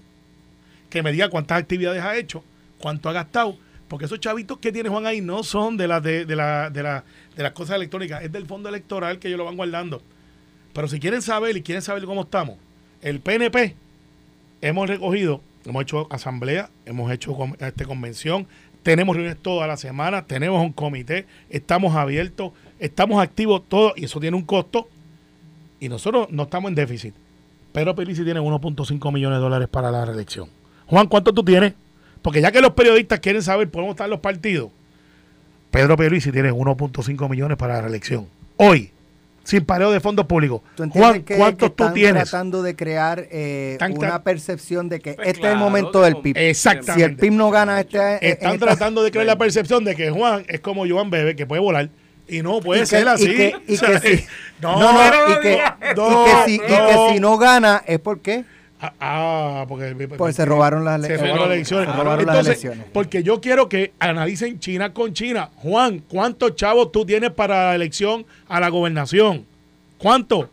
Que 0.89 1.03
me 1.03 1.11
diga 1.11 1.29
cuántas 1.29 1.59
actividades 1.59 2.01
ha 2.03 2.17
hecho, 2.17 2.43
cuánto 2.79 3.09
ha 3.09 3.13
gastado, 3.13 3.57
porque 3.87 4.05
esos 4.05 4.19
chavitos 4.19 4.57
que 4.59 4.71
tiene 4.71 4.89
Juan 4.89 5.05
ahí 5.05 5.21
no 5.21 5.43
son 5.43 5.77
de 5.77 5.87
las 5.87 6.01
de, 6.03 6.25
de 6.25 6.35
la, 6.35 6.69
de, 6.69 6.83
la- 6.83 7.03
de 7.35 7.43
las 7.43 7.51
cosas 7.53 7.75
electrónicas, 7.75 8.23
es 8.23 8.31
del 8.31 8.45
fondo 8.45 8.69
electoral 8.69 9.19
que 9.19 9.27
ellos 9.27 9.37
lo 9.37 9.45
van 9.45 9.55
guardando. 9.57 10.01
Pero 10.73 10.87
si 10.87 10.99
quieren 10.99 11.21
saber 11.21 11.55
y 11.57 11.61
quieren 11.63 11.81
saber 11.81 12.03
cómo 12.05 12.21
estamos, 12.21 12.57
el 13.01 13.19
PNP 13.19 13.75
hemos 14.61 14.87
recogido, 14.89 15.41
hemos 15.65 15.81
hecho 15.83 16.07
asamblea, 16.11 16.69
hemos 16.85 17.11
hecho 17.11 17.35
este, 17.59 17.85
convención, 17.85 18.47
tenemos 18.83 19.15
reuniones 19.15 19.41
toda 19.41 19.67
la 19.67 19.77
semana, 19.77 20.25
tenemos 20.25 20.61
un 20.61 20.71
comité, 20.71 21.25
estamos 21.49 21.95
abiertos, 21.95 22.51
estamos 22.79 23.21
activos 23.21 23.63
todos 23.67 23.93
y 23.95 24.05
eso 24.05 24.19
tiene 24.19 24.37
un 24.37 24.43
costo 24.43 24.87
y 25.79 25.89
nosotros 25.89 26.27
no 26.31 26.43
estamos 26.43 26.69
en 26.69 26.75
déficit. 26.75 27.13
Pedro 27.71 27.95
Pelici 27.95 28.23
tiene 28.23 28.39
1.5 28.39 29.13
millones 29.13 29.37
de 29.37 29.41
dólares 29.41 29.67
para 29.69 29.91
la 29.91 30.05
reelección. 30.05 30.49
Juan, 30.87 31.07
¿cuánto 31.07 31.33
tú 31.33 31.43
tienes? 31.43 31.73
Porque 32.21 32.41
ya 32.41 32.51
que 32.51 32.61
los 32.61 32.71
periodistas 32.71 33.19
quieren 33.19 33.41
saber 33.41 33.69
por 33.69 33.81
cómo 33.81 33.91
están 33.91 34.09
los 34.09 34.19
partidos, 34.19 34.71
Pedro 35.71 35.95
Pelici 35.95 36.31
tiene 36.31 36.51
1.5 36.51 37.29
millones 37.29 37.57
para 37.57 37.75
la 37.75 37.81
reelección. 37.81 38.27
Hoy, 38.57 38.91
sin 39.43 39.65
pareo 39.65 39.91
de 39.91 39.99
fondos 39.99 40.25
públicos. 40.25 40.61
¿Tú 40.75 40.83
entiendes 40.83 41.11
Juan, 41.11 41.23
que, 41.23 41.35
¿cuántos 41.35 41.69
que 41.69 41.75
tú 41.75 41.83
están 41.83 41.93
tienes? 41.93 42.23
tratando 42.29 42.61
de 42.63 42.75
crear 42.75 43.27
eh, 43.31 43.77
una 43.89 44.23
percepción 44.23 44.89
de 44.89 44.99
que 44.99 45.13
Pues 45.13 45.27
este 45.29 45.47
es 45.47 45.53
el 45.53 45.57
momento 45.57 46.01
de 46.01 46.05
del 46.13 46.21
PIB? 46.21 46.37
Exactamente. 46.37 46.93
Si 46.93 47.01
el 47.03 47.15
PIB 47.15 47.31
no 47.33 47.49
gana 47.49 47.79
este 47.79 48.29
Están 48.29 48.53
esta- 48.53 48.65
tratando 48.67 49.03
de 49.03 49.11
crear 49.11 49.25
la 49.25 49.37
percepción 49.37 49.83
de 49.83 49.95
que 49.95 50.09
Juan 50.11 50.45
es 50.47 50.59
como 50.59 50.87
Joan 50.87 51.09
Bebe, 51.09 51.35
que 51.35 51.45
puede 51.45 51.61
volar. 51.61 51.89
Y 52.27 52.43
no 52.43 52.59
puede 52.59 52.81
Y 52.81 52.83
que- 52.83 52.85
ser 52.87 53.05
y 53.05 53.09
así. 53.09 53.35
que- 53.35 53.55
y 53.67 53.73
O 53.75 53.77
sea, 53.77 53.99
que 53.99 54.17
si- 54.17 54.25
no, 54.61 54.79
no, 54.79 54.93
no, 54.93 55.09
no, 55.27 55.33
y 55.33 55.41
que, 55.41 55.61
no, 55.95 56.25
y 57.09 57.13
si 57.13 57.19
no 57.19 57.37
gana 57.37 57.83
es 57.87 57.99
porque 57.99 58.45
Ah, 58.81 58.93
Ah, 58.99 59.65
porque 59.67 59.93
Pues 60.17 60.35
se 60.37 60.45
robaron 60.45 60.85
las 60.85 61.01
se 61.01 61.17
robaron 61.17 61.39
las 61.49 61.51
elecciones. 61.57 61.87
se 61.89 61.91
robaron 61.91 62.25
las 62.25 62.37
Entonces, 62.37 62.47
elecciones. 62.63 62.85
Porque 62.93 63.23
yo 63.23 63.41
quiero 63.41 63.67
que 63.67 63.91
analicen 63.99 64.59
China 64.59 64.93
con 64.93 65.13
China. 65.13 65.49
Juan, 65.55 65.99
¿cuántos 65.99 66.55
chavos 66.55 66.91
tú 66.91 67.05
tienes 67.05 67.31
para 67.31 67.67
la 67.69 67.75
elección 67.75 68.25
a 68.47 68.59
la 68.61 68.69
gobernación? 68.69 69.45
¿Cuánto? 69.97 70.49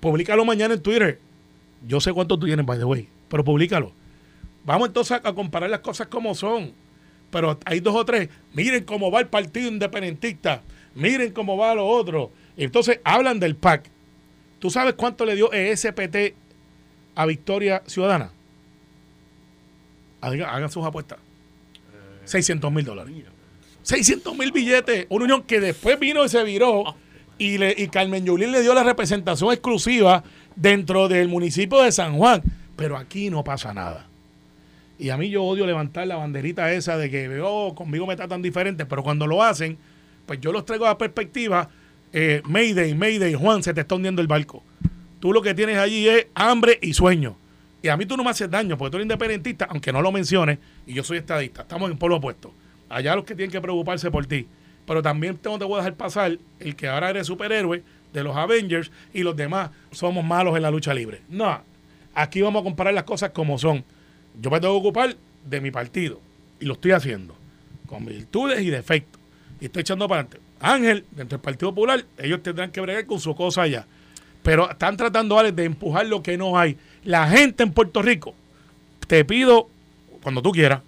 Publícalo 0.00 0.44
mañana 0.46 0.74
en 0.74 0.80
Twitter. 0.82 1.20
Yo 1.86 2.00
sé 2.00 2.12
cuánto 2.14 2.38
tú 2.38 2.46
tienes, 2.46 2.64
by 2.64 2.78
the 2.78 2.84
way, 2.84 3.08
pero 3.28 3.44
públicalo. 3.44 3.92
Vamos 4.64 4.88
entonces 4.88 5.20
a 5.22 5.32
comparar 5.34 5.68
las 5.68 5.80
cosas 5.80 6.06
como 6.06 6.34
son. 6.34 6.72
Pero 7.30 7.58
hay 7.66 7.80
dos 7.80 7.94
o 7.94 8.04
tres. 8.04 8.30
Miren 8.54 8.84
cómo 8.84 9.10
va 9.10 9.20
el 9.20 9.26
partido 9.26 9.68
independentista. 9.68 10.62
Miren 10.94 11.32
cómo 11.32 11.56
va 11.58 11.74
lo 11.74 11.86
otro. 11.86 12.30
Entonces 12.56 13.00
hablan 13.04 13.38
del 13.38 13.54
PAC. 13.54 13.90
¿Tú 14.58 14.70
sabes 14.70 14.94
cuánto 14.94 15.26
le 15.26 15.34
dio 15.36 15.52
ESPT 15.52 16.34
a 17.16 17.26
Victoria 17.26 17.82
Ciudadana? 17.86 18.30
Hagan, 20.20 20.70
sus 20.70 20.84
apuestas. 20.84 21.18
600 22.24 22.72
mil 22.72 22.84
dólares. 22.84 23.14
600 23.82 24.36
mil 24.36 24.52
billetes. 24.52 25.06
Una 25.08 25.24
unión 25.24 25.42
que 25.42 25.60
después 25.60 25.98
vino 25.98 26.24
y 26.24 26.28
se 26.28 26.44
viró. 26.44 26.94
Y, 27.38 27.58
le, 27.58 27.74
y 27.76 27.88
Carmen 27.88 28.24
Yulín 28.24 28.52
le 28.52 28.62
dio 28.62 28.72
la 28.74 28.82
representación 28.82 29.52
exclusiva 29.52 30.24
dentro 30.54 31.08
del 31.08 31.28
municipio 31.28 31.82
de 31.82 31.92
San 31.92 32.16
Juan. 32.16 32.42
Pero 32.76 32.96
aquí 32.96 33.30
no 33.30 33.42
pasa 33.44 33.74
nada. 33.74 34.06
Y 34.98 35.10
a 35.10 35.16
mí 35.16 35.28
yo 35.28 35.44
odio 35.44 35.66
levantar 35.66 36.06
la 36.06 36.16
banderita 36.16 36.72
esa 36.72 36.96
de 36.96 37.10
que 37.10 37.40
oh, 37.42 37.74
conmigo 37.74 38.06
me 38.06 38.16
tratan 38.16 38.40
diferente, 38.40 38.86
pero 38.86 39.02
cuando 39.02 39.26
lo 39.26 39.42
hacen, 39.42 39.76
pues 40.24 40.40
yo 40.40 40.52
los 40.52 40.64
traigo 40.64 40.86
a 40.86 40.90
la 40.90 40.98
perspectiva, 40.98 41.68
eh, 42.12 42.40
Mayday, 42.44 42.94
Mayday, 42.94 43.34
Juan, 43.34 43.62
se 43.62 43.74
te 43.74 43.82
está 43.82 43.94
hundiendo 43.94 44.22
el 44.22 44.28
barco. 44.28 44.62
Tú 45.20 45.32
lo 45.32 45.42
que 45.42 45.54
tienes 45.54 45.78
allí 45.78 46.08
es 46.08 46.26
hambre 46.34 46.78
y 46.82 46.94
sueño. 46.94 47.36
Y 47.82 47.88
a 47.88 47.96
mí 47.96 48.06
tú 48.06 48.16
no 48.16 48.24
me 48.24 48.30
haces 48.30 48.50
daño, 48.50 48.76
porque 48.76 48.90
tú 48.90 48.96
eres 48.96 49.04
independentista, 49.04 49.66
aunque 49.70 49.92
no 49.92 50.02
lo 50.02 50.10
menciones, 50.10 50.58
y 50.86 50.94
yo 50.94 51.04
soy 51.04 51.18
estadista. 51.18 51.62
Estamos 51.62 51.90
en 51.90 51.98
polo 51.98 52.16
opuesto. 52.16 52.52
Allá 52.88 53.14
los 53.14 53.24
que 53.24 53.34
tienen 53.34 53.50
que 53.50 53.60
preocuparse 53.60 54.10
por 54.10 54.26
ti. 54.26 54.46
Pero 54.86 55.02
también 55.02 55.36
tengo 55.36 55.58
te 55.58 55.64
voy 55.64 55.74
a 55.74 55.78
dejar 55.78 55.94
pasar 55.94 56.38
el 56.60 56.76
que 56.76 56.88
ahora 56.88 57.10
eres 57.10 57.26
superhéroe 57.26 57.82
de 58.12 58.22
los 58.22 58.36
Avengers 58.36 58.90
y 59.12 59.22
los 59.22 59.36
demás 59.36 59.70
somos 59.90 60.24
malos 60.24 60.56
en 60.56 60.62
la 60.62 60.70
lucha 60.70 60.94
libre. 60.94 61.22
No, 61.28 61.60
aquí 62.14 62.40
vamos 62.40 62.60
a 62.60 62.64
comparar 62.64 62.94
las 62.94 63.04
cosas 63.04 63.30
como 63.30 63.58
son. 63.58 63.84
Yo 64.40 64.50
me 64.50 64.60
tengo 64.60 64.74
que 64.74 64.88
ocupar 64.88 65.16
de 65.44 65.60
mi 65.60 65.70
partido 65.70 66.20
y 66.60 66.66
lo 66.66 66.74
estoy 66.74 66.92
haciendo 66.92 67.36
con 67.86 68.04
virtudes 68.04 68.60
y 68.60 68.70
defectos. 68.70 69.20
Y 69.60 69.66
estoy 69.66 69.80
echando 69.80 70.08
para 70.08 70.22
adelante. 70.22 70.46
Ángel, 70.60 71.04
dentro 71.10 71.38
del 71.38 71.44
Partido 71.44 71.70
Popular, 71.70 72.04
ellos 72.18 72.42
tendrán 72.42 72.70
que 72.70 72.80
bregar 72.80 73.06
con 73.06 73.20
su 73.20 73.34
cosa 73.34 73.62
allá. 73.62 73.86
Pero 74.46 74.70
están 74.70 74.96
tratando, 74.96 75.36
Alex, 75.40 75.56
de 75.56 75.64
empujar 75.64 76.06
lo 76.06 76.22
que 76.22 76.38
no 76.38 76.56
hay. 76.56 76.78
La 77.02 77.28
gente 77.28 77.64
en 77.64 77.72
Puerto 77.72 78.00
Rico, 78.00 78.32
te 79.08 79.24
pido, 79.24 79.68
cuando 80.22 80.40
tú 80.40 80.52
quieras, 80.52 80.82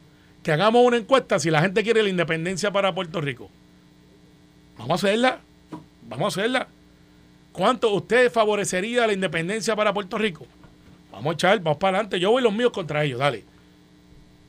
que 0.45 0.53
hagamos 0.53 0.87
una 0.87 0.97
encuesta 0.97 1.41
si 1.41 1.51
la 1.51 1.61
gente 1.61 1.83
quiere 1.83 2.05
la 2.05 2.09
independencia 2.09 2.71
para 2.71 2.95
Puerto 2.95 3.21
Rico. 3.21 3.51
Vamos 4.79 5.03
a 5.03 5.09
hacerla. 5.09 5.41
Vamos 6.09 6.37
a 6.37 6.41
hacerla. 6.41 6.69
¿Cuánto 7.51 7.93
usted 7.93 8.31
favorecería 8.31 9.09
la 9.09 9.13
independencia 9.13 9.75
para 9.75 9.93
Puerto 9.93 10.19
Rico? 10.19 10.47
Vamos 11.11 11.33
a 11.33 11.35
echar, 11.35 11.59
vamos 11.59 11.79
para 11.79 11.99
adelante. 11.99 12.21
Yo 12.21 12.31
voy 12.31 12.45
los 12.45 12.53
míos 12.53 12.71
contra 12.71 13.03
ellos, 13.03 13.19
dale. 13.19 13.43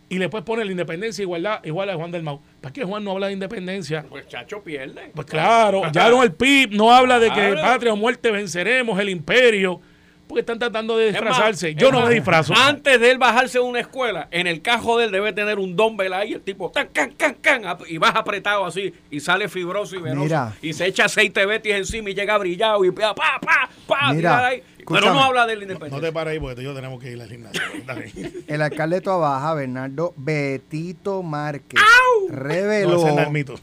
Y 0.10 0.18
le 0.18 0.28
puedes 0.28 0.44
poner 0.44 0.66
la 0.66 0.72
independencia 0.72 1.22
igualdad, 1.22 1.60
igual 1.64 1.90
a 1.90 1.96
Juan 1.96 2.10
del 2.12 2.24
Mau. 2.24 2.42
¿Para 2.62 2.74
qué 2.74 2.84
Juan 2.84 3.04
no 3.04 3.12
habla 3.12 3.28
de 3.28 3.34
independencia? 3.34 4.04
Pues 4.10 4.28
Chacho 4.28 4.64
pierde. 4.64 5.12
Pues 5.14 5.28
claro, 5.28 5.84
ya 5.92 6.10
no 6.10 6.24
el 6.24 6.32
PIB 6.34 6.72
no 6.72 6.92
habla 6.92 7.20
de 7.20 7.28
que 7.30 7.36
Claro. 7.52 7.62
patria 7.62 7.94
o 7.94 7.96
muerte 7.96 8.32
venceremos, 8.32 9.00
el 9.00 9.10
imperio. 9.10 9.80
porque 10.28 10.42
están 10.42 10.60
tratando 10.60 10.96
de 10.96 11.08
Es 11.08 11.14
más, 11.14 11.22
disfrazarse. 11.24 11.70
es 11.72 11.76
Yo 11.76 11.92
no 11.92 12.02
más, 12.02 12.10
me 12.10 12.14
disfrazo. 12.14 12.54
Antes 12.56 13.00
de 13.00 13.10
él 13.10 13.18
bajarse 13.18 13.58
de 13.58 13.64
una 13.64 13.80
escuela, 13.80 14.28
en 14.30 14.46
el 14.46 14.62
cajo 14.62 15.00
de 15.00 15.06
él 15.06 15.12
debe 15.12 15.34
tener 15.34 15.58
un 15.58 15.76
dumbbell 15.76 16.14
ahí, 16.14 16.34
el 16.34 16.42
tipo, 16.42 16.72
can, 16.72 16.88
can, 16.94 17.14
can, 17.18 17.34
can, 17.42 17.64
y 17.88 17.98
vas 17.98 18.16
apretado 18.16 18.64
así, 18.64 18.94
y 19.10 19.20
sale 19.22 19.50
fibroso 19.50 19.96
y 19.96 20.02
venoso, 20.04 20.26
Mira. 20.26 20.54
y 20.62 20.74
se 20.74 20.86
echa 20.86 21.06
aceite 21.06 21.44
Betis 21.48 21.74
encima 21.74 22.12
y 22.12 22.14
llega 22.14 22.38
brillado, 22.38 22.86
y 22.86 22.92
pa, 22.92 23.16
pa, 23.16 23.40
pa, 23.42 23.70
pa, 23.88 24.14
Mira, 24.14 24.46
ahí. 24.50 24.62
Pero 24.90 25.14
no 25.14 25.24
habla 25.24 25.46
del 25.46 25.60
No 25.60 25.64
independiente. 25.64 26.08
te 26.08 26.14
pares 26.14 26.34
ahí 26.34 26.40
porque 26.40 26.56
tú 26.56 26.62
y 26.62 26.64
yo 26.66 26.74
tenemos 26.74 27.00
que 27.00 27.12
ir 27.12 27.22
al 27.22 27.30
gimnasio. 27.30 27.62
El 28.48 28.62
alcalde 28.62 28.98
de 28.98 29.02
Toabaja, 29.02 29.54
Bernardo 29.54 30.14
Betito 30.18 31.24
Márquez, 31.24 31.80
No, 31.80 32.36
reveló 32.36 33.06
no 33.06 33.56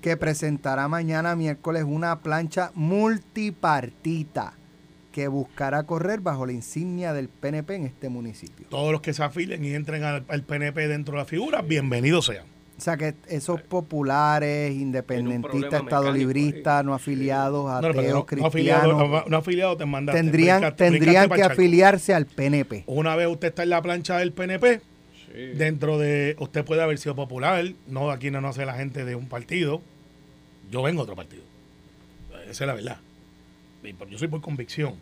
que 0.00 0.16
presentará 0.16 0.86
mañana 0.86 1.34
miércoles 1.34 1.84
una 1.86 2.20
plancha 2.20 2.70
multipartita 2.74 4.54
que 5.12 5.28
buscará 5.28 5.84
correr 5.84 6.20
bajo 6.20 6.44
la 6.44 6.52
insignia 6.52 7.12
del 7.12 7.28
PNP 7.28 7.76
en 7.76 7.86
este 7.86 8.08
municipio. 8.08 8.66
Todos 8.68 8.92
los 8.92 9.00
que 9.00 9.14
se 9.14 9.22
afilien 9.22 9.64
y 9.64 9.72
entren 9.74 10.02
al, 10.02 10.24
al 10.28 10.42
PNP 10.42 10.88
dentro 10.88 11.12
de 11.12 11.18
la 11.18 11.24
figura, 11.24 11.62
bienvenidos 11.62 12.26
sean. 12.26 12.53
O 12.76 12.80
sea 12.80 12.96
que 12.96 13.14
esos 13.28 13.60
populares, 13.62 14.72
independentistas, 14.74 15.82
estadolibristas, 15.82 16.84
no 16.84 16.92
afiliados, 16.92 17.70
No, 17.80 17.80
pero 17.88 18.00
ateos, 18.00 18.12
no, 18.12 18.18
no 18.18 18.26
cristianos, 18.26 18.52
afiliado, 19.00 19.24
no 19.28 19.36
afiliado 19.36 19.76
te 19.76 19.86
mandaste. 19.86 20.20
tendrían, 20.20 20.76
tendrían 20.76 21.30
que 21.30 21.42
afiliarse 21.44 22.14
al 22.14 22.26
PNP. 22.26 22.82
Una 22.86 23.14
vez 23.14 23.28
usted 23.28 23.48
está 23.48 23.62
en 23.62 23.70
la 23.70 23.80
plancha 23.80 24.18
del 24.18 24.32
PNP, 24.32 24.80
Sí. 25.32 25.40
dentro 25.56 25.98
de. 25.98 26.36
Usted 26.40 26.64
puede 26.64 26.82
haber 26.82 26.98
sido 26.98 27.14
popular, 27.14 27.64
no 27.86 28.10
aquí 28.10 28.30
no 28.32 28.40
nos 28.40 28.56
hace 28.56 28.66
la 28.66 28.74
gente 28.74 29.04
de 29.04 29.14
un 29.14 29.28
partido. 29.28 29.80
Yo 30.70 30.82
vengo 30.82 31.00
de 31.02 31.02
otro 31.04 31.16
partido. 31.16 31.42
Esa 32.50 32.64
es 32.64 32.68
la 32.68 32.74
verdad. 32.74 32.98
Por- 33.98 34.08
Yo 34.08 34.18
soy 34.18 34.28
por 34.28 34.40
convicción. 34.40 34.94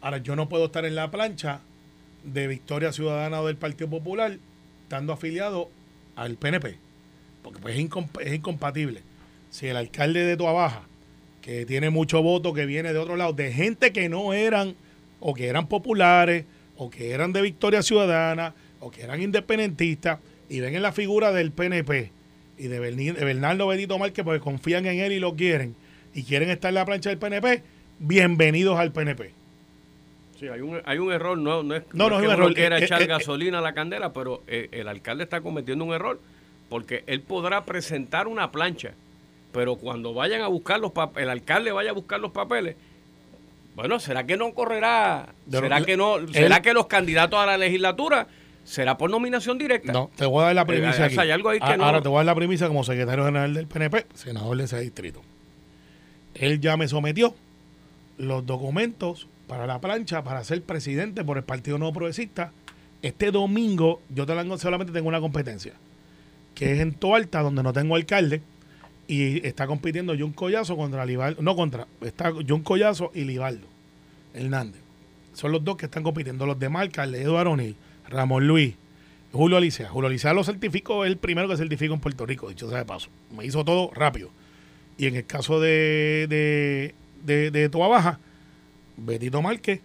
Ahora, 0.00 0.18
yo 0.18 0.34
no 0.36 0.48
puedo 0.48 0.66
estar 0.66 0.84
en 0.84 0.94
la 0.96 1.10
plancha 1.10 1.60
de 2.24 2.46
Victoria 2.48 2.92
Ciudadana 2.92 3.40
o 3.40 3.46
del 3.46 3.56
Partido 3.56 3.88
Popular 3.90 4.36
estando 4.84 5.12
afiliado 5.12 5.68
al 6.16 6.36
PNP. 6.36 6.76
Porque 7.42 7.58
pues, 7.60 7.76
es, 7.76 7.80
incomp- 7.88 8.20
es 8.20 8.32
incompatible. 8.34 9.02
Si 9.50 9.66
el 9.66 9.76
alcalde 9.76 10.24
de 10.24 10.36
Tuabaja, 10.36 10.82
que 11.42 11.66
tiene 11.66 11.90
mucho 11.90 12.22
voto, 12.22 12.54
que 12.54 12.66
viene 12.66 12.92
de 12.92 12.98
otro 12.98 13.16
lado, 13.16 13.32
de 13.32 13.52
gente 13.52 13.92
que 13.92 14.08
no 14.08 14.32
eran, 14.32 14.74
o 15.20 15.34
que 15.34 15.48
eran 15.48 15.66
populares, 15.66 16.44
o 16.76 16.88
que 16.90 17.10
eran 17.10 17.32
de 17.32 17.42
Victoria 17.42 17.82
Ciudadana, 17.82 18.54
o 18.80 18.90
que 18.90 19.02
eran 19.02 19.20
independentistas, 19.20 20.20
y 20.48 20.60
ven 20.60 20.74
en 20.74 20.82
la 20.82 20.92
figura 20.92 21.32
del 21.32 21.50
PNP 21.52 22.10
y 22.58 22.68
de, 22.68 22.78
Bernardo 22.78 23.66
Benito 23.66 23.98
Márquez, 23.98 24.24
porque 24.24 24.40
confían 24.40 24.86
en 24.86 25.00
él 25.00 25.12
y 25.12 25.18
lo 25.18 25.34
quieren, 25.34 25.74
y 26.14 26.22
quieren 26.22 26.50
estar 26.50 26.68
en 26.68 26.76
la 26.76 26.84
plancha 26.84 27.10
del 27.10 27.18
PNP, 27.18 27.62
bienvenidos 27.98 28.78
al 28.78 28.92
PNP. 28.92 29.32
Sí, 30.38 30.48
hay 30.48 30.60
un, 30.60 30.80
hay 30.84 30.98
un 30.98 31.12
error, 31.12 31.38
no, 31.38 31.62
no 31.62 31.74
es, 31.74 31.82
No, 31.92 32.08
no 32.08 32.16
es 32.16 32.22
que 32.22 32.26
un 32.28 32.32
error, 32.32 32.54
quiera 32.54 32.78
eh, 32.78 32.84
echar 32.84 33.00
eh, 33.00 33.04
eh, 33.04 33.08
gasolina 33.08 33.58
a 33.58 33.62
la 33.62 33.74
candela, 33.74 34.12
pero 34.12 34.42
el 34.46 34.86
alcalde 34.88 35.24
está 35.24 35.40
cometiendo 35.40 35.84
un 35.84 35.92
error, 35.94 36.20
porque 36.72 37.04
él 37.06 37.20
podrá 37.20 37.66
presentar 37.66 38.26
una 38.26 38.50
plancha, 38.50 38.92
pero 39.52 39.76
cuando 39.76 40.14
vayan 40.14 40.40
a 40.40 40.48
buscar 40.48 40.80
los 40.80 40.92
papeles, 40.92 41.24
el 41.24 41.28
alcalde 41.30 41.70
vaya 41.70 41.90
a 41.90 41.92
buscar 41.92 42.18
los 42.18 42.30
papeles, 42.32 42.76
bueno, 43.76 44.00
¿será 44.00 44.24
que 44.24 44.38
no 44.38 44.54
correrá? 44.54 45.28
¿Será 45.50 45.84
que 45.84 45.98
no? 45.98 46.16
él- 46.16 46.32
¿Será 46.32 46.62
que 46.62 46.72
los 46.72 46.86
candidatos 46.86 47.38
a 47.38 47.44
la 47.44 47.58
legislatura 47.58 48.26
será 48.64 48.96
por 48.96 49.10
nominación 49.10 49.58
directa? 49.58 49.92
No, 49.92 50.10
te 50.16 50.24
voy 50.24 50.42
a 50.42 50.46
dar 50.46 50.54
la 50.54 50.62
Eh, 50.62 50.66
primicia 50.66 51.02
o 51.02 51.04
aquí. 51.04 51.14
sea, 51.14 51.24
hay 51.24 51.30
algo 51.30 51.50
ahí 51.50 51.58
que 51.58 51.64
A- 51.66 51.76
no- 51.76 51.84
Ahora 51.84 52.00
te 52.00 52.08
voy 52.08 52.16
a 52.16 52.18
dar 52.20 52.26
la 52.26 52.34
primicia 52.34 52.68
como 52.68 52.84
secretario 52.84 53.26
general 53.26 53.52
del 53.52 53.66
PNP, 53.66 54.06
senador 54.14 54.56
de 54.56 54.64
ese 54.64 54.80
distrito. 54.80 55.20
Él 56.34 56.58
ya 56.58 56.78
me 56.78 56.88
sometió 56.88 57.34
los 58.16 58.46
documentos 58.46 59.26
para 59.46 59.66
la 59.66 59.78
plancha 59.78 60.24
para 60.24 60.42
ser 60.44 60.62
presidente 60.62 61.22
por 61.22 61.36
el 61.36 61.44
Partido 61.44 61.76
Nuevo 61.76 61.92
Progresista. 61.92 62.50
Este 63.02 63.30
domingo 63.30 64.00
yo 64.08 64.24
te 64.24 64.34
la- 64.34 64.56
solamente 64.56 64.92
tengo 64.94 65.08
una 65.08 65.20
competencia, 65.20 65.74
que 66.54 66.72
es 66.72 66.80
en 66.80 66.94
Toalta, 66.94 67.40
donde 67.40 67.62
no 67.62 67.72
tengo 67.72 67.96
alcalde, 67.96 68.42
y 69.06 69.46
está 69.46 69.66
compitiendo 69.66 70.14
John 70.18 70.32
Collazo 70.32 70.76
contra 70.76 71.04
Libaldo, 71.04 71.42
no 71.42 71.56
contra, 71.56 71.86
está 72.00 72.32
John 72.46 72.62
Collazo 72.62 73.10
y 73.14 73.24
Libaldo 73.24 73.66
Hernández. 74.34 74.80
Son 75.34 75.50
los 75.52 75.64
dos 75.64 75.76
que 75.76 75.86
están 75.86 76.02
compitiendo. 76.02 76.46
Los 76.46 76.58
demás, 76.58 76.82
alcalde 76.82 77.22
Eduardo 77.22 77.52
O'Neill, 77.52 77.76
Ramón 78.08 78.46
Luis, 78.46 78.74
Julio 79.32 79.56
Alicia. 79.56 79.88
Julio 79.88 80.08
Alicia 80.08 80.32
lo 80.32 80.44
certificó, 80.44 81.04
es 81.04 81.10
el 81.10 81.16
primero 81.16 81.48
que 81.48 81.56
certificó 81.56 81.94
en 81.94 82.00
Puerto 82.00 82.26
Rico, 82.26 82.48
dicho 82.48 82.68
sea 82.68 82.78
de 82.78 82.84
paso. 82.84 83.08
Me 83.36 83.44
hizo 83.44 83.64
todo 83.64 83.90
rápido. 83.94 84.30
Y 84.98 85.06
en 85.06 85.16
el 85.16 85.26
caso 85.26 85.60
de, 85.60 86.26
de, 86.28 86.94
de, 87.24 87.50
de 87.50 87.68
Toa 87.68 87.88
Baja, 87.88 88.20
Betito 88.96 89.40
Márquez 89.42 89.80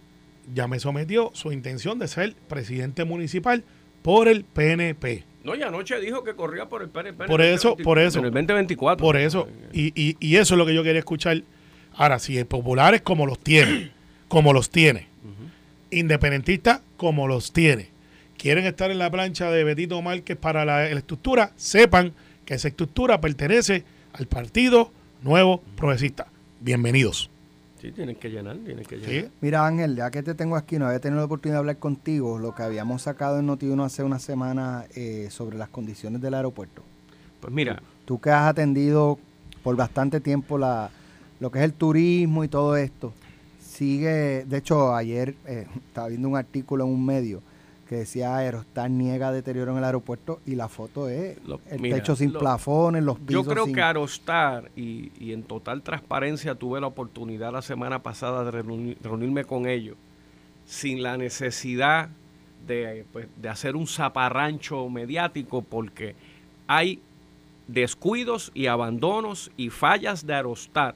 ya 0.54 0.68
me 0.68 0.78
sometió 0.80 1.30
su 1.34 1.52
intención 1.52 1.98
de 1.98 2.08
ser 2.08 2.34
presidente 2.48 3.04
municipal 3.04 3.64
por 4.02 4.28
el 4.28 4.44
PNP. 4.44 5.24
No, 5.48 5.56
y 5.56 5.62
anoche 5.62 5.98
dijo 6.00 6.22
que 6.22 6.34
corría 6.34 6.68
por 6.68 6.82
el 6.82 6.88
PNP. 6.88 7.26
Por 7.26 7.40
eso, 7.40 7.70
2020 7.70 7.84
por 7.84 7.98
eso. 7.98 8.18
En 8.18 8.24
el 8.26 8.30
2024. 8.32 9.02
Por 9.02 9.16
eso, 9.16 9.48
y, 9.72 9.92
y, 10.00 10.16
y 10.20 10.36
eso 10.36 10.54
es 10.54 10.58
lo 10.58 10.66
que 10.66 10.74
yo 10.74 10.82
quería 10.82 10.98
escuchar. 10.98 11.42
Ahora, 11.94 12.18
si 12.18 12.36
el 12.38 12.46
popular 12.46 12.94
es 12.94 13.02
como 13.02 13.26
los 13.26 13.38
tiene, 13.38 13.90
como 14.28 14.52
los 14.52 14.70
tiene, 14.70 15.06
independentistas 15.90 16.80
como 16.96 17.26
los 17.26 17.52
tiene, 17.52 17.88
quieren 18.36 18.66
estar 18.66 18.90
en 18.90 18.98
la 18.98 19.10
plancha 19.10 19.50
de 19.50 19.64
Betito 19.64 20.00
Márquez 20.02 20.36
para 20.36 20.64
la, 20.64 20.82
la 20.82 20.98
estructura, 20.98 21.52
sepan 21.56 22.12
que 22.44 22.54
esa 22.54 22.68
estructura 22.68 23.20
pertenece 23.20 23.84
al 24.12 24.26
Partido 24.26 24.92
Nuevo 25.22 25.62
Progresista. 25.76 26.28
Bienvenidos. 26.60 27.30
Sí, 27.80 27.92
tienen 27.92 28.16
que 28.16 28.28
llenar, 28.28 28.56
tienen 28.58 28.84
que 28.84 28.98
¿Sí? 28.98 29.06
llenar. 29.06 29.30
Mira 29.40 29.66
Ángel, 29.66 29.94
ya 29.96 30.10
que 30.10 30.22
te 30.22 30.34
tengo 30.34 30.56
aquí, 30.56 30.78
no 30.78 30.86
había 30.86 30.98
tenido 31.00 31.20
la 31.20 31.26
oportunidad 31.26 31.56
de 31.56 31.60
hablar 31.60 31.78
contigo, 31.78 32.38
lo 32.38 32.54
que 32.54 32.62
habíamos 32.62 33.02
sacado 33.02 33.38
en 33.38 33.46
Noti1 33.48 33.84
hace 33.84 34.02
una 34.02 34.18
semana 34.18 34.84
eh, 34.96 35.28
sobre 35.30 35.56
las 35.56 35.68
condiciones 35.68 36.20
del 36.20 36.34
aeropuerto. 36.34 36.82
Pues 37.40 37.52
mira, 37.52 37.80
Tú 38.04 38.18
que 38.20 38.30
has 38.30 38.48
atendido 38.48 39.18
por 39.62 39.76
bastante 39.76 40.18
tiempo 40.20 40.56
la, 40.58 40.90
lo 41.40 41.50
que 41.50 41.58
es 41.58 41.64
el 41.66 41.74
turismo 41.74 42.42
y 42.42 42.48
todo 42.48 42.76
esto, 42.76 43.12
sigue, 43.60 44.44
de 44.46 44.56
hecho 44.56 44.94
ayer 44.94 45.34
eh, 45.46 45.66
estaba 45.88 46.08
viendo 46.08 46.28
un 46.28 46.36
artículo 46.36 46.84
en 46.84 46.90
un 46.90 47.04
medio 47.04 47.42
que 47.88 47.96
decía 47.96 48.36
Aerostar 48.36 48.90
niega 48.90 49.32
deterioro 49.32 49.72
en 49.72 49.78
el 49.78 49.84
aeropuerto 49.84 50.40
y 50.44 50.54
la 50.56 50.68
foto 50.68 51.08
es 51.08 51.38
Lo- 51.46 51.60
el 51.70 51.80
mira, 51.80 51.96
techo 51.96 52.14
sin 52.14 52.32
lo- 52.32 52.38
plafones, 52.38 53.02
los 53.02 53.18
yo 53.20 53.24
pisos 53.26 53.48
creo 53.48 53.64
sin... 53.64 53.74
que 53.74 53.82
Aerostar, 53.82 54.70
y, 54.76 55.10
y 55.18 55.32
en 55.32 55.42
total 55.42 55.82
transparencia 55.82 56.54
tuve 56.54 56.80
la 56.80 56.86
oportunidad 56.88 57.52
la 57.52 57.62
semana 57.62 58.02
pasada 58.02 58.44
de 58.44 58.62
reuni- 58.62 58.96
reunirme 59.02 59.44
con 59.44 59.66
ellos, 59.66 59.96
sin 60.66 61.02
la 61.02 61.16
necesidad 61.16 62.10
de, 62.66 63.06
pues, 63.12 63.26
de 63.40 63.48
hacer 63.48 63.74
un 63.76 63.86
zaparrancho 63.86 64.88
mediático, 64.90 65.62
porque 65.62 66.14
hay 66.66 67.00
descuidos 67.68 68.50
y 68.54 68.66
abandonos 68.66 69.50
y 69.56 69.70
fallas 69.70 70.26
de 70.26 70.34
Aerostar 70.34 70.94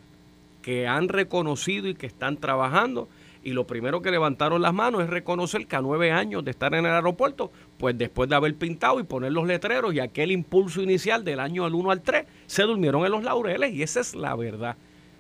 que 0.60 0.86
han 0.86 1.08
reconocido 1.08 1.88
y 1.88 1.94
que 1.94 2.06
están 2.06 2.36
trabajando. 2.36 3.08
Y 3.44 3.52
lo 3.52 3.66
primero 3.66 4.02
que 4.02 4.10
levantaron 4.10 4.62
las 4.62 4.72
manos 4.72 5.02
es 5.02 5.10
reconocer 5.10 5.66
que 5.66 5.76
a 5.76 5.80
nueve 5.80 6.12
años 6.12 6.44
de 6.44 6.52
estar 6.52 6.74
en 6.74 6.86
el 6.86 6.92
aeropuerto, 6.92 7.50
pues 7.76 7.98
después 7.98 8.28
de 8.28 8.36
haber 8.36 8.54
pintado 8.54 9.00
y 9.00 9.04
poner 9.04 9.32
los 9.32 9.46
letreros 9.46 9.92
y 9.94 10.00
aquel 10.00 10.30
impulso 10.30 10.80
inicial 10.80 11.24
del 11.24 11.40
año 11.40 11.64
del 11.64 11.74
1 11.74 11.90
al 11.90 12.02
3, 12.02 12.24
se 12.46 12.62
durmieron 12.62 13.04
en 13.04 13.10
los 13.10 13.24
laureles 13.24 13.72
y 13.72 13.82
esa 13.82 14.00
es 14.00 14.14
la 14.14 14.36
verdad. 14.36 14.76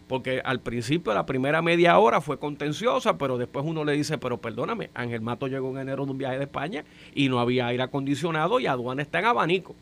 Porque 0.06 0.40
al 0.44 0.60
principio 0.60 1.14
la 1.14 1.26
primera 1.26 1.62
media 1.62 1.98
hora 1.98 2.20
fue 2.20 2.38
contenciosa, 2.38 3.18
pero 3.18 3.38
después 3.38 3.64
uno 3.66 3.84
le 3.84 3.92
dice, 3.92 4.18
pero 4.18 4.38
perdóname, 4.38 4.90
Ángel 4.94 5.20
Mato 5.20 5.48
llegó 5.48 5.70
en 5.70 5.78
enero 5.78 6.04
de 6.04 6.12
un 6.12 6.18
viaje 6.18 6.38
de 6.38 6.44
España 6.44 6.84
y 7.14 7.28
no 7.28 7.40
había 7.40 7.66
aire 7.66 7.82
acondicionado 7.82 8.60
y 8.60 8.66
aduana 8.66 9.02
está 9.02 9.18
en 9.18 9.24
abanico. 9.26 9.74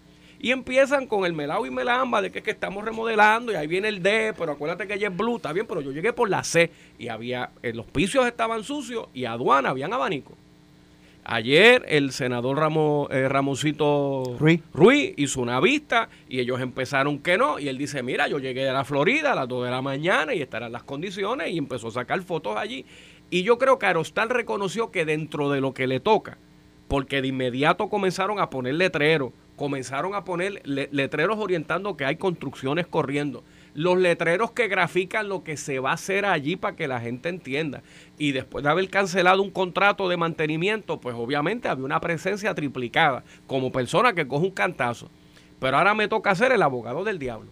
Y 0.43 0.53
empiezan 0.53 1.07
con 1.07 1.26
el 1.26 1.34
melao 1.34 1.66
y 1.66 1.70
melamba 1.70 2.22
de 2.22 2.32
que, 2.32 2.38
es 2.38 2.45
que 2.45 2.51
estamos 2.51 2.82
remodelando 2.82 3.53
y 3.53 3.57
ahí 3.57 3.66
viene 3.66 3.88
el 3.88 4.03
D, 4.03 4.32
pero 4.38 4.53
acuérdate 4.53 4.86
que 4.86 4.95
ella 4.95 5.09
es 5.09 5.16
blue, 5.16 5.36
está 5.36 5.53
bien, 5.53 5.66
pero 5.66 5.82
yo 5.82 5.93
llegué 5.93 6.14
por 6.14 6.30
la 6.30 6.43
C 6.43 6.70
y 6.99 7.09
había, 7.09 7.51
eh, 7.62 7.74
los 7.74 7.84
picios 7.84 8.26
estaban 8.26 8.64
sucios 8.64 9.09
y 9.12 9.26
aduana 9.26 9.68
habían 9.68 9.93
abanico. 9.93 10.34
Ayer 11.24 11.84
el 11.88 12.12
senador 12.12 12.57
Ramo, 12.57 13.07
eh, 13.11 13.28
Ramosito 13.28 14.36
Ruiz. 14.38 14.62
Ruiz 14.72 15.12
hizo 15.18 15.43
una 15.43 15.61
vista 15.61 16.09
y 16.28 16.41
ellos 16.41 16.61
empezaron 16.61 17.18
que 17.18 17.36
no. 17.36 17.59
Y 17.59 17.68
él 17.68 17.76
dice, 17.76 18.03
mira, 18.03 18.26
yo 18.26 18.38
llegué 18.38 18.64
de 18.64 18.72
la 18.72 18.84
Florida 18.84 19.32
a 19.32 19.34
las 19.34 19.47
2 19.47 19.66
de 19.66 19.70
la 19.70 19.82
mañana 19.82 20.34
y 20.34 20.41
estarán 20.41 20.72
las 20.72 20.82
condiciones 20.82 21.51
y 21.51 21.59
empezó 21.59 21.88
a 21.88 21.93
sacar 21.93 22.20
fotos 22.22 22.57
allí. 22.57 22.86
Y 23.28 23.43
yo 23.43 23.59
creo 23.59 23.78
que 23.78 23.86
Aerostal 23.86 24.30
reconoció 24.30 24.91
que 24.91 25.05
dentro 25.05 25.51
de 25.51 25.61
lo 25.61 25.74
que 25.74 25.86
le 25.86 26.01
toca, 26.01 26.38
porque 26.88 27.20
de 27.20 27.28
inmediato 27.28 27.88
comenzaron 27.88 28.41
a 28.41 28.51
poner 28.51 28.74
letreros, 28.74 29.32
comenzaron 29.61 30.15
a 30.15 30.25
poner 30.25 30.63
le- 30.65 30.89
letreros 30.91 31.37
orientando 31.39 31.95
que 31.95 32.07
hay 32.07 32.17
construcciones 32.17 32.87
corriendo, 32.87 33.45
los 33.75 33.99
letreros 33.99 34.53
que 34.53 34.69
grafican 34.69 35.29
lo 35.29 35.45
que 35.45 35.59
se 35.59 35.81
va 35.81 35.91
a 35.91 35.95
hacer 35.95 36.25
allí 36.25 36.57
para 36.57 36.77
que 36.77 36.89
la 36.89 36.99
gente 36.99 37.29
entienda. 37.29 37.83
Y 38.17 38.33
después 38.33 38.65
de 38.65 38.71
haber 38.71 38.89
cancelado 38.89 39.43
un 39.43 39.51
contrato 39.51 40.09
de 40.09 40.17
mantenimiento, 40.17 40.99
pues 40.99 41.15
obviamente 41.15 41.69
había 41.69 41.85
una 41.85 42.01
presencia 42.01 42.55
triplicada 42.55 43.23
como 43.47 43.71
persona 43.71 44.15
que 44.15 44.27
coge 44.27 44.47
un 44.47 44.53
cantazo. 44.53 45.11
Pero 45.59 45.77
ahora 45.77 45.93
me 45.93 46.09
toca 46.09 46.35
ser 46.35 46.53
el 46.53 46.63
abogado 46.63 47.05
del 47.05 47.19
diablo. 47.19 47.51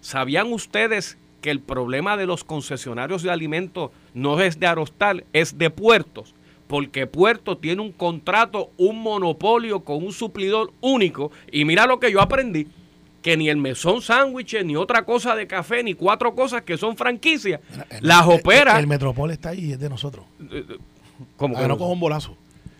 ¿Sabían 0.00 0.50
ustedes 0.54 1.18
que 1.42 1.50
el 1.50 1.60
problema 1.60 2.16
de 2.16 2.24
los 2.24 2.44
concesionarios 2.44 3.22
de 3.22 3.30
alimentos 3.30 3.90
no 4.14 4.40
es 4.40 4.58
de 4.58 4.68
Arostal, 4.68 5.26
es 5.34 5.58
de 5.58 5.68
puertos? 5.68 6.34
Porque 6.72 7.06
Puerto 7.06 7.58
tiene 7.58 7.82
un 7.82 7.92
contrato, 7.92 8.70
un 8.78 9.02
monopolio 9.02 9.80
con 9.80 10.02
un 10.02 10.10
suplidor 10.10 10.72
único. 10.80 11.30
Y 11.52 11.66
mira 11.66 11.84
lo 11.86 12.00
que 12.00 12.10
yo 12.10 12.18
aprendí, 12.22 12.66
que 13.20 13.36
ni 13.36 13.50
el 13.50 13.58
mesón 13.58 14.00
sándwiches, 14.00 14.64
ni 14.64 14.74
otra 14.74 15.04
cosa 15.04 15.36
de 15.36 15.46
café, 15.46 15.82
ni 15.82 15.92
cuatro 15.92 16.34
cosas 16.34 16.62
que 16.62 16.78
son 16.78 16.96
franquicias, 16.96 17.60
las 18.00 18.26
opera... 18.26 18.78
El, 18.78 18.86
Metropol 18.86 19.30
está 19.32 19.50
ahí 19.50 19.66
y 19.66 19.72
es 19.72 19.80
de 19.80 19.90
nosotros. 19.90 20.24
como 21.36 21.58
Que 21.58 21.68
no 21.68 21.76
coja 21.76 21.92
un 21.92 22.00
bolazo. 22.00 22.34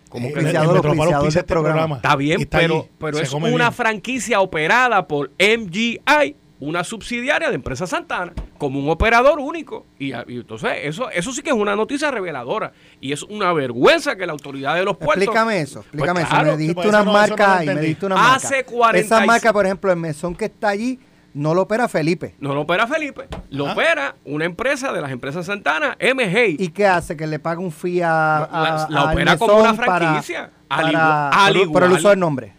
Como 0.09 0.27
Eh, 0.29 0.33
que 0.33 0.39
el- 0.39 0.47
el 0.47 0.53
Metropol 0.67 1.31
del 1.31 1.45
programa. 1.45 1.95
Está 1.97 2.15
bien, 2.15 2.41
está 2.41 2.57
pero, 2.57 3.19
es 3.21 3.31
una 3.31 3.47
bien. 3.47 3.71
franquicia 3.73 4.41
operada 4.41 5.07
por 5.07 5.29
MGI, 5.37 6.35
una 6.59 6.83
subsidiaria 6.83 7.49
de 7.49 7.55
Empresa 7.55 7.85
Santana, 7.85 8.33
como 8.63 8.79
un 8.79 8.89
operador 8.89 9.39
único. 9.39 9.85
Y, 9.99 10.13
y 10.13 10.15
entonces 10.39 10.71
eso, 10.83 11.09
eso 11.09 11.31
sí 11.31 11.41
que 11.41 11.49
es 11.51 11.55
una 11.55 11.75
noticia 11.75 12.09
reveladora. 12.11 12.71
Y 13.01 13.11
es 13.11 13.23
una 13.23 13.51
vergüenza 13.53 14.15
que 14.15 14.25
la 14.25 14.31
autoridad 14.33 14.75
de 14.75 14.83
los 14.85 14.97
puertos... 14.97 15.23
Explícame 15.23 15.59
eso, 15.61 15.79
explícame 15.81 16.21
Pues 16.21 16.25
eso. 16.25 16.29
claro, 16.35 16.51
me 16.51 16.57
dijiste 16.57 16.75
pues 16.75 16.87
unas 16.87 17.01
eso 17.01 17.11
no- 17.11 17.19
eso 17.23 17.29
marcas 17.37 17.63
y 17.63 17.67
me 17.67 17.81
dijiste 17.81 18.05
unas 18.05 18.19
marcas. 18.19 18.43
Hace 18.45 18.63
45 18.65 19.15
Esa 19.15 19.25
marca, 19.25 19.53
por 19.53 19.65
ejemplo, 19.65 19.91
el 19.91 19.97
mesón 19.97 20.35
que 20.35 20.45
está 20.45 20.69
allí, 20.69 20.99
no 21.33 21.53
lo 21.53 21.63
opera 21.63 21.87
Felipe. 21.87 22.35
No 22.39 22.53
lo 22.53 22.61
opera 22.61 22.85
Felipe, 22.87 23.27
lo 23.49 23.67
Ah. 23.67 23.73
opera 23.73 24.15
una 24.23 24.45
empresa 24.45 24.93
de 24.93 25.01
las 25.01 25.11
empresas 25.11 25.45
Santana, 25.45 25.97
MGI. 25.99 26.57
¿Y 26.59 26.69
qué 26.69 26.85
hace? 26.87 27.17
Que 27.17 27.27
le 27.27 27.39
paga 27.39 27.59
un 27.59 27.71
fee 27.71 28.01
a, 28.01 28.07
La- 28.51 28.83
a- 28.85 28.89
la 28.89 29.01
al 29.01 29.13
opera 29.13 29.37
como 29.37 29.57
una 29.57 29.73
franquicia, 29.73 30.51
al 30.69 30.77
Para, 30.77 30.89
igual- 30.89 31.03
para- 31.03 31.45
al 31.45 31.53
por, 31.53 31.71
por 31.71 31.83
el 31.83 31.89
igual. 31.89 31.99
uso 31.99 32.09
del 32.09 32.19
nombre. 32.19 32.53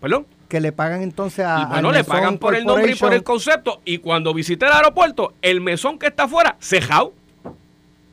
Perdón. 0.00 0.26
Que 0.48 0.60
le 0.60 0.72
pagan 0.72 1.02
entonces 1.02 1.44
a. 1.44 1.58
Y 1.58 1.62
al 1.62 1.68
bueno, 1.68 1.92
le 1.92 2.04
pagan 2.04 2.38
por 2.38 2.54
el 2.54 2.64
nombre 2.64 2.92
y 2.92 2.94
por 2.94 3.12
el 3.12 3.22
concepto. 3.22 3.82
Y 3.84 3.98
cuando 3.98 4.32
visité 4.32 4.66
el 4.66 4.72
aeropuerto, 4.72 5.34
el 5.42 5.60
mesón 5.60 5.98
que 5.98 6.06
está 6.06 6.24
afuera, 6.24 6.56
cejao. 6.60 7.12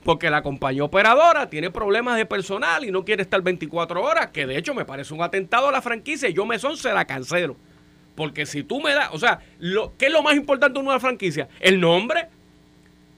Porque 0.04 0.30
la 0.30 0.44
compañía 0.44 0.84
operadora 0.84 1.50
tiene 1.50 1.72
problemas 1.72 2.16
de 2.18 2.26
personal 2.28 2.86
y 2.86 2.92
no 2.92 3.04
quiere 3.04 3.24
estar 3.24 3.42
24 3.42 4.04
horas, 4.04 4.28
que 4.28 4.46
de 4.46 4.56
hecho 4.58 4.76
me 4.76 4.86
parece 4.86 5.14
un 5.16 5.24
atentado 5.24 5.70
a 5.70 5.72
la 5.72 5.82
franquicia 5.82 6.30
y 6.30 6.34
yo 6.34 6.46
mesón 6.46 6.78
se 6.78 6.94
la 6.94 7.06
cancelo. 7.06 7.56
Porque 8.14 8.46
si 8.46 8.64
tú 8.64 8.82
me 8.82 8.94
das, 8.94 9.10
o 9.14 9.18
sea, 9.18 9.40
lo, 9.58 9.94
¿qué 9.98 10.06
es 10.08 10.12
lo 10.12 10.22
más 10.22 10.36
importante 10.36 10.80
de 10.80 10.86
una 10.86 11.00
franquicia? 11.00 11.48
El 11.60 11.80
nombre. 11.82 12.28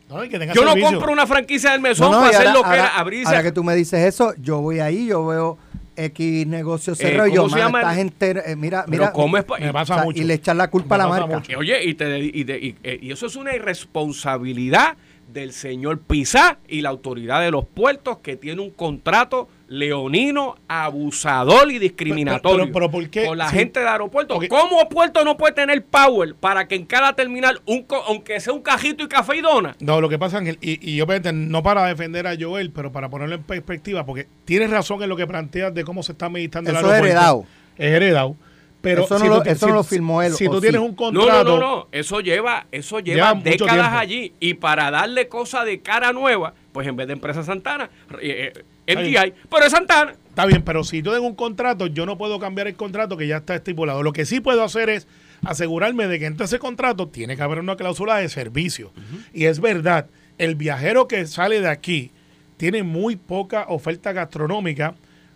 No, 0.09 0.23
y 0.23 0.29
que 0.29 0.39
tenga 0.39 0.53
Yo 0.53 0.63
no 0.63 0.79
compro 0.79 1.11
una 1.11 1.27
franquicia 1.27 1.71
del 1.71 1.81
mesón 1.81 2.09
No, 2.09 2.17
no, 2.19 2.25
para 2.25 2.37
hacer 2.37 2.47
ahora, 2.47 2.57
lo 2.57 2.63
que 2.63 2.69
ahora- 2.69 2.81
era 2.83 2.97
abrirse. 2.97 3.27
ahora 3.29 3.43
que 3.43 3.51
tú 3.51 3.63
me 3.65 3.75
dices 3.75 3.99
eso, 4.05 4.33
yo 4.39 4.61
voy 4.61 4.79
ahí, 4.79 5.07
yo 5.07 5.25
veo 5.25 5.57
X 5.97 6.47
negocio 6.47 6.93
y 6.93 7.17
¿cómo 7.17 7.27
yo, 7.27 7.49
se 7.49 7.57
llama 7.57 7.81
el- 7.81 7.97
gente, 7.97 8.31
eh, 8.45 8.55
mira, 8.55 8.85
Pero 8.85 8.91
mira, 9.03 9.11
¿cómo 9.11 9.35
es 9.37 9.43
pa- 9.43 9.57
Me 9.57 9.69
o 9.69 9.73
pasa 9.73 9.95
sea, 9.95 10.03
mucho. 10.03 10.21
y 10.21 10.23
le 10.25 10.35
echan 10.35 10.57
la 10.57 10.69
culpa 10.69 10.95
a 10.95 10.97
la 10.99 11.07
marca. 11.07 11.25
mucho. 11.39 11.57
Oye, 11.57 11.83
y, 11.83 11.93
te- 11.95 12.19
y 12.19 12.43
de- 12.43 12.57
y- 12.59 12.75
eh, 12.83 12.99
y 13.01 13.11
eso 13.11 13.25
es 13.25 13.35
una 13.35 13.55
irresponsabilidad 13.55 14.95
del 15.27 15.51
señor 15.53 15.99
Pizá 15.99 16.57
y 16.67 16.81
la 16.81 16.89
autoridad 16.89 17.41
de 17.41 17.51
los 17.51 17.65
puertos 17.65 18.19
que 18.19 18.35
tiene 18.37 18.61
un 18.61 18.71
contrato 18.71 19.47
leonino, 19.67 20.55
abusador 20.67 21.71
y 21.71 21.79
discriminatorio 21.79 22.65
Pero- 22.65 22.73
pero- 22.73 22.89
pero 22.89 22.91
¿por 22.91 23.09
qué? 23.09 23.25
con 23.25 23.37
la 23.37 23.49
Sí. 23.49 23.57
gente 23.57 23.79
del 23.81 23.89
aeropuerto. 23.89 24.35
Porque- 24.35 24.47
¿Cómo 24.49 24.87
Puerto 24.89 25.23
no 25.25 25.35
puede 25.37 25.53
tener 25.53 25.83
power 25.85 26.35
para 26.35 26.67
que 26.67 26.75
en 26.75 26.85
cada 26.85 27.13
terminal, 27.13 27.61
un 27.65 27.83
co- 27.83 28.03
aunque 28.07 28.39
sea 28.39 28.53
un 28.53 28.61
cajito 28.61 29.03
y 29.03 29.07
café 29.07 29.37
y 29.37 29.41
dona? 29.41 29.75
No, 29.79 29.99
lo 30.01 30.07
que 30.09 30.17
pasa, 30.17 30.37
Ángel, 30.37 30.57
y, 30.61 30.79
y 30.89 31.01
obviamente 31.01 31.33
no 31.33 31.61
para 31.63 31.85
defender 31.85 32.25
a 32.27 32.35
Joel, 32.39 32.71
pero 32.71 32.91
para 32.91 33.09
ponerlo 33.09 33.35
en 33.35 33.43
perspectiva, 33.43 34.05
porque 34.05 34.27
tienes 34.45 34.69
razón 34.69 35.03
en 35.03 35.09
lo 35.09 35.17
que 35.17 35.27
planteas 35.27 35.73
de 35.73 35.83
cómo 35.83 36.01
se 36.03 36.13
está 36.13 36.29
meditando 36.29 36.69
el 36.69 36.77
Eso 36.77 36.85
es 36.87 36.91
aeropuerto. 36.93 37.17
heredado. 37.17 37.45
Es 37.77 37.91
heredado. 37.93 38.35
Pero 38.81 39.03
Eso 39.05 39.15
no 39.15 39.19
si 39.25 39.27
lo- 39.29 39.41
tú- 39.43 39.49
eso 39.49 39.59
si- 39.65 39.65
no 39.71 39.73
lo 39.77 39.83
firmó 39.83 40.21
él, 40.21 40.33
Si 40.33 40.47
¿o 40.47 40.51
tú 40.51 40.57
sí? 40.57 40.61
tienes 40.61 40.81
un 40.81 40.91
No, 40.91 40.95
contrato. 40.95 41.43
no, 41.43 41.59
no, 41.59 41.75
no. 41.77 41.87
Eso 41.91 42.19
lleva, 42.21 42.67
eso 42.71 42.99
lleva 42.99 43.33
décadas 43.33 43.93
allí. 43.93 44.33
Y 44.39 44.53
para 44.53 44.91
darle 44.91 45.27
cosas 45.27 45.65
de 45.65 45.79
cara 45.81 46.13
nueva, 46.13 46.53
pues 46.71 46.87
en 46.87 46.95
vez 46.95 47.07
de 47.07 47.13
empresa 47.13 47.43
Santana, 47.43 47.89
eh, 48.21 48.53
eh, 48.85 49.33
pero 49.49 49.65
es 49.65 49.71
Santana. 49.71 50.13
Está 50.29 50.45
bien, 50.45 50.61
pero 50.61 50.83
si 50.83 51.01
yo 51.01 51.11
tengo 51.11 51.25
un 51.25 51.33
contrato, 51.35 51.87
yo 51.87 52.05
no 52.05 52.17
puedo 52.19 52.39
cambiar 52.39 52.67
el 52.67 52.75
contrato 52.75 53.17
que 53.17 53.27
ya 53.27 53.37
está 53.37 53.55
estipulado. 53.55 54.03
Lo 54.03 54.13
que 54.13 54.25
sí 54.25 54.39
puedo 54.39 54.63
hacer 54.63 54.89
es 54.89 55.07
asegurarme 55.43 56.07
de 56.07 56.19
que 56.19 56.27
entre 56.27 56.45
ese 56.45 56.59
contrato 56.59 57.07
tiene 57.07 57.35
que 57.35 57.41
haber 57.41 57.59
una 57.59 57.75
cláusula 57.75 58.17
de 58.17 58.29
servicio. 58.29 58.91
Y 59.33 59.45
es 59.45 59.59
verdad, 59.59 60.05
el 60.37 60.53
viajero 60.55 61.07
que 61.07 61.25
sale 61.25 61.59
de 61.61 61.69
aquí 61.69 62.11
tiene 62.57 62.83
muy 62.83 63.15
poca 63.15 63.65
oferta 63.67 64.13
gastronómica 64.13 64.93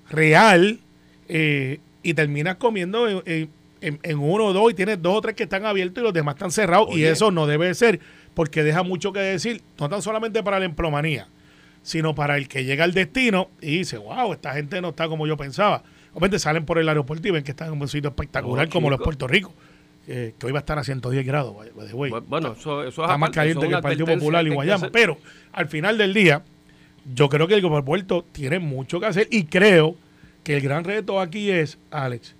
real 0.09 0.79
eh, 1.27 1.79
y 2.03 2.13
terminas 2.13 2.55
comiendo 2.55 3.07
en, 3.07 3.21
en- 3.25 3.49
en- 3.81 3.99
en 4.03 4.19
uno 4.19 4.45
o 4.45 4.53
dos 4.53 4.71
y 4.71 4.75
tienes 4.75 5.01
dos 5.01 5.17
o 5.17 5.21
tres 5.21 5.35
que 5.35 5.43
están 5.43 5.65
abiertos 5.65 6.01
y 6.01 6.03
los 6.03 6.13
demás 6.13 6.35
están 6.35 6.51
cerrados. 6.51 6.89
Y 6.95 7.03
eso 7.03 7.31
no 7.31 7.47
debe 7.47 7.73
ser 7.73 7.99
porque 8.33 8.63
deja 8.63 8.83
mucho 8.83 9.11
que 9.11 9.19
decir, 9.19 9.61
no 9.79 9.89
tan 9.89 10.01
solamente 10.01 10.43
para 10.43 10.59
la 10.59 10.65
emplomanía, 10.65 11.27
sino 11.83 12.13
para 12.13 12.37
el 12.37 12.47
que 12.47 12.63
llega 12.63 12.83
al 12.83 12.93
destino 12.93 13.49
y 13.59 13.79
dice, 13.79 13.97
wow, 13.97 14.33
esta 14.33 14.53
gente 14.53 14.79
no 14.81 14.89
está 14.89 15.07
como 15.07 15.25
yo 15.25 15.35
pensaba. 15.35 15.83
Obviamente 16.13 16.37
salen 16.39 16.65
por 16.65 16.77
el 16.77 16.87
aeropuerto 16.89 17.27
y 17.27 17.31
ven 17.31 17.43
que 17.43 17.51
están 17.51 17.73
en 17.73 17.81
un 17.81 17.87
sitio 17.87 18.09
espectacular 18.09 18.67
No, 18.67 18.71
como 18.71 18.89
los. 18.89 18.99
Puerto 19.01 19.27
Rico, 19.27 19.53
eh, 20.07 20.33
que 20.37 20.45
hoy 20.45 20.51
va 20.51 20.59
a 20.59 20.61
estar 20.61 20.77
a 20.77 20.83
110 20.83 21.25
grados, 21.25 21.55
Bueno, 22.27 22.51
eso, 22.53 22.83
eso 22.83 23.01
es 23.01 23.05
está 23.07 23.17
más 23.17 23.29
caliente 23.31 23.67
que 23.67 23.73
el 23.73 23.81
Partido 23.81 24.05
Popular 24.19 24.45
y 24.45 24.49
Guayama. 24.51 24.89
Pero 24.91 25.17
al 25.53 25.67
final 25.67 25.97
del 25.97 26.13
día, 26.13 26.43
yo 27.15 27.29
creo 27.29 27.47
que 27.47 27.55
el 27.55 27.63
aeropuerto 27.63 28.25
tiene 28.31 28.59
mucho 28.59 28.99
que 28.99 29.07
hacer 29.07 29.27
y 29.31 29.45
creo 29.45 29.95
que 30.43 30.55
el 30.55 30.61
gran 30.61 30.83
reto 30.83 31.19
aquí 31.19 31.51
es, 31.51 31.77
Alex, 31.91 32.35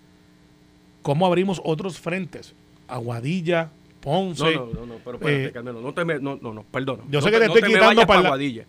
cómo 1.01 1.25
abrimos 1.25 1.61
otros 1.63 1.99
frentes. 1.99 2.53
Aguadilla, 2.87 3.69
Ponce. 4.01 4.43
No, 4.55 4.65
no, 4.65 4.73
no, 4.73 4.85
no, 4.87 4.95
pero 5.03 5.17
espérate, 5.17 5.45
eh, 5.45 5.51
Carmelo, 5.51 5.81
no 5.81 5.93
te 5.93 6.03
me, 6.05 6.19
no, 6.19 6.37
no, 6.41 6.53
no, 6.53 6.63
perdona. 6.63 7.03
Yo 7.09 7.19
No 7.19 7.21
sé 7.25 7.31
que 7.31 7.37
te 7.39 7.45
estoy 7.45 7.61
me 7.61 7.67
quitando 7.67 8.01
para 8.01 8.07
pa' 8.07 8.15
la- 8.21 8.27
Aguadilla. 8.29 8.65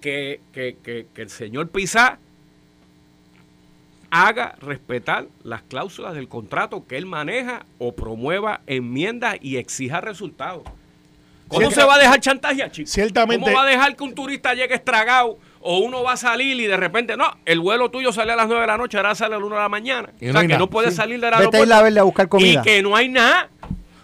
Que, 0.00 0.40
que, 0.52 0.76
que, 0.82 1.06
que 1.12 1.22
el 1.22 1.28
señor 1.30 1.68
Pizá 1.70 2.18
haga 4.10 4.54
respetar 4.60 5.26
las 5.44 5.62
cláusulas 5.62 6.14
del 6.14 6.28
contrato 6.28 6.86
que 6.86 6.96
él 6.96 7.04
maneja 7.06 7.66
o 7.78 7.92
promueva 7.92 8.60
enmiendas 8.66 9.36
y 9.42 9.56
exija 9.56 10.00
resultados. 10.00 10.62
¿Cómo 11.48 11.60
Cierta- 11.62 11.80
se 11.80 11.86
va 11.86 11.94
a 11.94 11.98
dejar 11.98 12.20
chantajear, 12.20 12.70
chicos? 12.70 12.90
Ciertamente- 12.92 13.44
¿Cómo 13.44 13.56
va 13.56 13.64
a 13.64 13.66
dejar 13.66 13.96
que 13.96 14.04
un 14.04 14.14
turista 14.14 14.54
llegue 14.54 14.74
estragado 14.74 15.38
o 15.60 15.78
uno 15.78 16.02
va 16.02 16.12
a 16.12 16.16
salir 16.16 16.58
y 16.60 16.66
de 16.66 16.76
repente, 16.76 17.16
no, 17.16 17.24
el 17.44 17.60
vuelo 17.60 17.90
tuyo 17.90 18.12
sale 18.12 18.32
a 18.32 18.36
las 18.36 18.46
9 18.46 18.60
de 18.62 18.66
la 18.66 18.76
noche, 18.76 18.96
ahora 18.96 19.14
sale 19.14 19.34
a 19.34 19.38
las 19.38 19.46
1 19.46 19.56
de 19.56 19.62
la 19.62 19.68
mañana? 19.68 20.08
Y 20.20 20.24
o 20.24 20.28
no 20.28 20.32
sea, 20.32 20.40
hay 20.40 20.46
que 20.46 20.52
nada. 20.52 20.58
no 20.60 20.70
puede 20.70 20.90
Sí. 20.90 20.96
salir 20.96 21.20
del 21.20 21.30
Vete 21.30 21.34
a 21.34 21.38
aeropuerto. 21.38 21.64
Isla 21.64 21.82
Verde 21.82 22.00
a 22.00 22.02
buscar 22.04 22.28
comida. 22.28 22.60
Y 22.60 22.62
que 22.64 22.82
no 22.82 22.94
hay 22.96 23.08
nada. 23.08 23.48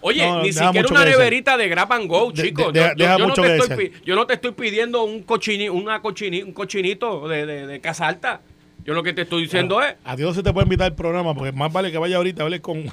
Oye, 0.07 0.27
No, 0.27 0.43
ni 0.43 0.53
siquiera 0.53 0.87
una 0.91 1.05
neverita 1.05 1.57
de 1.57 1.67
grab 1.69 1.91
and 1.95 2.07
go, 2.09 2.31
chicos. 2.33 2.73
de- 2.75 2.81
Yo- 2.81 2.85
de- 2.85 2.89
yo, 2.91 2.95
deja 2.97 3.13
yo 3.17 3.19
no 3.21 3.29
mucho 3.29 3.41
te 3.43 3.57
estoy, 3.57 3.93
yo 4.05 4.15
no 4.15 4.27
te 4.27 4.35
estoy 4.35 4.51
pidiendo 4.53 5.03
un, 5.03 5.23
cochini, 5.23 5.71
una 5.71 6.03
cochini, 6.03 6.43
un 6.43 6.53
cochinito 6.53 7.27
de, 7.27 7.47
de, 7.47 7.67
de 7.67 7.81
casa 7.81 8.07
alta. 8.09 8.41
Yo 8.85 8.93
lo 8.93 9.03
que 9.03 9.15
te 9.15 9.23
estoy 9.23 9.43
diciendo 9.43 9.81
es... 9.83 9.95
A 10.05 10.15
Dios 10.15 10.37
se 10.37 10.43
te 10.43 10.53
puede 10.53 10.65
invitar 10.67 10.89
al 10.89 10.95
programa, 10.95 11.35
porque 11.35 11.53
más 11.53 11.73
vale 11.73 11.91
que 11.91 11.97
vaya 11.97 12.17
ahorita 12.19 12.43
a 12.43 12.45
hablar 12.45 12.61
con. 12.61 12.85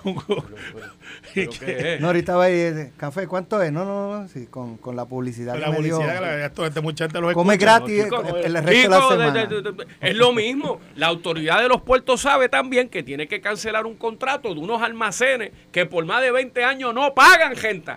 ¿pero 1.33 1.51
qué 1.59 1.95
es? 1.95 1.99
No, 2.01 2.07
ahorita 2.07 2.35
va 2.37 2.45
a 2.45 2.49
ir, 2.49 2.91
café, 2.95 3.27
¿cuánto 3.27 3.61
es? 3.61 3.73
No, 3.73 3.83
no, 3.83 4.21
no, 4.21 4.27
sí, 4.29 4.47
con, 4.49 4.77
con 4.77 4.95
la 4.95 5.03
publicidad 5.05 5.59
la 5.59 5.65
que 5.65 5.71
me 5.73 5.83
dio. 5.83 5.95
publicidad, 5.97 6.15
que 6.19 6.25
la- 6.25 6.45
esto, 6.45 6.65
este 6.65 6.79
mucha 6.79 7.05
gente 7.05 7.19
los 7.19 7.33
Come 7.33 7.55
escucha. 7.55 7.79
gratis 7.79 8.03
Chico, 8.05 8.21
el, 8.21 8.55
el 8.55 8.65
chico, 8.65 8.67
resto 8.67 9.09
de 9.11 9.17
la 9.17 9.31
de- 9.31 9.41
semana. 9.41 9.45
de- 9.47 9.61
de- 9.61 9.71
de- 9.73 9.87
es 9.99 10.15
lo 10.15 10.31
mismo. 10.31 10.79
La 10.95 11.07
autoridad 11.07 11.61
de 11.61 11.67
los 11.67 11.81
puertos 11.81 12.21
sabe 12.21 12.47
también 12.47 12.87
que 12.87 13.03
tiene 13.03 13.27
que 13.27 13.41
cancelar 13.41 13.85
un 13.85 13.95
contrato 13.97 14.53
de 14.53 14.61
unos 14.61 14.81
almacenes 14.81 15.51
que 15.73 15.85
por 15.85 16.05
más 16.05 16.21
de 16.21 16.31
20 16.31 16.63
años 16.63 16.93
no 16.93 17.13
pagan 17.13 17.55
gente. 17.57 17.91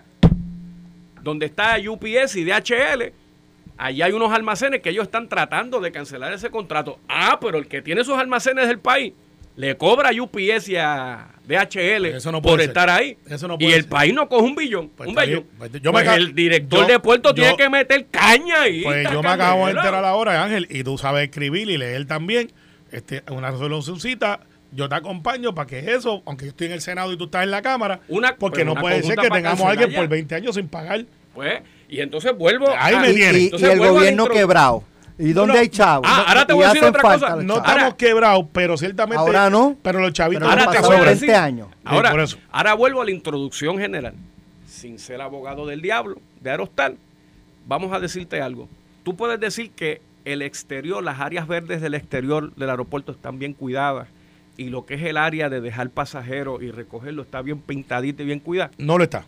Donde 1.23 1.47
está 1.47 1.77
UPS 1.79 2.37
y 2.37 2.45
DHL, 2.45 3.13
allí 3.77 4.03
hay 4.03 4.13
unos 4.13 4.33
almacenes 4.33 4.81
que 4.81 4.91
ellos 4.91 5.05
están 5.05 5.29
tratando 5.29 5.81
de 5.81 5.93
cancelar 5.93 6.33
ese 6.33 6.51
contrato. 6.51 6.99
Ah, 7.09 7.39
pero 7.41 7.59
el 7.59 7.67
que 7.67 7.83
tiene 7.83 8.01
esos 8.03 8.19
almacenes 8.19 8.69
del 8.69 8.79
país 8.79 9.13
le 9.57 9.77
cobra 9.77 10.11
a 10.11 10.13
UPS 10.23 10.69
y 10.69 10.77
a 10.77 11.29
DHL 11.47 12.07
Eso 12.07 12.33
no 12.33 12.43
por 12.43 12.59
ser. 12.59 12.71
estar 12.71 12.91
ahí. 12.91 13.17
Eso 13.29 13.47
no 13.47 13.57
y 13.61 13.67
el 13.67 13.83
ser. 13.83 13.89
país 13.89 14.13
no 14.13 14.29
coge 14.29 14.43
un 14.45 14.57
billón. 14.57 14.89
Pues 14.91 15.09
un 15.09 15.15
billón. 15.15 15.47
Pues 15.59 15.71
yo 15.81 15.93
Pues 15.93 16.05
me 16.05 16.11
ca- 16.11 16.17
el 16.17 16.35
director 16.35 16.81
yo- 16.81 16.87
de 16.87 16.99
puerto 16.99 17.29
yo- 17.31 17.35
tiene 17.35 17.57
que 17.57 17.69
meter 17.71 18.07
caña 18.11 18.63
ahí. 18.63 18.83
Pues 18.83 19.09
yo 19.13 19.23
me 19.23 19.29
acabo 19.29 19.67
de 19.67 19.73
enterar 19.73 20.05
ahora, 20.05 20.43
Ángel, 20.43 20.67
y 20.71 20.83
tú 20.83 20.99
sabes 20.99 21.25
escribir 21.25 21.71
y 21.71 21.77
leer 21.79 22.05
también. 22.07 22.51
Este, 22.91 23.23
una 23.31 23.51
resolucióncita, 23.51 24.41
yo 24.73 24.89
te 24.89 24.95
acompaño 24.97 25.55
para 25.55 25.67
que 25.69 25.95
eso, 25.95 26.23
aunque 26.27 26.47
yo 26.47 26.51
estoy 26.51 26.67
en 26.69 26.73
el 26.75 26.81
Senado 26.81 27.13
y 27.13 27.17
tú 27.17 27.25
estás 27.25 27.45
en 27.45 27.51
la 27.53 27.63
Cámara, 27.63 28.01
Una- 28.09 28.35
porque 28.37 28.65
no 28.65 28.73
una 28.73 28.81
puede 28.81 29.03
ser 29.05 29.17
que 29.17 29.29
tengamos 29.31 29.61
a 29.63 29.71
alguien 29.71 29.91
ya. 29.91 29.99
por 29.99 30.09
20 30.09 30.35
años 30.35 30.55
sin 30.57 30.69
pagar. 30.69 31.05
Pues, 31.33 31.61
y 31.89 32.01
entonces 32.01 32.37
vuelvo. 32.37 32.67
Ahí 32.79 32.95
a- 32.95 33.01
me 33.01 33.13
y, 33.13 33.51
el 33.53 33.79
gobierno 33.79 34.27
quebrado. 34.27 34.85
¿Y 35.17 35.33
dónde 35.33 35.55
no. 35.55 35.61
hay 35.61 35.69
chavos? 35.69 36.07
Ah, 36.11 36.25
ahora 36.27 36.45
te 36.47 36.53
voy 36.53 36.65
a 36.65 36.69
decir 36.69 36.85
otra 36.85 37.03
cosa. 37.03 37.37
No. 37.37 37.55
Ahora- 37.55 37.71
estamos 37.73 37.95
quebrados, 37.95 38.47
pero 38.53 38.77
ciertamente. 38.77 39.19
Ahora 39.19 39.49
no. 39.49 39.77
Pero 39.83 40.01
los 40.01 40.13
chavitos 40.13 40.43
Pero 40.43 40.57
no 40.57 40.61
ahora 40.69 40.81
te 40.81 40.87
voy 40.87 40.97
a 40.97 41.05
decir- 41.11 41.29
20 41.29 41.35
años. 41.37 41.69
Ahora, 41.85 42.11
por 42.11 42.21
eso. 42.21 42.37
ahora 42.51 42.75
vuelvo 42.75 43.01
a 43.01 43.05
la 43.05 43.11
introducción 43.13 43.79
general. 43.79 44.15
Sin 44.67 44.99
ser 44.99 45.21
abogado 45.21 45.67
del 45.67 45.81
diablo, 45.83 46.17
de 46.41 46.51
Aerostal, 46.51 46.97
vamos 47.67 47.93
a 47.93 48.01
decirte 48.01 48.43
algo. 48.43 48.69
Tú 49.05 49.15
puedes 49.17 49.39
decir 49.39 49.71
que 49.71 50.01
el 50.25 50.43
exterior, 50.43 51.03
las 51.05 51.21
áreas 51.21 51.47
verdes 51.47 51.81
del 51.81 51.95
exterior 51.95 52.53
del 52.57 52.71
aeropuerto 52.71 53.13
están 53.13 53.39
bien 53.39 53.53
cuidadas 53.53 54.09
y 54.57 54.65
lo 54.71 54.85
que 54.85 54.95
es 54.95 55.03
el 55.03 55.17
área 55.17 55.49
de 55.49 55.61
dejar 55.61 55.91
pasajeros 55.91 56.63
y 56.63 56.71
recogerlo 56.71 57.23
está 57.23 57.41
bien 57.43 57.59
pintadito 57.61 58.23
y 58.23 58.27
bien 58.27 58.41
cuidado. 58.41 58.71
No 58.79 58.99
lo 58.99 59.05
está. 59.05 59.27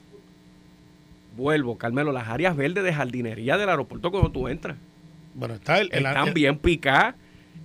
Vuelvo, 1.36 1.76
Carmelo, 1.78 2.12
las 2.12 2.28
áreas 2.28 2.56
verdes 2.56 2.82
de 2.84 2.92
jardinería 2.94 3.56
del 3.58 3.68
aeropuerto 3.68 4.10
cuando 4.10 4.30
tú 4.30 4.48
entras. 4.48 4.76
Bueno, 5.34 5.54
está 5.54 5.78
el, 5.80 5.90
el- 5.92 6.06
están 6.06 6.28
el- 6.28 6.34
bien 6.34 6.58
picadas 6.58 7.14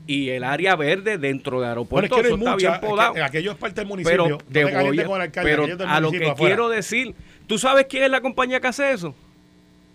y 0.07 0.29
el 0.29 0.43
área 0.43 0.75
verde 0.75 1.17
dentro 1.17 1.61
del 1.61 1.69
Bueno, 1.69 1.69
aeropuerto. 1.69 2.15
es 2.17 2.21
que 2.23 2.29
no 2.29 2.35
eso 2.35 2.43
está 2.43 2.55
bien 2.55 2.79
podado. 2.81 3.11
es 3.11 3.15
que 3.15 3.23
aquello 3.23 3.51
es 3.51 3.57
parte 3.57 3.81
del 3.81 3.87
municipio. 3.87 4.37
Pero, 4.51 4.69
no 4.69 4.83
voy 4.85 4.97
con 5.03 5.15
el 5.15 5.21
alcalde, 5.21 5.49
pero 5.51 5.67
del 5.77 5.87
a 5.87 5.99
lo 6.01 6.11
que 6.11 6.17
afuera. 6.17 6.35
quiero 6.35 6.69
decir, 6.69 7.15
¿tú 7.47 7.57
sabes 7.57 7.85
quién 7.89 8.03
es 8.03 8.09
la 8.11 8.19
compañía 8.21 8.59
que 8.59 8.67
hace 8.67 8.91
eso? 8.91 9.15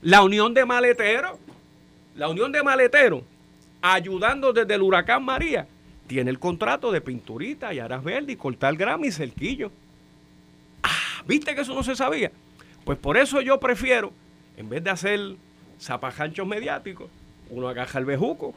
La 0.02 0.22
Unión 0.22 0.54
de 0.54 0.64
Maleteros. 0.64 1.32
La 2.14 2.28
Unión 2.28 2.50
de 2.50 2.62
Maleteros, 2.62 3.22
ayudando 3.82 4.54
desde 4.54 4.74
el 4.74 4.80
huracán 4.80 5.22
María, 5.22 5.66
tiene 6.06 6.30
el 6.30 6.38
contrato 6.38 6.90
de 6.92 7.02
pinturita 7.02 7.74
y 7.74 7.78
aras 7.78 8.02
verdes 8.02 8.30
y 8.30 8.36
cortar 8.36 8.74
grama 8.76 9.06
y 9.06 9.12
cerquillo. 9.12 9.70
Ah, 10.82 11.22
¿viste 11.26 11.54
que 11.54 11.60
eso 11.60 11.74
no 11.74 11.82
se 11.82 11.94
sabía? 11.94 12.30
Pues 12.86 12.98
por 12.98 13.16
eso 13.16 13.40
yo 13.40 13.58
prefiero, 13.58 14.12
en 14.56 14.68
vez 14.68 14.84
de 14.84 14.90
hacer 14.90 15.18
zapajanchos 15.80 16.46
mediáticos, 16.46 17.10
uno 17.50 17.68
agaja 17.68 17.98
el 17.98 18.04
bejuco 18.04 18.54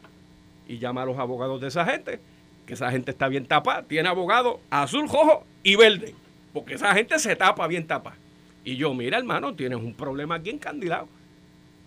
y 0.67 0.77
llama 0.77 1.01
a 1.01 1.05
los 1.07 1.17
abogados 1.17 1.59
de 1.59 1.69
esa 1.69 1.83
gente, 1.83 2.19
que 2.67 2.75
esa 2.75 2.91
gente 2.91 3.09
está 3.09 3.27
bien 3.27 3.47
tapada, 3.47 3.81
tiene 3.81 4.07
abogados 4.07 4.57
azul, 4.69 5.09
rojo 5.09 5.45
y 5.63 5.75
verde, 5.75 6.13
porque 6.53 6.75
esa 6.75 6.93
gente 6.93 7.17
se 7.17 7.35
tapa 7.35 7.65
bien 7.65 7.87
tapada. 7.87 8.17
Y 8.63 8.75
yo, 8.75 8.93
mira 8.93 9.17
hermano, 9.17 9.55
tienes 9.55 9.79
un 9.79 9.95
problema 9.95 10.35
aquí 10.35 10.51
encandilado. 10.51 11.07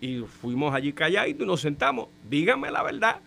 Y 0.01 0.19
fuimos 0.41 0.75
allí 0.75 0.91
calladitos 0.91 1.43
y 1.43 1.45
nos 1.45 1.61
sentamos, 1.61 2.09
díganme 2.29 2.71
la 2.71 2.83
verdad. 2.83 3.21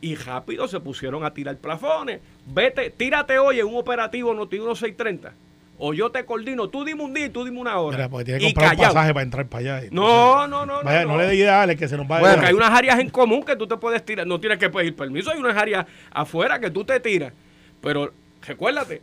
Y 0.00 0.14
rápido 0.14 0.66
se 0.66 0.80
pusieron 0.80 1.24
a 1.24 1.34
tirar 1.34 1.58
plafones. 1.58 2.22
Vete, 2.46 2.88
tírate 2.88 3.38
hoy 3.38 3.60
en 3.60 3.66
un 3.66 3.76
operativo 3.76 4.32
Noti 4.32 4.56
1630. 4.56 5.34
O 5.82 5.94
yo 5.94 6.10
te 6.10 6.26
coordino, 6.26 6.68
tú 6.68 6.84
dime 6.84 7.02
un 7.02 7.14
día 7.14 7.24
y 7.26 7.30
tú 7.30 7.42
dime 7.44 7.58
una 7.58 7.78
hora. 7.78 7.96
Mira, 7.96 8.08
porque 8.10 8.26
tiene 8.26 8.40
que 8.40 8.46
Y 8.46 8.52
comprar 8.52 8.72
un 8.72 8.76
callado. 8.76 8.94
pasaje 8.94 9.14
para 9.14 9.24
entrar 9.24 9.46
para 9.46 9.76
allá. 9.78 9.88
No, 9.90 10.46
no, 10.46 10.66
no, 10.66 10.82
Vaya, 10.82 11.02
no, 11.04 11.12
no, 11.12 11.16
no. 11.16 11.22
le 11.28 11.34
idea 11.34 11.60
a 11.60 11.62
Ale 11.62 11.76
que 11.76 11.88
se 11.88 11.96
nos 11.96 12.08
va 12.10 12.18
a 12.18 12.20
Bueno. 12.20 12.34
Porque 12.34 12.48
hay 12.48 12.54
unas 12.54 12.70
áreas 12.70 12.98
en 13.00 13.08
común 13.08 13.42
que 13.42 13.56
tú 13.56 13.66
te 13.66 13.76
puedes 13.78 14.04
tirar. 14.04 14.26
No 14.26 14.38
tienes 14.38 14.58
que 14.58 14.68
pedir 14.68 14.94
permiso. 14.94 15.30
Hay 15.30 15.38
unas 15.38 15.56
áreas 15.56 15.86
afuera 16.10 16.60
que 16.60 16.70
tú 16.70 16.84
te 16.84 17.00
tiras. 17.00 17.32
Pero 17.80 18.12
recuérdate 18.46 19.00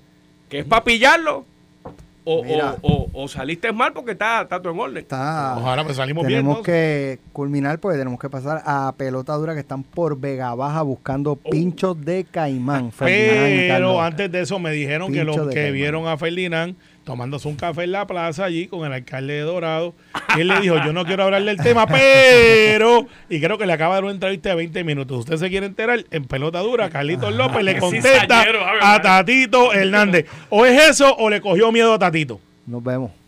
que 0.49 0.59
es 0.59 0.65
para 0.65 0.84
pillarlo. 0.84 1.45
O, 2.30 2.41
o, 2.41 2.78
o- 2.82 3.23
o 3.23 3.28
saliste 3.30 3.71
mal 3.71 3.93
porque 3.93 4.11
está, 4.11 4.41
está 4.41 4.61
todo 4.61 4.73
en 4.73 4.80
orden. 4.82 4.97
Está, 4.97 5.55
Ojalá 5.57 5.86
pues 5.86 5.95
salimos 5.95 6.28
bien. 6.28 6.39
tenemos 6.39 6.57
¿no? 6.57 6.63
que 6.63 7.19
culminar 7.32 7.80
porque 7.80 7.97
tenemos 7.97 8.19
que 8.19 8.30
pasar 8.30 8.61
a 8.65 8.93
pelota 8.97 9.34
dura 9.36 9.53
que 9.53 9.61
están 9.61 9.84
por 9.84 10.19
Vega 10.19 10.53
Baja 10.53 10.82
buscando 10.82 11.38
pinchos 11.38 12.03
de 12.03 12.25
caimán. 12.25 12.91
Ferdinand 12.91 13.69
Pero 13.69 14.01
antes 14.01 14.30
de 14.30 14.41
eso 14.41 14.59
me 14.59 14.71
dijeron 14.71 15.13
que 15.13 15.23
los 15.23 15.38
que 15.47 15.53
caimán. 15.53 15.73
vieron 15.73 16.07
a 16.07 16.17
Ferdinand 16.17 16.75
tomándose 17.08 17.47
un 17.47 17.55
café 17.55 17.86
en 17.86 17.93
la 17.93 18.05
plaza 18.05 18.43
allí 18.43 18.68
con 18.68 18.86
el 18.86 18.91
alcalde 18.91 19.36
de 19.36 19.39
Dorado. 19.39 19.95
Y 20.36 20.41
él 20.41 20.49
le 20.49 20.60
dijo, 20.60 20.76
yo 20.84 20.91
no 20.91 21.05
quiero 21.05 21.24
hablar 21.24 21.41
del 21.41 21.55
tema, 21.55 21.88
pero... 21.88 23.08
Y 23.30 23.39
creo 23.39 23.58
que 23.58 23.66
le 23.66 23.72
acaba 23.72 23.95
de 23.95 24.01
dar 24.01 24.03
una 24.03 24.14
entrevista 24.14 24.49
de 24.49 24.55
20 24.55 24.84
minutos. 24.84 25.20
Usted 25.20 25.38
se 25.38 25.49
quiere 25.49 25.68
enterar 25.68 26.03
en 26.12 26.26
pelota 26.26 26.60
dura, 26.60 26.89
Carlitos 26.89 27.34
López 27.34 27.64
le 27.64 27.80
contesta 27.80 28.45
a. 28.82 29.01
Tatito 29.01 29.72
Hernández. 29.72 30.26
O 30.49 30.66
es 30.66 30.89
eso 30.89 31.16
o 31.16 31.30
le 31.30 31.39
cogió 31.39 31.72
miedo 31.72 31.93
a 31.93 31.99
Tatito. 31.99 32.41
Nos 32.66 32.84
vemos. 32.84 33.12